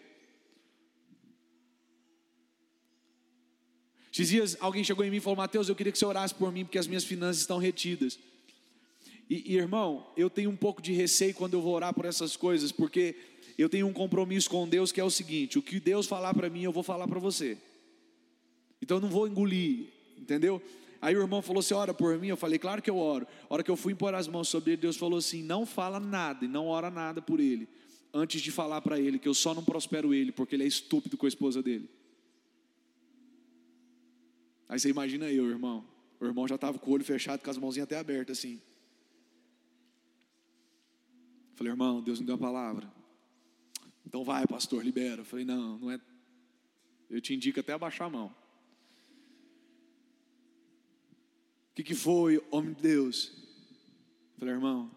Esses 4.10 4.30
dias 4.30 4.56
alguém 4.58 4.82
chegou 4.82 5.04
em 5.04 5.10
mim 5.10 5.18
e 5.18 5.20
falou: 5.20 5.36
Mateus, 5.36 5.68
eu 5.68 5.76
queria 5.76 5.92
que 5.92 5.98
você 5.98 6.06
orasse 6.06 6.34
por 6.34 6.50
mim, 6.50 6.64
porque 6.64 6.78
as 6.78 6.86
minhas 6.86 7.04
finanças 7.04 7.42
estão 7.42 7.58
retidas. 7.58 8.18
E, 9.28 9.52
e, 9.52 9.56
irmão, 9.58 10.10
eu 10.16 10.30
tenho 10.30 10.48
um 10.48 10.56
pouco 10.56 10.80
de 10.80 10.94
receio 10.94 11.34
quando 11.34 11.52
eu 11.52 11.60
vou 11.60 11.74
orar 11.74 11.92
por 11.92 12.06
essas 12.06 12.36
coisas, 12.36 12.72
porque 12.72 13.14
eu 13.58 13.68
tenho 13.68 13.86
um 13.86 13.92
compromisso 13.92 14.48
com 14.48 14.66
Deus 14.66 14.90
que 14.90 14.98
é 14.98 15.04
o 15.04 15.10
seguinte: 15.10 15.58
o 15.58 15.62
que 15.62 15.78
Deus 15.78 16.06
falar 16.06 16.32
para 16.32 16.48
mim, 16.48 16.62
eu 16.62 16.72
vou 16.72 16.82
falar 16.82 17.06
para 17.06 17.20
você. 17.20 17.58
Então 18.80 18.96
eu 18.96 19.02
não 19.02 19.10
vou 19.10 19.28
engolir, 19.28 19.88
entendeu? 20.16 20.62
Aí 21.04 21.14
o 21.14 21.20
irmão 21.20 21.42
falou 21.42 21.60
assim: 21.60 21.74
ora 21.74 21.92
por 21.92 22.18
mim. 22.18 22.28
Eu 22.28 22.36
falei, 22.36 22.58
claro 22.58 22.80
que 22.80 22.88
eu 22.88 22.96
oro. 22.96 23.26
A 23.42 23.52
hora 23.52 23.62
que 23.62 23.70
eu 23.70 23.76
fui 23.76 23.92
impor 23.92 24.14
as 24.14 24.26
mãos 24.26 24.48
sobre 24.48 24.70
ele, 24.70 24.80
Deus 24.80 24.96
falou 24.96 25.18
assim: 25.18 25.42
não 25.42 25.66
fala 25.66 26.00
nada 26.00 26.46
e 26.46 26.48
não 26.48 26.66
ora 26.66 26.90
nada 26.90 27.20
por 27.20 27.40
ele, 27.40 27.68
antes 28.14 28.40
de 28.40 28.50
falar 28.50 28.80
para 28.80 28.98
ele 28.98 29.18
que 29.18 29.28
eu 29.28 29.34
só 29.34 29.52
não 29.52 29.62
prospero 29.62 30.14
ele, 30.14 30.32
porque 30.32 30.56
ele 30.56 30.64
é 30.64 30.66
estúpido 30.66 31.18
com 31.18 31.26
a 31.26 31.28
esposa 31.28 31.62
dele. 31.62 31.90
Aí 34.66 34.80
você 34.80 34.88
imagina 34.88 35.30
eu, 35.30 35.50
irmão. 35.50 35.84
O 36.18 36.24
irmão 36.24 36.48
já 36.48 36.54
estava 36.54 36.78
com 36.78 36.90
o 36.90 36.94
olho 36.94 37.04
fechado, 37.04 37.42
com 37.42 37.50
as 37.50 37.58
mãozinhas 37.58 37.84
até 37.84 37.98
abertas 37.98 38.38
assim. 38.38 38.58
Falei, 41.54 41.70
irmão, 41.70 42.00
Deus 42.00 42.18
me 42.18 42.24
deu 42.24 42.36
a 42.36 42.38
palavra. 42.38 42.90
Então 44.06 44.24
vai, 44.24 44.46
pastor, 44.46 44.82
libera. 44.82 45.22
Falei, 45.22 45.44
não, 45.44 45.78
não 45.78 45.90
é. 45.90 46.00
Eu 47.10 47.20
te 47.20 47.34
indico 47.34 47.60
até 47.60 47.74
abaixar 47.74 48.06
a 48.06 48.10
mão. 48.10 48.34
O 51.74 51.76
que, 51.76 51.82
que 51.82 51.94
foi, 51.96 52.40
homem 52.52 52.72
de 52.72 52.82
Deus? 52.82 53.32
Eu 53.34 54.38
falei, 54.38 54.54
irmão, 54.54 54.88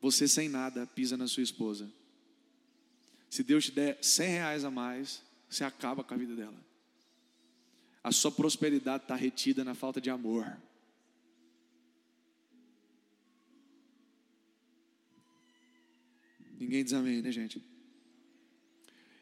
você 0.00 0.26
sem 0.26 0.48
nada 0.48 0.84
pisa 0.84 1.16
na 1.16 1.28
sua 1.28 1.44
esposa. 1.44 1.88
Se 3.30 3.44
Deus 3.44 3.66
te 3.66 3.70
der 3.70 4.02
100 4.02 4.28
reais 4.28 4.64
a 4.64 4.70
mais, 4.70 5.22
você 5.48 5.62
acaba 5.62 6.02
com 6.02 6.12
a 6.12 6.16
vida 6.16 6.34
dela. 6.34 6.58
A 8.02 8.10
sua 8.10 8.32
prosperidade 8.32 9.04
está 9.04 9.14
retida 9.14 9.62
na 9.62 9.76
falta 9.76 10.00
de 10.00 10.10
amor. 10.10 10.60
Ninguém 16.58 16.82
diz 16.82 16.94
amém, 16.94 17.22
né, 17.22 17.30
gente? 17.30 17.62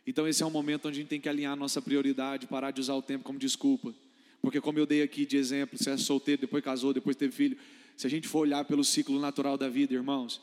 Então, 0.06 0.26
esse 0.26 0.42
é 0.42 0.46
um 0.46 0.50
momento 0.50 0.88
onde 0.88 0.96
a 0.98 1.00
gente 1.02 1.10
tem 1.10 1.20
que 1.20 1.28
alinhar 1.28 1.52
a 1.52 1.56
nossa 1.56 1.82
prioridade, 1.82 2.46
parar 2.46 2.70
de 2.70 2.80
usar 2.80 2.94
o 2.94 3.02
tempo 3.02 3.22
como 3.22 3.38
desculpa. 3.38 3.94
Porque, 4.46 4.60
como 4.60 4.78
eu 4.78 4.86
dei 4.86 5.02
aqui 5.02 5.26
de 5.26 5.36
exemplo, 5.36 5.76
você 5.76 5.90
é 5.90 5.96
solteiro, 5.96 6.42
depois 6.42 6.62
casou, 6.62 6.94
depois 6.94 7.16
teve 7.16 7.34
filho. 7.34 7.58
Se 7.96 8.06
a 8.06 8.10
gente 8.10 8.28
for 8.28 8.38
olhar 8.38 8.64
pelo 8.64 8.84
ciclo 8.84 9.18
natural 9.18 9.58
da 9.58 9.68
vida, 9.68 9.92
irmãos, 9.92 10.40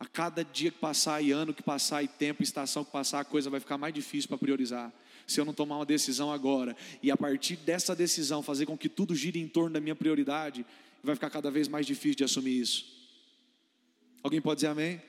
a 0.00 0.04
cada 0.04 0.44
dia 0.44 0.72
que 0.72 0.78
passar, 0.78 1.22
e 1.22 1.30
ano 1.30 1.54
que 1.54 1.62
passar, 1.62 2.02
e 2.02 2.08
tempo, 2.08 2.42
e 2.42 2.44
estação 2.44 2.84
que 2.84 2.90
passar, 2.90 3.20
a 3.20 3.24
coisa 3.24 3.48
vai 3.48 3.60
ficar 3.60 3.78
mais 3.78 3.94
difícil 3.94 4.26
para 4.26 4.36
priorizar. 4.36 4.92
Se 5.28 5.40
eu 5.40 5.44
não 5.44 5.54
tomar 5.54 5.76
uma 5.76 5.86
decisão 5.86 6.32
agora, 6.32 6.76
e 7.00 7.08
a 7.08 7.16
partir 7.16 7.54
dessa 7.54 7.94
decisão 7.94 8.42
fazer 8.42 8.66
com 8.66 8.76
que 8.76 8.88
tudo 8.88 9.14
gire 9.14 9.38
em 9.38 9.46
torno 9.46 9.74
da 9.74 9.80
minha 9.80 9.94
prioridade, 9.94 10.66
vai 11.00 11.14
ficar 11.14 11.30
cada 11.30 11.52
vez 11.52 11.68
mais 11.68 11.86
difícil 11.86 12.16
de 12.16 12.24
assumir 12.24 12.58
isso. 12.58 12.84
Alguém 14.24 14.40
pode 14.40 14.56
dizer 14.56 14.66
amém? 14.66 15.00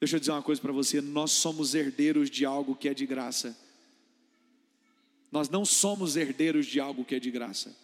Deixa 0.00 0.16
eu 0.16 0.18
dizer 0.18 0.32
uma 0.32 0.42
coisa 0.42 0.60
para 0.60 0.72
você: 0.72 1.00
nós 1.00 1.30
somos 1.30 1.72
herdeiros 1.72 2.28
de 2.28 2.44
algo 2.44 2.74
que 2.74 2.88
é 2.88 2.94
de 2.94 3.06
graça. 3.06 3.56
Nós 5.30 5.48
não 5.48 5.64
somos 5.64 6.16
herdeiros 6.16 6.66
de 6.66 6.80
algo 6.80 7.04
que 7.04 7.14
é 7.14 7.20
de 7.20 7.30
graça. 7.30 7.76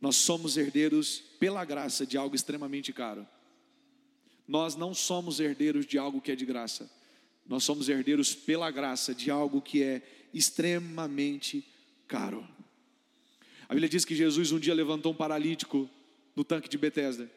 Nós 0.00 0.16
somos 0.16 0.56
herdeiros 0.56 1.22
pela 1.38 1.64
graça 1.64 2.06
de 2.06 2.16
algo 2.16 2.34
extremamente 2.34 2.92
caro. 2.92 3.26
Nós 4.46 4.76
não 4.76 4.94
somos 4.94 5.40
herdeiros 5.40 5.86
de 5.86 5.98
algo 5.98 6.20
que 6.20 6.32
é 6.32 6.36
de 6.36 6.44
graça. 6.44 6.90
Nós 7.46 7.64
somos 7.64 7.88
herdeiros 7.88 8.34
pela 8.34 8.70
graça 8.70 9.14
de 9.14 9.30
algo 9.30 9.60
que 9.60 9.82
é 9.82 10.02
extremamente 10.32 11.66
caro. 12.06 12.46
A 13.68 13.74
Bíblia 13.74 13.88
diz 13.88 14.04
que 14.04 14.14
Jesus 14.14 14.52
um 14.52 14.58
dia 14.58 14.74
levantou 14.74 15.12
um 15.12 15.16
paralítico 15.16 15.88
no 16.34 16.44
tanque 16.44 16.68
de 16.68 16.76
Betesda. 16.76 17.30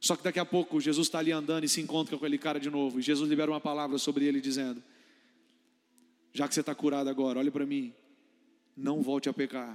Só 0.00 0.16
que 0.16 0.22
daqui 0.22 0.38
a 0.38 0.44
pouco 0.44 0.80
Jesus 0.80 1.06
está 1.06 1.18
ali 1.18 1.32
andando 1.32 1.64
e 1.64 1.68
se 1.68 1.80
encontra 1.80 2.16
com 2.16 2.24
aquele 2.24 2.38
cara 2.38 2.60
de 2.60 2.70
novo. 2.70 3.00
E 3.00 3.02
Jesus 3.02 3.28
libera 3.28 3.50
uma 3.50 3.60
palavra 3.60 3.98
sobre 3.98 4.26
ele 4.26 4.40
dizendo: 4.40 4.82
Já 6.36 6.46
que 6.46 6.52
você 6.52 6.60
está 6.60 6.74
curado 6.74 7.08
agora, 7.08 7.38
olhe 7.38 7.50
para 7.50 7.64
mim, 7.64 7.94
não 8.76 9.00
volte 9.00 9.26
a 9.26 9.32
pecar, 9.32 9.74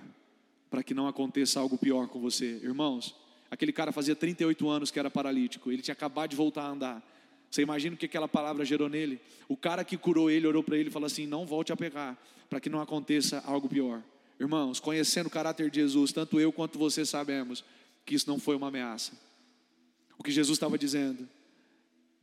para 0.70 0.84
que 0.84 0.94
não 0.94 1.08
aconteça 1.08 1.60
algo 1.60 1.76
pior 1.76 2.08
com 2.08 2.22
você. 2.22 2.60
Irmãos, 2.62 3.16
aquele 3.50 3.72
cara 3.72 3.92
fazia 3.92 4.16
38 4.16 4.70
anos 4.70 4.92
que 4.92 5.00
era 5.00 5.10
paralítico, 5.10 5.72
ele 5.72 5.82
tinha 5.82 5.94
acabado 5.94 6.30
de 6.30 6.36
voltar 6.36 6.62
a 6.62 6.70
andar. 6.70 7.08
Você 7.50 7.64
imagina 7.64 7.96
o 7.96 7.98
que 7.98 8.06
aquela 8.06 8.28
palavra 8.28 8.64
gerou 8.64 8.88
nele? 8.88 9.20
O 9.50 9.58
cara 9.58 9.84
que 9.84 9.98
curou 9.98 10.30
ele 10.30 10.46
olhou 10.46 10.62
para 10.62 10.78
ele 10.78 10.90
e 10.90 10.92
falou 10.92 11.08
assim: 11.08 11.26
Não 11.26 11.48
volte 11.48 11.74
a 11.74 11.76
pecar, 11.76 12.16
para 12.48 12.60
que 12.60 12.70
não 12.70 12.80
aconteça 12.80 13.42
algo 13.44 13.68
pior. 13.68 14.04
Irmãos, 14.40 14.80
conhecendo 14.80 15.26
o 15.26 15.32
caráter 15.32 15.68
de 15.72 15.80
Jesus, 15.80 16.12
tanto 16.14 16.40
eu 16.40 16.52
quanto 16.52 16.78
você 16.78 17.04
sabemos 17.04 17.66
que 18.06 18.14
isso 18.14 18.30
não 18.30 18.38
foi 18.38 18.56
uma 18.56 18.68
ameaça. 18.68 19.14
O 20.16 20.22
que 20.22 20.30
Jesus 20.30 20.58
estava 20.58 20.78
dizendo 20.78 21.28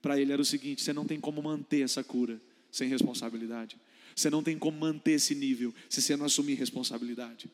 para 0.00 0.20
ele 0.20 0.32
era 0.32 0.40
o 0.40 0.44
seguinte: 0.44 0.80
você 0.80 0.92
não 0.92 1.04
tem 1.04 1.18
como 1.18 1.42
manter 1.42 1.80
essa 1.80 2.04
cura 2.04 2.40
sem 2.70 2.88
responsabilidade. 2.88 3.76
Você 4.18 4.30
não 4.30 4.42
tem 4.42 4.58
como 4.58 4.76
manter 4.76 5.12
esse 5.12 5.32
nível 5.32 5.72
se 5.88 6.02
você 6.02 6.16
não 6.16 6.26
assumir 6.26 6.54
responsabilidade. 6.54 7.48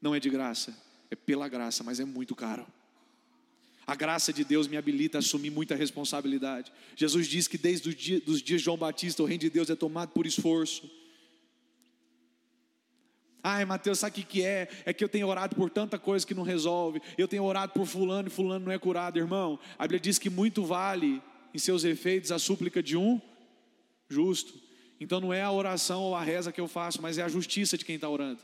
Não 0.00 0.14
é 0.14 0.20
de 0.20 0.30
graça, 0.30 0.74
é 1.10 1.14
pela 1.14 1.46
graça, 1.46 1.84
mas 1.84 2.00
é 2.00 2.06
muito 2.06 2.34
caro. 2.34 2.66
A 3.86 3.94
graça 3.94 4.32
de 4.32 4.44
Deus 4.44 4.66
me 4.66 4.78
habilita 4.78 5.18
a 5.18 5.20
assumir 5.20 5.50
muita 5.50 5.74
responsabilidade. 5.74 6.72
Jesus 6.96 7.26
diz 7.26 7.46
que 7.46 7.58
desde 7.58 7.90
os 7.90 7.94
dias, 7.94 8.22
dos 8.22 8.40
dias 8.40 8.62
de 8.62 8.64
João 8.64 8.78
Batista, 8.78 9.22
o 9.22 9.26
reino 9.26 9.42
de 9.42 9.50
Deus 9.50 9.68
é 9.68 9.76
tomado 9.76 10.08
por 10.08 10.24
esforço. 10.26 10.90
Ai, 13.42 13.66
Mateus, 13.66 13.98
sabe 13.98 14.22
o 14.22 14.24
que, 14.24 14.42
é? 14.42 14.70
É 14.86 14.94
que 14.94 15.04
eu 15.04 15.08
tenho 15.10 15.26
orado 15.26 15.54
por 15.54 15.68
tanta 15.68 15.98
coisa 15.98 16.26
que 16.26 16.32
não 16.32 16.42
resolve. 16.42 17.02
Eu 17.18 17.28
tenho 17.28 17.44
orado 17.44 17.74
por 17.74 17.84
fulano 17.84 18.28
e 18.28 18.30
fulano 18.30 18.64
não 18.64 18.72
é 18.72 18.78
curado, 18.78 19.18
irmão. 19.18 19.58
A 19.78 19.82
Bíblia 19.82 20.00
diz 20.00 20.18
que 20.18 20.30
muito 20.30 20.64
vale 20.64 21.22
em 21.52 21.58
seus 21.58 21.84
efeitos 21.84 22.32
a 22.32 22.38
súplica 22.38 22.82
de 22.82 22.96
um 22.96 23.20
justo. 24.08 24.63
Então 25.00 25.20
não 25.20 25.32
é 25.32 25.42
a 25.42 25.50
oração 25.50 26.02
ou 26.02 26.14
a 26.14 26.22
reza 26.22 26.52
que 26.52 26.60
eu 26.60 26.68
faço, 26.68 27.02
mas 27.02 27.18
é 27.18 27.22
a 27.22 27.28
justiça 27.28 27.76
de 27.76 27.84
quem 27.84 27.96
está 27.96 28.08
orando. 28.08 28.40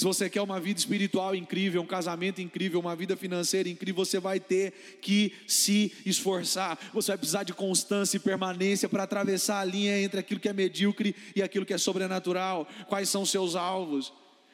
Se 0.00 0.04
você 0.04 0.30
quer 0.30 0.40
uma 0.40 0.58
vida 0.58 0.78
espiritual 0.78 1.34
incrível, 1.34 1.82
um 1.82 1.86
casamento 1.86 2.40
incrível, 2.40 2.80
uma 2.80 2.96
vida 2.96 3.18
financeira 3.18 3.68
incrível, 3.68 4.02
você 4.02 4.18
vai 4.18 4.40
ter 4.40 4.98
que 5.02 5.34
se 5.46 5.92
esforçar. 6.06 6.78
Você 6.94 7.08
vai 7.08 7.18
precisar 7.18 7.42
de 7.42 7.52
constância 7.52 8.16
e 8.16 8.20
permanência 8.20 8.88
para 8.88 9.02
atravessar 9.02 9.60
a 9.60 9.64
linha 9.64 10.00
entre 10.00 10.18
aquilo 10.18 10.40
que 10.40 10.48
é 10.48 10.54
medíocre 10.54 11.14
e 11.36 11.42
aquilo 11.42 11.66
que 11.66 11.74
é 11.74 11.76
sobrenatural. 11.76 12.66
Quais 12.88 13.10
são 13.10 13.26
seus 13.26 13.54
alvos? 13.54 14.10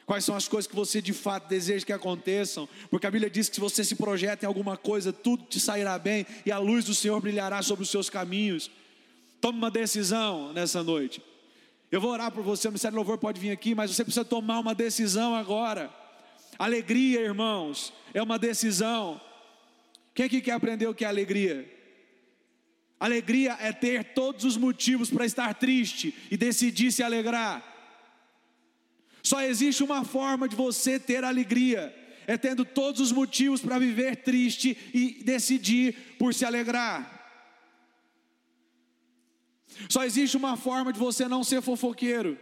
Quais 0.07 0.23
são 0.23 0.37
as 0.37 0.47
coisas 0.47 0.65
que 0.65 0.75
você 0.75 1.01
de 1.01 1.11
fato 1.11 1.49
deseja 1.49 1.85
que 1.85 1.91
aconteçam? 1.91 2.67
Porque 2.89 3.05
a 3.05 3.11
Bíblia 3.11 3.29
diz 3.29 3.49
que 3.49 3.55
se 3.55 3.59
você 3.59 3.83
se 3.83 3.93
projeta 3.93 4.45
em 4.45 4.47
alguma 4.47 4.77
coisa, 4.77 5.11
tudo 5.11 5.43
te 5.43 5.59
sairá 5.59 5.99
bem 5.99 6.25
e 6.45 6.51
a 6.51 6.57
luz 6.57 6.85
do 6.85 6.95
Senhor 6.95 7.19
brilhará 7.19 7.61
sobre 7.61 7.83
os 7.83 7.89
seus 7.89 8.09
caminhos. 8.09 8.71
Tome 9.41 9.57
uma 9.57 9.69
decisão 9.69 10.53
nessa 10.53 10.81
noite. 10.81 11.21
Eu 11.91 11.99
vou 11.99 12.09
orar 12.11 12.31
por 12.31 12.41
você, 12.41 12.69
o 12.69 12.71
Ministério 12.71 12.95
Louvor 12.95 13.17
pode 13.17 13.37
vir 13.37 13.51
aqui, 13.51 13.75
mas 13.75 13.93
você 13.93 14.01
precisa 14.05 14.23
tomar 14.23 14.59
uma 14.59 14.73
decisão 14.73 15.35
agora. 15.35 15.93
Alegria, 16.57 17.19
irmãos, 17.19 17.91
é 18.13 18.23
uma 18.23 18.39
decisão. 18.39 19.19
Quem 20.15 20.27
aqui 20.27 20.39
quer 20.39 20.53
aprender 20.53 20.87
o 20.87 20.95
que 20.95 21.03
é 21.03 21.07
alegria? 21.09 21.69
Alegria 22.97 23.57
é 23.59 23.73
ter 23.73 24.13
todos 24.13 24.45
os 24.45 24.55
motivos 24.55 25.09
para 25.09 25.25
estar 25.25 25.53
triste 25.55 26.15
e 26.31 26.37
decidir 26.37 26.93
se 26.93 27.03
alegrar. 27.03 27.66
Só 29.27 29.41
existe 29.41 29.83
uma 29.83 30.05
forma 30.05 30.47
de 30.47 30.55
você 30.55 30.97
ter 30.97 31.21
alegria, 31.25 31.93
é 32.25 32.37
tendo 32.37 32.63
todos 32.63 33.01
os 33.01 33.11
motivos 33.11 33.59
para 33.59 33.77
viver 33.77 34.15
triste 34.23 34.77
e 34.93 35.21
decidir 35.21 36.15
por 36.17 36.33
se 36.33 36.45
alegrar. 36.45 37.13
Só 39.89 40.05
existe 40.05 40.37
uma 40.37 40.55
forma 40.55 40.93
de 40.93 40.99
você 40.99 41.27
não 41.27 41.43
ser 41.43 41.61
fofoqueiro. 41.61 42.39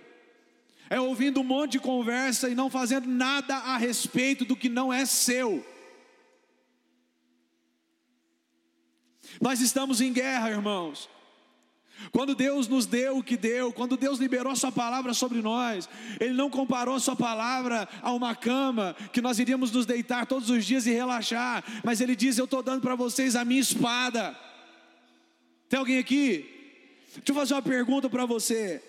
É 0.87 0.99
ouvindo 0.99 1.41
um 1.41 1.43
monte 1.43 1.71
de 1.71 1.79
conversa 1.79 2.49
e 2.49 2.53
não 2.53 2.69
fazendo 2.69 3.07
nada 3.07 3.55
a 3.55 3.77
respeito 3.77 4.45
do 4.45 4.55
que 4.55 4.69
não 4.69 4.93
é 4.93 5.07
seu. 5.07 5.65
Nós 9.41 9.59
estamos 9.59 10.01
em 10.01 10.13
guerra, 10.13 10.51
irmãos. 10.51 11.09
Quando 12.11 12.35
Deus 12.35 12.67
nos 12.67 12.85
deu 12.85 13.17
o 13.17 13.23
que 13.23 13.37
deu, 13.37 13.71
quando 13.71 13.97
Deus 13.97 14.19
liberou 14.19 14.51
a 14.51 14.55
Sua 14.55 14.71
palavra 14.71 15.13
sobre 15.13 15.41
nós, 15.41 15.89
Ele 16.19 16.33
não 16.33 16.49
comparou 16.49 16.95
a 16.95 16.99
Sua 16.99 17.15
palavra 17.15 17.87
a 18.01 18.11
uma 18.11 18.35
cama 18.35 18.95
que 19.11 19.21
nós 19.21 19.39
iríamos 19.39 19.71
nos 19.71 19.85
deitar 19.85 20.25
todos 20.25 20.49
os 20.49 20.65
dias 20.65 20.85
e 20.85 20.91
relaxar, 20.91 21.63
mas 21.83 22.01
Ele 22.01 22.15
diz: 22.15 22.37
Eu 22.37 22.45
estou 22.45 22.61
dando 22.61 22.81
para 22.81 22.95
vocês 22.95 23.35
a 23.35 23.45
minha 23.45 23.61
espada. 23.61 24.35
Tem 25.69 25.79
alguém 25.79 25.97
aqui? 25.97 26.49
Deixa 27.15 27.31
eu 27.31 27.35
fazer 27.35 27.53
uma 27.53 27.61
pergunta 27.61 28.09
para 28.09 28.25
você. 28.25 28.83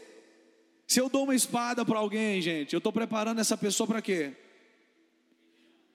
Se 0.86 1.00
eu 1.00 1.08
dou 1.08 1.24
uma 1.24 1.34
espada 1.34 1.84
para 1.84 1.98
alguém, 1.98 2.40
gente, 2.40 2.72
eu 2.72 2.78
estou 2.78 2.92
preparando 2.92 3.40
essa 3.40 3.56
pessoa 3.56 3.86
para 3.86 4.02
quê? 4.02 4.32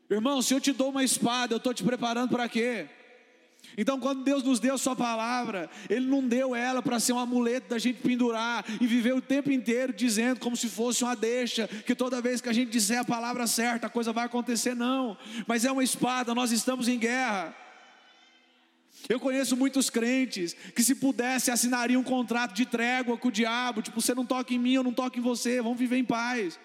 Irmão, 0.10 0.42
se 0.42 0.54
eu 0.54 0.60
te 0.60 0.74
dou 0.74 0.90
uma 0.90 1.04
espada, 1.04 1.54
eu 1.54 1.58
estou 1.58 1.74
te 1.74 1.84
preparando 1.84 2.30
para 2.30 2.50
quê? 2.50 2.90
Então, 3.78 4.00
quando 4.00 4.24
Deus 4.24 4.44
nos 4.44 4.60
deu 4.60 4.76
a 4.76 4.78
Sua 4.78 4.96
palavra, 4.96 5.70
Ele 5.90 6.06
não 6.06 6.28
deu 6.28 6.56
ela 6.56 6.82
para 6.82 7.00
ser 7.00 7.14
um 7.14 7.20
amuleto 7.20 7.70
da 7.70 7.80
gente 7.80 8.02
pendurar 8.02 8.66
e 8.82 8.86
viver 8.86 9.14
o 9.14 9.22
tempo 9.22 9.52
inteiro 9.52 9.94
dizendo 9.94 10.40
como 10.40 10.58
se 10.58 10.68
fosse 10.68 11.04
uma 11.04 11.16
deixa, 11.16 11.68
que 11.68 11.96
toda 11.96 12.22
vez 12.22 12.42
que 12.42 12.50
a 12.50 12.54
gente 12.54 12.70
disser 12.70 13.00
a 13.00 13.06
palavra 13.06 13.48
certa, 13.48 13.88
a 13.88 13.90
coisa 13.90 14.12
vai 14.12 14.26
acontecer, 14.26 14.76
não. 14.76 15.18
Mas 15.48 15.64
é 15.64 15.72
uma 15.72 15.84
espada, 15.84 16.36
nós 16.36 16.52
estamos 16.52 16.88
em 16.88 17.00
guerra. 17.00 17.56
Eu 19.08 19.20
conheço 19.20 19.56
muitos 19.56 19.90
crentes 19.90 20.54
que, 20.76 20.84
se 20.84 20.96
pudesse, 20.96 21.50
assinariam 21.50 22.02
um 22.02 22.04
contrato 22.04 22.54
de 22.54 22.66
trégua 22.66 23.18
com 23.18 23.30
o 23.30 23.32
diabo, 23.32 23.82
tipo, 23.82 24.00
você 24.02 24.14
não 24.14 24.26
toca 24.26 24.54
em 24.54 24.60
mim, 24.60 24.74
eu 24.74 24.84
não 24.84 24.94
toco 24.94 25.18
em 25.18 25.22
você, 25.22 25.62
vamos 25.62 25.80
viver 25.80 25.98
em 25.98 26.06
paz. 26.06 26.60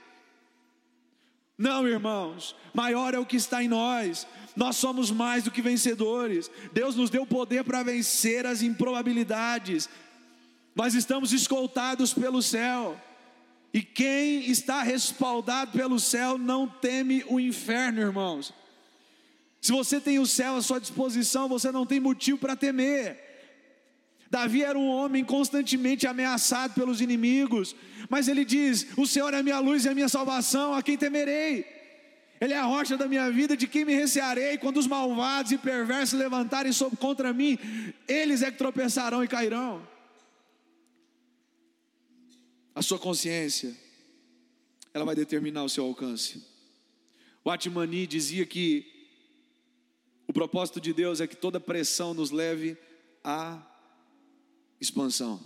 Não, 1.57 1.89
irmãos, 1.89 2.55
maior 2.75 3.15
é 3.15 3.19
o 3.19 3.25
que 3.25 3.37
está 3.37 3.63
em 3.63 3.69
nós, 3.69 4.27
nós 4.57 4.77
somos 4.77 5.11
mais 5.11 5.45
do 5.45 5.51
que 5.51 5.61
vencedores. 5.61 6.51
Deus 6.73 6.97
nos 6.97 7.11
deu 7.11 7.27
poder 7.27 7.63
para 7.63 7.83
vencer 7.83 8.47
as 8.47 8.63
improbabilidades. 8.63 9.89
Nós 10.75 10.95
estamos 10.95 11.33
escoltados 11.33 12.15
pelo 12.15 12.43
céu. 12.43 12.99
E 13.75 13.83
quem 13.83 14.51
está 14.51 14.83
respaldado 14.83 15.73
pelo 15.73 16.01
céu 16.01 16.39
não 16.39 16.67
teme 16.67 17.23
o 17.29 17.39
inferno, 17.39 18.01
irmãos. 18.01 18.55
Se 19.61 19.71
você 19.73 20.01
tem 20.01 20.19
o 20.19 20.27
céu 20.27 20.57
à 20.57 20.63
sua 20.63 20.81
disposição, 20.81 21.49
você 21.49 21.71
não 21.71 21.85
tem 21.85 22.01
motivo 22.01 22.39
para 22.39 22.57
temer. 22.57 23.23
Davi 24.31 24.63
era 24.63 24.79
um 24.79 24.89
homem 24.89 25.23
constantemente 25.23 26.07
ameaçado 26.07 26.73
pelos 26.73 27.01
inimigos, 27.03 27.77
mas 28.09 28.29
ele 28.29 28.45
diz: 28.45 28.87
O 28.97 29.07
Senhor 29.07 29.35
é 29.35 29.43
minha 29.43 29.59
luz 29.59 29.85
e 29.85 29.89
a 29.89 29.95
minha 29.95 30.09
salvação, 30.09 30.73
a 30.73 30.83
quem 30.83 30.97
temerei? 30.97 31.76
Ele 32.41 32.53
é 32.53 32.59
a 32.59 32.65
rocha 32.65 32.97
da 32.97 33.09
minha 33.09 33.31
vida, 33.31 33.57
de 33.57 33.67
quem 33.67 33.85
me 33.85 33.95
recearei? 33.95 34.59
Quando 34.59 34.77
os 34.77 34.87
malvados 34.87 35.53
e 35.53 35.59
perversos 35.59 36.19
levantarem 36.19 36.73
contra 36.99 37.33
mim, 37.33 37.59
eles 38.07 38.43
é 38.43 38.51
que 38.51 38.59
tropeçarão 38.59 39.25
e 39.25 39.29
cairão. 39.29 39.87
A 42.75 42.83
sua 42.83 42.99
consciência, 42.99 43.75
ela 44.93 45.05
vai 45.05 45.15
determinar 45.15 45.65
o 45.65 45.69
seu 45.69 45.85
alcance. 45.85 46.45
O 47.43 47.51
Atmani 47.51 48.07
dizia 48.07 48.45
que 48.45 48.85
o 50.27 50.33
propósito 50.33 50.81
de 50.81 50.93
Deus 50.93 51.21
é 51.21 51.27
que 51.27 51.37
toda 51.37 51.59
pressão 51.59 52.13
nos 52.13 52.31
leve 52.31 52.77
à 53.25 53.63
expansão. 54.81 55.41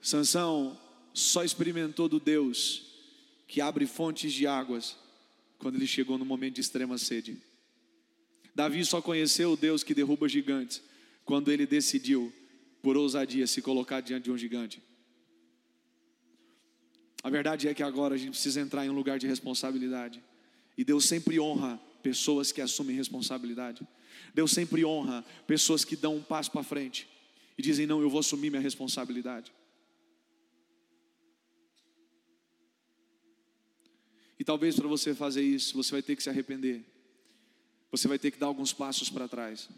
Sansão 0.00 0.76
só 1.14 1.44
experimentou 1.44 2.08
do 2.08 2.18
Deus 2.18 2.91
que 3.52 3.60
abre 3.60 3.86
fontes 3.86 4.32
de 4.32 4.46
águas 4.46 4.96
quando 5.58 5.74
ele 5.74 5.86
chegou 5.86 6.16
no 6.16 6.24
momento 6.24 6.54
de 6.54 6.62
extrema 6.62 6.96
sede. 6.96 7.36
Davi 8.54 8.82
só 8.82 9.02
conheceu 9.02 9.52
o 9.52 9.56
Deus 9.58 9.84
que 9.84 9.92
derruba 9.92 10.26
gigantes 10.26 10.82
quando 11.22 11.52
ele 11.52 11.66
decidiu, 11.66 12.32
por 12.80 12.96
ousadia, 12.96 13.46
se 13.46 13.60
colocar 13.60 14.00
diante 14.00 14.24
de 14.24 14.30
um 14.30 14.38
gigante. 14.38 14.82
A 17.22 17.28
verdade 17.28 17.68
é 17.68 17.74
que 17.74 17.82
agora 17.82 18.14
a 18.14 18.16
gente 18.16 18.30
precisa 18.30 18.58
entrar 18.58 18.86
em 18.86 18.88
um 18.88 18.94
lugar 18.94 19.18
de 19.18 19.26
responsabilidade. 19.26 20.24
E 20.74 20.82
Deus 20.82 21.04
sempre 21.04 21.38
honra 21.38 21.78
pessoas 22.02 22.52
que 22.52 22.62
assumem 22.62 22.96
responsabilidade. 22.96 23.86
Deus 24.34 24.50
sempre 24.50 24.82
honra 24.82 25.22
pessoas 25.46 25.84
que 25.84 25.94
dão 25.94 26.16
um 26.16 26.22
passo 26.22 26.50
para 26.50 26.62
frente 26.62 27.06
e 27.58 27.60
dizem: 27.60 27.86
Não, 27.86 28.00
eu 28.00 28.08
vou 28.08 28.20
assumir 28.20 28.48
minha 28.48 28.62
responsabilidade. 28.62 29.52
E 34.42 34.44
talvez 34.44 34.74
para 34.74 34.88
você 34.88 35.14
fazer 35.14 35.40
isso, 35.40 35.72
você 35.76 35.92
vai 35.92 36.02
ter 36.02 36.16
que 36.16 36.22
se 36.24 36.28
arrepender. 36.28 36.84
Você 37.92 38.08
vai 38.08 38.18
ter 38.18 38.32
que 38.32 38.40
dar 38.40 38.46
alguns 38.46 38.72
passos 38.72 39.08
para 39.08 39.28
trás. 39.28 39.68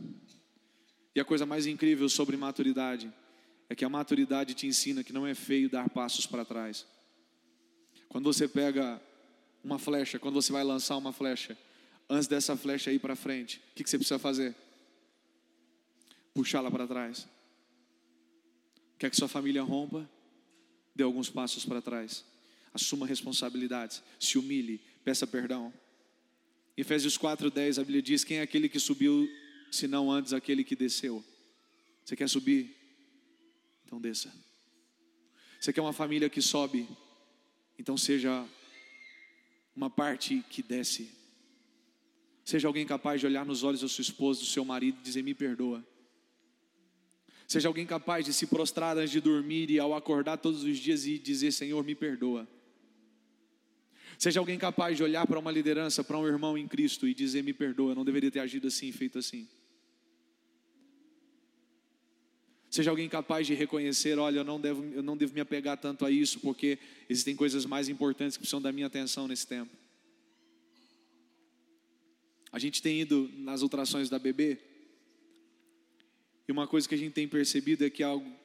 E 1.14 1.20
a 1.20 1.24
coisa 1.24 1.44
mais 1.44 1.66
incrível 1.66 2.08
sobre 2.08 2.34
maturidade 2.34 3.12
é 3.68 3.74
que 3.74 3.84
a 3.84 3.90
maturidade 3.90 4.54
te 4.54 4.66
ensina 4.66 5.04
que 5.04 5.12
não 5.12 5.26
é 5.26 5.34
feio 5.34 5.68
dar 5.68 5.90
passos 5.90 6.24
para 6.24 6.46
trás. 6.46 6.86
Quando 8.08 8.24
você 8.24 8.48
pega 8.48 8.98
uma 9.62 9.78
flecha, 9.78 10.18
quando 10.18 10.36
você 10.36 10.50
vai 10.50 10.64
lançar 10.64 10.96
uma 10.96 11.12
flecha, 11.12 11.58
antes 12.08 12.26
dessa 12.26 12.56
flecha 12.56 12.90
ir 12.90 13.00
para 13.00 13.14
frente, 13.14 13.60
o 13.70 13.74
que, 13.74 13.84
que 13.84 13.90
você 13.90 13.98
precisa 13.98 14.18
fazer? 14.18 14.56
Puxá-la 16.32 16.70
para 16.70 16.86
trás. 16.86 17.28
Quer 18.98 19.10
que 19.10 19.16
sua 19.16 19.28
família 19.28 19.62
rompa? 19.62 20.08
Dê 20.96 21.04
alguns 21.04 21.28
passos 21.28 21.66
para 21.66 21.82
trás. 21.82 22.24
Assuma 22.74 23.06
responsabilidades. 23.06 24.02
Se 24.18 24.36
humilhe. 24.36 24.80
Peça 25.04 25.26
perdão. 25.26 25.72
Efésios 26.76 27.16
4,10 27.16 27.78
a 27.78 27.80
Bíblia 27.80 28.02
diz: 28.02 28.24
Quem 28.24 28.38
é 28.38 28.42
aquele 28.42 28.68
que 28.68 28.80
subiu, 28.80 29.28
se 29.70 29.86
não 29.86 30.10
antes 30.10 30.32
aquele 30.32 30.64
que 30.64 30.74
desceu? 30.74 31.24
Você 32.04 32.16
quer 32.16 32.28
subir? 32.28 32.74
Então 33.84 34.00
desça. 34.00 34.34
Você 35.60 35.72
quer 35.72 35.80
uma 35.80 35.92
família 35.92 36.28
que 36.28 36.42
sobe? 36.42 36.88
Então 37.78 37.96
seja 37.96 38.46
uma 39.74 39.88
parte 39.88 40.44
que 40.50 40.62
desce. 40.62 41.10
Seja 42.44 42.68
alguém 42.68 42.84
capaz 42.84 43.20
de 43.20 43.26
olhar 43.26 43.46
nos 43.46 43.62
olhos 43.62 43.80
da 43.80 43.88
sua 43.88 44.02
esposa, 44.02 44.40
do 44.40 44.46
seu 44.46 44.64
marido 44.64 44.98
e 45.00 45.02
dizer: 45.02 45.22
Me 45.22 45.32
perdoa. 45.32 45.86
Seja 47.46 47.68
alguém 47.68 47.86
capaz 47.86 48.24
de 48.24 48.32
se 48.32 48.46
prostrar 48.46 48.96
antes 48.96 49.10
de 49.10 49.20
dormir 49.20 49.70
e 49.70 49.78
ao 49.78 49.94
acordar 49.94 50.38
todos 50.38 50.64
os 50.64 50.76
dias 50.78 51.06
e 51.06 51.18
dizer: 51.18 51.52
Senhor, 51.52 51.82
me 51.84 51.94
perdoa. 51.94 52.48
Seja 54.18 54.40
alguém 54.40 54.58
capaz 54.58 54.96
de 54.96 55.02
olhar 55.02 55.26
para 55.26 55.38
uma 55.38 55.50
liderança, 55.50 56.04
para 56.04 56.18
um 56.18 56.26
irmão 56.26 56.56
em 56.56 56.66
Cristo 56.66 57.06
e 57.06 57.14
dizer: 57.14 57.42
Me 57.42 57.52
perdoa, 57.52 57.92
eu 57.92 57.94
não 57.94 58.04
deveria 58.04 58.30
ter 58.30 58.40
agido 58.40 58.68
assim, 58.68 58.90
feito 58.92 59.18
assim. 59.18 59.48
Seja 62.70 62.90
alguém 62.90 63.08
capaz 63.08 63.46
de 63.46 63.54
reconhecer: 63.54 64.18
olha, 64.18 64.38
eu 64.40 64.44
não, 64.44 64.60
devo, 64.60 64.84
eu 64.92 65.02
não 65.02 65.16
devo 65.16 65.32
me 65.32 65.40
apegar 65.40 65.76
tanto 65.78 66.04
a 66.04 66.10
isso, 66.10 66.40
porque 66.40 66.78
existem 67.08 67.36
coisas 67.36 67.64
mais 67.64 67.88
importantes 67.88 68.36
que 68.36 68.40
precisam 68.40 68.60
da 68.60 68.72
minha 68.72 68.88
atenção 68.88 69.28
nesse 69.28 69.46
tempo. 69.46 69.70
A 72.50 72.58
gente 72.58 72.82
tem 72.82 73.00
ido 73.00 73.30
nas 73.36 73.62
ultrações 73.62 74.08
da 74.08 74.18
bebê, 74.18 74.58
e 76.46 76.52
uma 76.52 76.66
coisa 76.66 76.88
que 76.88 76.94
a 76.94 76.98
gente 76.98 77.12
tem 77.12 77.26
percebido 77.26 77.84
é 77.84 77.90
que 77.90 78.02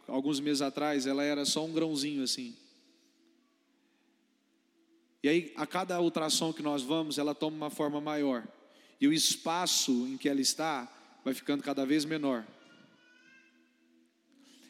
alguns 0.08 0.40
meses 0.40 0.62
atrás 0.62 1.06
ela 1.06 1.24
era 1.24 1.44
só 1.44 1.66
um 1.66 1.74
grãozinho 1.74 2.24
assim. 2.24 2.56
E 5.22 5.28
aí, 5.28 5.54
a 5.56 5.68
cada 5.68 6.00
ultrassom 6.00 6.54
que 6.54 6.62
nós 6.62 6.82
vamos, 6.82 7.18
ela 7.18 7.36
toma 7.36 7.56
uma 7.56 7.70
forma 7.70 8.00
maior. 8.00 8.48
E 9.00 9.08
o 9.08 9.14
espaço 9.14 9.92
em 10.08 10.18
que 10.18 10.30
ela 10.30 10.40
está 10.40 10.92
vai 11.24 11.34
ficando 11.34 11.64
cada 11.64 11.86
vez 11.86 12.06
menor. 12.06 12.46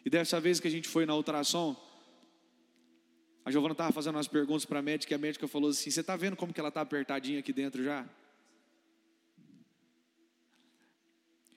E 0.03 0.09
dessa 0.09 0.39
vez 0.39 0.59
que 0.59 0.67
a 0.67 0.71
gente 0.71 0.87
foi 0.87 1.05
na 1.05 1.15
ultrassom, 1.15 1.75
a 3.45 3.51
Giovana 3.51 3.73
estava 3.73 3.91
fazendo 3.91 4.15
umas 4.15 4.27
perguntas 4.27 4.65
para 4.65 4.79
a 4.79 4.81
médica 4.81 5.13
e 5.13 5.15
a 5.15 5.19
médica 5.19 5.47
falou 5.47 5.69
assim: 5.69 5.89
Você 5.89 6.01
está 6.01 6.15
vendo 6.15 6.35
como 6.35 6.53
que 6.53 6.59
ela 6.59 6.69
está 6.69 6.81
apertadinha 6.81 7.39
aqui 7.39 7.53
dentro 7.53 7.83
já? 7.83 8.07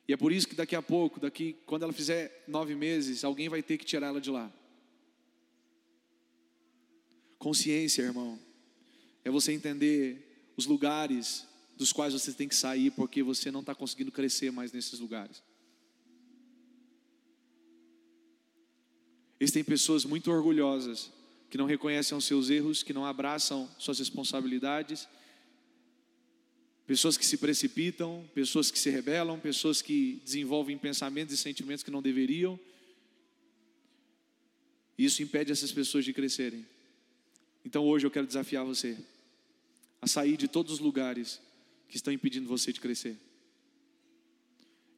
E 0.06 0.12
é 0.12 0.16
por 0.16 0.32
isso 0.32 0.48
que 0.48 0.54
daqui 0.54 0.74
a 0.74 0.82
pouco, 0.82 1.20
daqui, 1.20 1.56
quando 1.64 1.84
ela 1.84 1.92
fizer 1.92 2.44
nove 2.48 2.74
meses, 2.74 3.24
alguém 3.24 3.48
vai 3.48 3.62
ter 3.62 3.78
que 3.78 3.84
tirar 3.84 4.08
ela 4.08 4.20
de 4.20 4.30
lá. 4.30 4.52
Consciência, 7.38 8.02
irmão, 8.02 8.38
é 9.24 9.30
você 9.30 9.52
entender 9.52 10.52
os 10.56 10.66
lugares 10.66 11.46
dos 11.76 11.92
quais 11.92 12.12
você 12.12 12.32
tem 12.32 12.48
que 12.48 12.54
sair, 12.54 12.90
porque 12.90 13.22
você 13.22 13.50
não 13.50 13.60
está 13.60 13.74
conseguindo 13.74 14.12
crescer 14.12 14.50
mais 14.50 14.72
nesses 14.72 14.98
lugares. 14.98 15.42
Existem 19.40 19.64
pessoas 19.64 20.04
muito 20.04 20.30
orgulhosas 20.30 21.10
que 21.50 21.58
não 21.58 21.66
reconhecem 21.66 22.16
os 22.16 22.24
seus 22.24 22.48
erros, 22.48 22.82
que 22.82 22.92
não 22.92 23.04
abraçam 23.04 23.68
suas 23.78 23.98
responsabilidades, 23.98 25.08
pessoas 26.86 27.16
que 27.16 27.26
se 27.26 27.36
precipitam, 27.36 28.24
pessoas 28.34 28.70
que 28.70 28.78
se 28.78 28.88
rebelam, 28.88 29.38
pessoas 29.38 29.82
que 29.82 30.20
desenvolvem 30.24 30.78
pensamentos 30.78 31.34
e 31.34 31.36
sentimentos 31.36 31.82
que 31.82 31.90
não 31.90 32.00
deveriam. 32.00 32.58
Isso 34.96 35.22
impede 35.22 35.50
essas 35.50 35.72
pessoas 35.72 36.04
de 36.04 36.12
crescerem. 36.12 36.64
Então 37.64 37.84
hoje 37.84 38.06
eu 38.06 38.10
quero 38.10 38.26
desafiar 38.26 38.64
você 38.64 38.96
a 40.02 40.06
sair 40.08 40.36
de 40.36 40.48
todos 40.48 40.72
os 40.72 40.78
lugares 40.80 41.40
que 41.88 41.96
estão 41.96 42.12
impedindo 42.12 42.48
você 42.48 42.72
de 42.72 42.80
crescer 42.80 43.16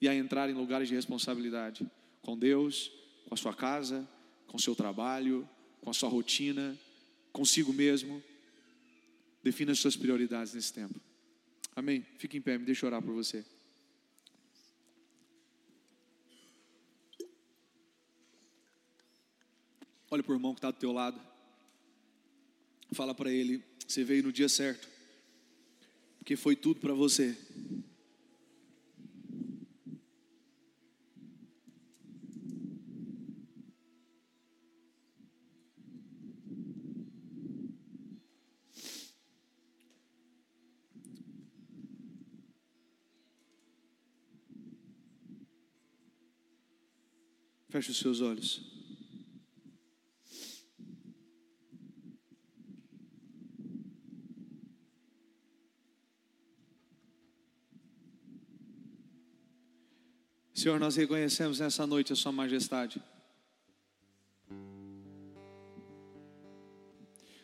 e 0.01 0.09
a 0.09 0.15
entrar 0.15 0.49
em 0.49 0.55
lugares 0.55 0.89
de 0.89 0.95
responsabilidade 0.95 1.87
com 2.23 2.39
Deus, 2.39 2.91
com 3.29 3.35
a 3.35 3.37
sua 3.37 3.55
casa, 3.55 4.09
com 4.47 4.57
o 4.57 4.61
seu 4.61 4.75
trabalho, 4.75 5.47
com 5.83 5.91
a 5.91 5.95
sua 5.95 6.09
rotina, 6.09 6.77
consigo 7.33 7.71
mesmo. 7.73 8.23
Defina 9.43 9.73
as 9.73 9.79
suas 9.79 9.95
prioridades 9.95 10.55
nesse 10.55 10.73
tempo. 10.73 10.99
Amém? 11.77 12.07
Fique 12.17 12.39
em 12.39 12.41
pé, 12.41 12.57
me 12.57 12.65
deixa 12.65 12.87
orar 12.87 13.03
por 13.03 13.13
você. 13.13 13.45
Olha 20.11 20.23
para 20.23 20.33
o 20.33 20.37
irmão 20.37 20.55
que 20.55 20.59
está 20.59 20.71
do 20.71 20.79
teu 20.79 20.93
lado. 20.93 21.21
Fala 22.93 23.15
para 23.15 23.31
ele: 23.31 23.63
você 23.87 24.05
veio 24.05 24.23
no 24.23 24.33
dia 24.33 24.49
certo, 24.49 24.89
porque 26.25 26.37
foi 26.37 26.57
tudo 26.57 26.81
para 26.81 26.95
você. 26.95 27.37
Feche 47.69 47.91
os 47.91 47.99
seus 47.99 48.23
olhos. 48.23 48.74
Senhor, 60.65 60.81
nós 60.81 60.97
reconhecemos 60.97 61.61
nessa 61.61 61.87
noite 61.87 62.15
a 62.15 62.17
Sua 62.17 62.33
majestade. 62.33 62.99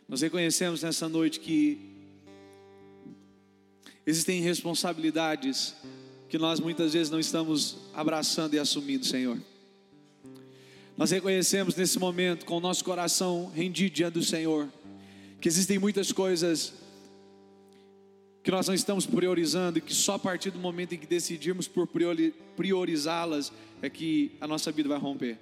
Nós 0.09 0.23
reconhecemos 0.23 0.83
nessa 0.83 1.07
noite 1.07 1.39
que 1.39 1.99
existem 4.07 4.41
responsabilidades 4.41 5.75
que 6.31 6.39
nós 6.39 6.61
muitas 6.61 6.95
vezes 6.95 7.11
não 7.11 7.21
estamos 7.21 7.77
abraçando 7.93 8.55
e 8.55 8.59
assumindo, 8.59 9.05
Senhor. 9.05 9.39
Nós 10.97 11.11
reconhecemos 11.11 11.75
nesse 11.75 11.99
momento, 11.99 12.47
com 12.47 12.57
o 12.57 12.61
nosso 12.61 12.83
coração 12.83 13.53
rendido 13.55 13.97
diante 13.97 14.15
do 14.15 14.23
Senhor, 14.23 14.67
que 15.43 15.47
existem 15.47 15.79
muitas 15.79 16.11
coisas 16.11 16.73
que 18.43 18.51
nós 18.51 18.67
não 18.67 18.75
estamos 18.75 19.07
priorizando 19.07 19.79
e 19.79 19.83
que 19.83 19.93
só 19.93 20.15
a 20.15 20.19
partir 20.19 20.51
do 20.51 20.59
momento 20.59 20.95
em 20.95 20.99
que 20.99 21.07
decidirmos 21.07 21.69
por 21.69 21.89
priorizá-las 22.57 23.53
é 23.83 23.91
que 23.91 24.33
a 24.41 24.47
nossa 24.47 24.73
vida 24.73 24.89
vai 24.89 24.99
romper. 24.99 25.39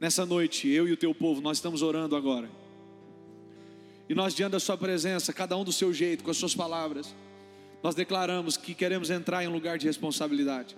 Nessa 0.00 0.24
noite, 0.24 0.68
eu 0.68 0.88
e 0.88 0.92
o 0.92 0.96
teu 0.96 1.14
povo, 1.14 1.40
nós 1.40 1.58
estamos 1.58 1.82
orando 1.82 2.16
agora. 2.16 2.50
E 4.08 4.14
nós, 4.14 4.34
diante 4.34 4.52
da 4.52 4.60
Sua 4.60 4.76
presença, 4.76 5.32
cada 5.32 5.56
um 5.56 5.64
do 5.64 5.72
seu 5.72 5.92
jeito, 5.92 6.24
com 6.24 6.30
as 6.30 6.36
Suas 6.36 6.54
palavras, 6.54 7.14
nós 7.82 7.94
declaramos 7.94 8.56
que 8.56 8.74
queremos 8.74 9.10
entrar 9.10 9.44
em 9.44 9.48
um 9.48 9.52
lugar 9.52 9.78
de 9.78 9.86
responsabilidade, 9.86 10.76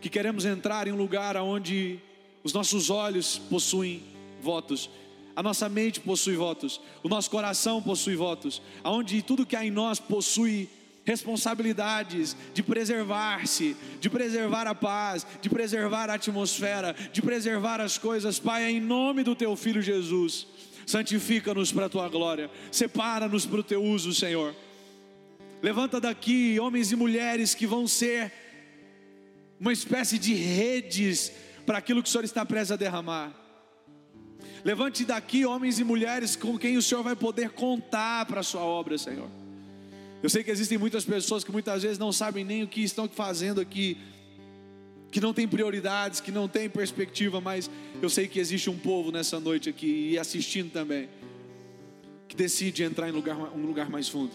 que 0.00 0.08
queremos 0.08 0.44
entrar 0.44 0.86
em 0.86 0.92
um 0.92 0.96
lugar 0.96 1.36
onde 1.36 1.98
os 2.44 2.52
nossos 2.52 2.90
olhos 2.90 3.38
possuem 3.50 4.02
votos, 4.40 4.88
a 5.36 5.42
nossa 5.42 5.68
mente 5.68 6.00
possui 6.00 6.34
votos, 6.34 6.80
o 7.02 7.08
nosso 7.08 7.30
coração 7.30 7.82
possui 7.82 8.16
votos, 8.16 8.62
aonde 8.82 9.22
tudo 9.22 9.46
que 9.46 9.54
há 9.54 9.64
em 9.64 9.70
nós 9.70 10.00
possui 10.00 10.68
responsabilidades 11.04 12.36
de 12.52 12.62
preservar-se, 12.64 13.76
de 14.00 14.10
preservar 14.10 14.66
a 14.66 14.74
paz, 14.74 15.24
de 15.40 15.48
preservar 15.48 16.10
a 16.10 16.14
atmosfera, 16.14 16.96
de 17.12 17.22
preservar 17.22 17.80
as 17.80 17.96
coisas, 17.96 18.40
Pai, 18.40 18.64
é 18.64 18.70
em 18.70 18.80
nome 18.80 19.22
do 19.22 19.36
Teu 19.36 19.54
Filho 19.54 19.80
Jesus 19.80 20.48
santifica-nos 20.86 21.72
para 21.72 21.86
a 21.86 21.88
tua 21.88 22.08
glória, 22.08 22.48
separa-nos 22.70 23.44
para 23.44 23.60
o 23.60 23.62
teu 23.62 23.82
uso, 23.82 24.14
Senhor. 24.14 24.54
Levanta 25.60 26.00
daqui 26.00 26.60
homens 26.60 26.92
e 26.92 26.96
mulheres 26.96 27.54
que 27.54 27.66
vão 27.66 27.88
ser 27.88 28.32
uma 29.58 29.72
espécie 29.72 30.18
de 30.18 30.32
redes 30.32 31.32
para 31.66 31.78
aquilo 31.78 32.02
que 32.02 32.08
o 32.08 32.12
Senhor 32.12 32.24
está 32.24 32.46
prestes 32.46 32.70
a 32.70 32.76
derramar. 32.76 33.34
Levante 34.66 35.04
daqui 35.04 35.46
homens 35.46 35.78
e 35.78 35.84
mulheres 35.84 36.34
com 36.34 36.58
quem 36.58 36.76
o 36.76 36.82
Senhor 36.82 37.00
vai 37.00 37.14
poder 37.14 37.50
contar 37.50 38.26
para 38.26 38.40
a 38.40 38.42
sua 38.42 38.62
obra, 38.62 38.98
Senhor. 38.98 39.30
Eu 40.20 40.28
sei 40.28 40.42
que 40.42 40.50
existem 40.50 40.76
muitas 40.76 41.04
pessoas 41.04 41.44
que 41.44 41.52
muitas 41.52 41.84
vezes 41.84 42.00
não 42.00 42.10
sabem 42.10 42.44
nem 42.44 42.64
o 42.64 42.66
que 42.66 42.82
estão 42.82 43.08
fazendo 43.08 43.60
aqui, 43.60 43.96
que 45.12 45.20
não 45.20 45.32
tem 45.32 45.46
prioridades, 45.46 46.18
que 46.18 46.32
não 46.32 46.48
tem 46.48 46.68
perspectiva, 46.68 47.40
mas 47.40 47.70
eu 48.02 48.10
sei 48.10 48.26
que 48.26 48.40
existe 48.40 48.68
um 48.68 48.76
povo 48.76 49.12
nessa 49.12 49.38
noite 49.38 49.68
aqui 49.68 50.10
e 50.10 50.18
assistindo 50.18 50.72
também, 50.72 51.08
que 52.26 52.34
decide 52.34 52.82
entrar 52.82 53.08
em 53.08 53.12
lugar, 53.12 53.36
um 53.36 53.64
lugar 53.66 53.88
mais 53.88 54.08
fundo, 54.08 54.32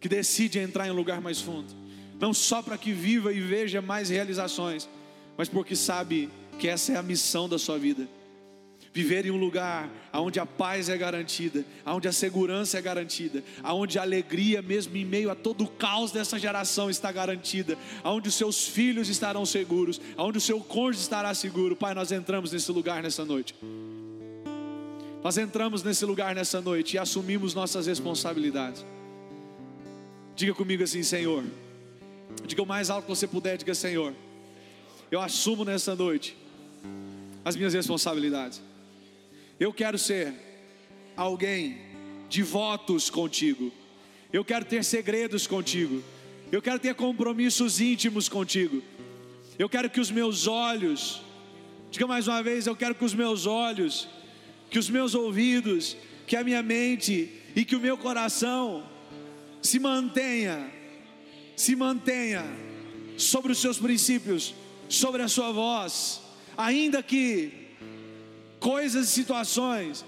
que 0.00 0.08
decide 0.08 0.58
entrar 0.60 0.88
em 0.88 0.90
um 0.92 0.96
lugar 0.96 1.20
mais 1.20 1.42
fundo, 1.42 1.74
não 2.18 2.32
só 2.32 2.62
para 2.62 2.78
que 2.78 2.90
viva 2.90 3.34
e 3.34 3.40
veja 3.40 3.82
mais 3.82 4.08
realizações, 4.08 4.88
mas 5.36 5.46
porque 5.46 5.76
sabe 5.76 6.30
que 6.58 6.68
essa 6.68 6.92
é 6.92 6.96
a 6.96 7.02
missão 7.02 7.46
da 7.46 7.58
sua 7.58 7.78
vida 7.78 8.08
viver 8.96 9.26
em 9.26 9.30
um 9.30 9.36
lugar 9.36 9.90
onde 10.10 10.40
a 10.40 10.46
paz 10.46 10.88
é 10.88 10.96
garantida, 10.96 11.66
onde 11.84 12.08
a 12.08 12.12
segurança 12.12 12.78
é 12.78 12.80
garantida, 12.80 13.44
onde 13.62 13.98
a 13.98 14.02
alegria, 14.02 14.62
mesmo 14.62 14.96
em 14.96 15.04
meio 15.04 15.30
a 15.30 15.34
todo 15.34 15.64
o 15.64 15.68
caos 15.68 16.12
dessa 16.12 16.38
geração, 16.38 16.88
está 16.88 17.12
garantida, 17.12 17.76
onde 18.02 18.30
os 18.30 18.34
seus 18.34 18.66
filhos 18.66 19.10
estarão 19.10 19.44
seguros, 19.44 20.00
onde 20.16 20.38
o 20.38 20.40
seu 20.40 20.60
cônjuge 20.60 21.02
estará 21.02 21.34
seguro. 21.34 21.76
Pai, 21.76 21.92
nós 21.92 22.10
entramos 22.10 22.52
nesse 22.52 22.72
lugar 22.72 23.02
nessa 23.02 23.22
noite. 23.22 23.54
Nós 25.22 25.36
entramos 25.36 25.82
nesse 25.82 26.06
lugar 26.06 26.34
nessa 26.34 26.62
noite 26.62 26.94
e 26.94 26.98
assumimos 26.98 27.52
nossas 27.52 27.86
responsabilidades. 27.86 28.82
Diga 30.34 30.54
comigo 30.54 30.82
assim, 30.82 31.02
Senhor. 31.02 31.44
Diga 32.46 32.62
o 32.62 32.66
mais 32.66 32.88
alto 32.88 33.04
que 33.04 33.10
você 33.10 33.26
puder, 33.26 33.58
diga, 33.58 33.74
Senhor. 33.74 34.14
Eu 35.10 35.20
assumo 35.20 35.66
nessa 35.66 35.94
noite 35.94 36.34
as 37.44 37.54
minhas 37.56 37.74
responsabilidades. 37.74 38.62
Eu 39.58 39.72
quero 39.72 39.98
ser 39.98 40.34
alguém 41.16 41.78
de 42.28 42.42
votos 42.42 43.08
contigo. 43.08 43.72
Eu 44.32 44.44
quero 44.44 44.64
ter 44.64 44.84
segredos 44.84 45.46
contigo. 45.46 46.02
Eu 46.52 46.60
quero 46.60 46.78
ter 46.78 46.94
compromissos 46.94 47.80
íntimos 47.80 48.28
contigo. 48.28 48.82
Eu 49.58 49.68
quero 49.68 49.88
que 49.88 50.00
os 50.00 50.10
meus 50.10 50.46
olhos, 50.46 51.22
diga 51.90 52.06
mais 52.06 52.28
uma 52.28 52.42
vez, 52.42 52.66
eu 52.66 52.76
quero 52.76 52.94
que 52.94 53.04
os 53.04 53.14
meus 53.14 53.46
olhos, 53.46 54.08
que 54.70 54.78
os 54.78 54.90
meus 54.90 55.14
ouvidos, 55.14 55.96
que 56.26 56.36
a 56.36 56.44
minha 56.44 56.62
mente 56.62 57.32
e 57.54 57.64
que 57.64 57.74
o 57.74 57.80
meu 57.80 57.96
coração 57.96 58.86
se 59.62 59.78
mantenha, 59.78 60.70
se 61.56 61.74
mantenha 61.74 62.44
sobre 63.16 63.52
os 63.52 63.58
seus 63.58 63.78
princípios, 63.78 64.54
sobre 64.88 65.22
a 65.22 65.28
sua 65.28 65.50
voz, 65.50 66.20
ainda 66.56 67.02
que 67.02 67.65
coisas 68.60 69.08
e 69.08 69.10
situações, 69.10 70.04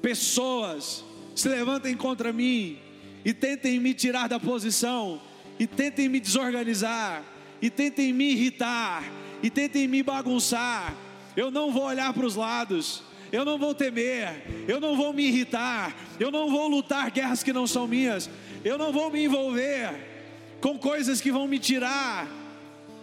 pessoas 0.00 1.04
se 1.34 1.48
levantem 1.48 1.96
contra 1.96 2.32
mim 2.32 2.78
e 3.24 3.32
tentem 3.32 3.78
me 3.78 3.94
tirar 3.94 4.28
da 4.28 4.40
posição, 4.40 5.20
e 5.58 5.66
tentem 5.66 6.08
me 6.08 6.18
desorganizar, 6.18 7.22
e 7.60 7.70
tentem 7.70 8.12
me 8.12 8.32
irritar, 8.32 9.04
e 9.42 9.48
tentem 9.48 9.86
me 9.86 10.02
bagunçar, 10.02 10.94
eu 11.36 11.50
não 11.50 11.70
vou 11.70 11.84
olhar 11.84 12.12
para 12.12 12.26
os 12.26 12.34
lados, 12.34 13.02
eu 13.30 13.44
não 13.44 13.58
vou 13.58 13.74
temer, 13.74 14.44
eu 14.66 14.80
não 14.80 14.96
vou 14.96 15.12
me 15.12 15.24
irritar, 15.24 15.94
eu 16.18 16.30
não 16.30 16.50
vou 16.50 16.68
lutar 16.68 17.10
guerras 17.10 17.42
que 17.42 17.52
não 17.52 17.66
são 17.66 17.86
minhas, 17.86 18.28
eu 18.64 18.76
não 18.76 18.92
vou 18.92 19.10
me 19.10 19.24
envolver 19.24 20.58
com 20.60 20.78
coisas 20.78 21.20
que 21.20 21.30
vão 21.30 21.48
me 21.48 21.58
tirar 21.58 22.28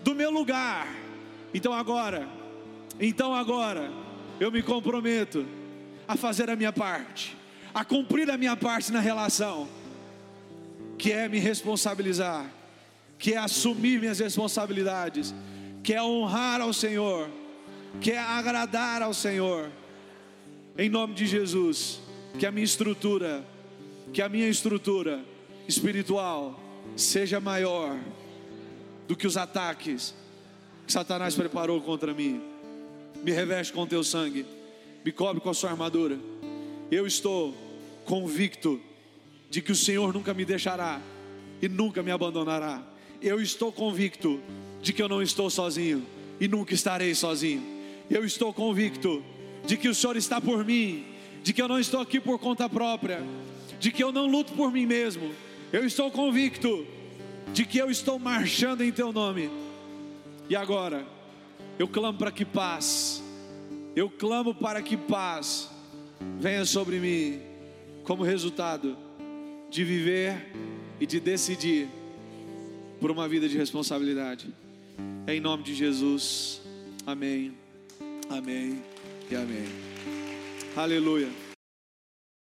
do 0.03 0.13
meu 0.13 0.29
lugar. 0.29 0.87
Então 1.53 1.73
agora, 1.73 2.27
então 2.99 3.33
agora, 3.33 3.91
eu 4.39 4.51
me 4.51 4.63
comprometo 4.63 5.45
a 6.07 6.15
fazer 6.15 6.49
a 6.49 6.55
minha 6.55 6.71
parte, 6.71 7.35
a 7.73 7.83
cumprir 7.83 8.29
a 8.31 8.37
minha 8.37 8.55
parte 8.55 8.91
na 8.91 8.99
relação, 8.99 9.67
que 10.97 11.11
é 11.11 11.27
me 11.27 11.39
responsabilizar, 11.39 12.49
que 13.17 13.33
é 13.33 13.37
assumir 13.37 13.99
minhas 13.99 14.19
responsabilidades, 14.19 15.35
que 15.83 15.93
é 15.93 16.01
honrar 16.01 16.61
ao 16.61 16.73
Senhor, 16.73 17.29
que 17.99 18.11
é 18.11 18.19
agradar 18.19 19.01
ao 19.01 19.13
Senhor. 19.13 19.69
Em 20.77 20.89
nome 20.89 21.13
de 21.13 21.27
Jesus, 21.27 21.99
que 22.39 22.45
a 22.45 22.51
minha 22.51 22.63
estrutura, 22.63 23.43
que 24.13 24.21
a 24.21 24.29
minha 24.29 24.47
estrutura 24.47 25.19
espiritual 25.67 26.57
seja 26.95 27.39
maior 27.39 27.99
do 29.07 29.15
que 29.15 29.27
os 29.27 29.35
ataques 29.35 30.15
que 30.87 30.93
Satanás 30.93 31.35
preparou 31.35 31.81
contra 31.81 32.13
mim 32.13 32.48
me 33.23 33.31
reveste 33.31 33.73
com 33.73 33.85
teu 33.85 34.03
sangue, 34.03 34.45
me 35.03 35.11
cobre 35.11 35.41
com 35.41 35.49
a 35.49 35.53
sua 35.53 35.71
armadura. 35.71 36.17
Eu 36.91 37.05
estou 37.05 37.53
convicto 38.05 38.79
de 39.49 39.61
que 39.61 39.71
o 39.71 39.75
Senhor 39.75 40.13
nunca 40.13 40.33
me 40.33 40.45
deixará 40.45 41.01
e 41.61 41.67
nunca 41.67 42.01
me 42.01 42.11
abandonará. 42.11 42.83
Eu 43.21 43.41
estou 43.41 43.71
convicto 43.71 44.39
de 44.81 44.93
que 44.93 45.01
eu 45.01 45.09
não 45.09 45.21
estou 45.21 45.49
sozinho 45.49 46.05
e 46.39 46.47
nunca 46.47 46.73
estarei 46.73 47.13
sozinho. 47.13 47.61
Eu 48.09 48.25
estou 48.25 48.53
convicto 48.53 49.23
de 49.65 49.77
que 49.77 49.89
o 49.89 49.95
Senhor 49.95 50.15
está 50.15 50.39
por 50.39 50.65
mim, 50.65 51.05
de 51.43 51.53
que 51.53 51.61
eu 51.61 51.67
não 51.67 51.79
estou 51.79 51.99
aqui 52.01 52.19
por 52.19 52.39
conta 52.39 52.69
própria, 52.69 53.21
de 53.79 53.91
que 53.91 54.03
eu 54.03 54.11
não 54.11 54.25
luto 54.25 54.53
por 54.53 54.71
mim 54.71 54.85
mesmo. 54.85 55.31
Eu 55.71 55.85
estou 55.85 56.09
convicto 56.09 56.87
de 57.53 57.65
que 57.65 57.77
eu 57.77 57.91
estou 57.91 58.17
marchando 58.17 58.83
em 58.83 58.91
teu 58.91 59.11
nome. 59.11 59.49
E 60.49 60.55
agora, 60.55 61.05
eu 61.79 61.87
clamo 61.87 62.17
para 62.17 62.29
que 62.29 62.43
paz, 62.43 63.23
eu 63.95 64.09
clamo 64.09 64.53
para 64.53 64.81
que 64.81 64.97
paz 64.97 65.69
venha 66.37 66.65
sobre 66.65 66.99
mim, 66.99 67.39
como 68.03 68.21
resultado 68.21 68.97
de 69.69 69.85
viver 69.85 70.51
e 70.99 71.05
de 71.05 71.21
decidir 71.21 71.87
por 72.99 73.09
uma 73.09 73.29
vida 73.29 73.47
de 73.47 73.57
responsabilidade. 73.57 74.53
Em 75.25 75.39
nome 75.39 75.63
de 75.63 75.73
Jesus, 75.73 76.61
amém, 77.07 77.53
amém 78.29 78.83
e 79.31 79.35
amém. 79.35 79.65
Aleluia. 80.75 81.48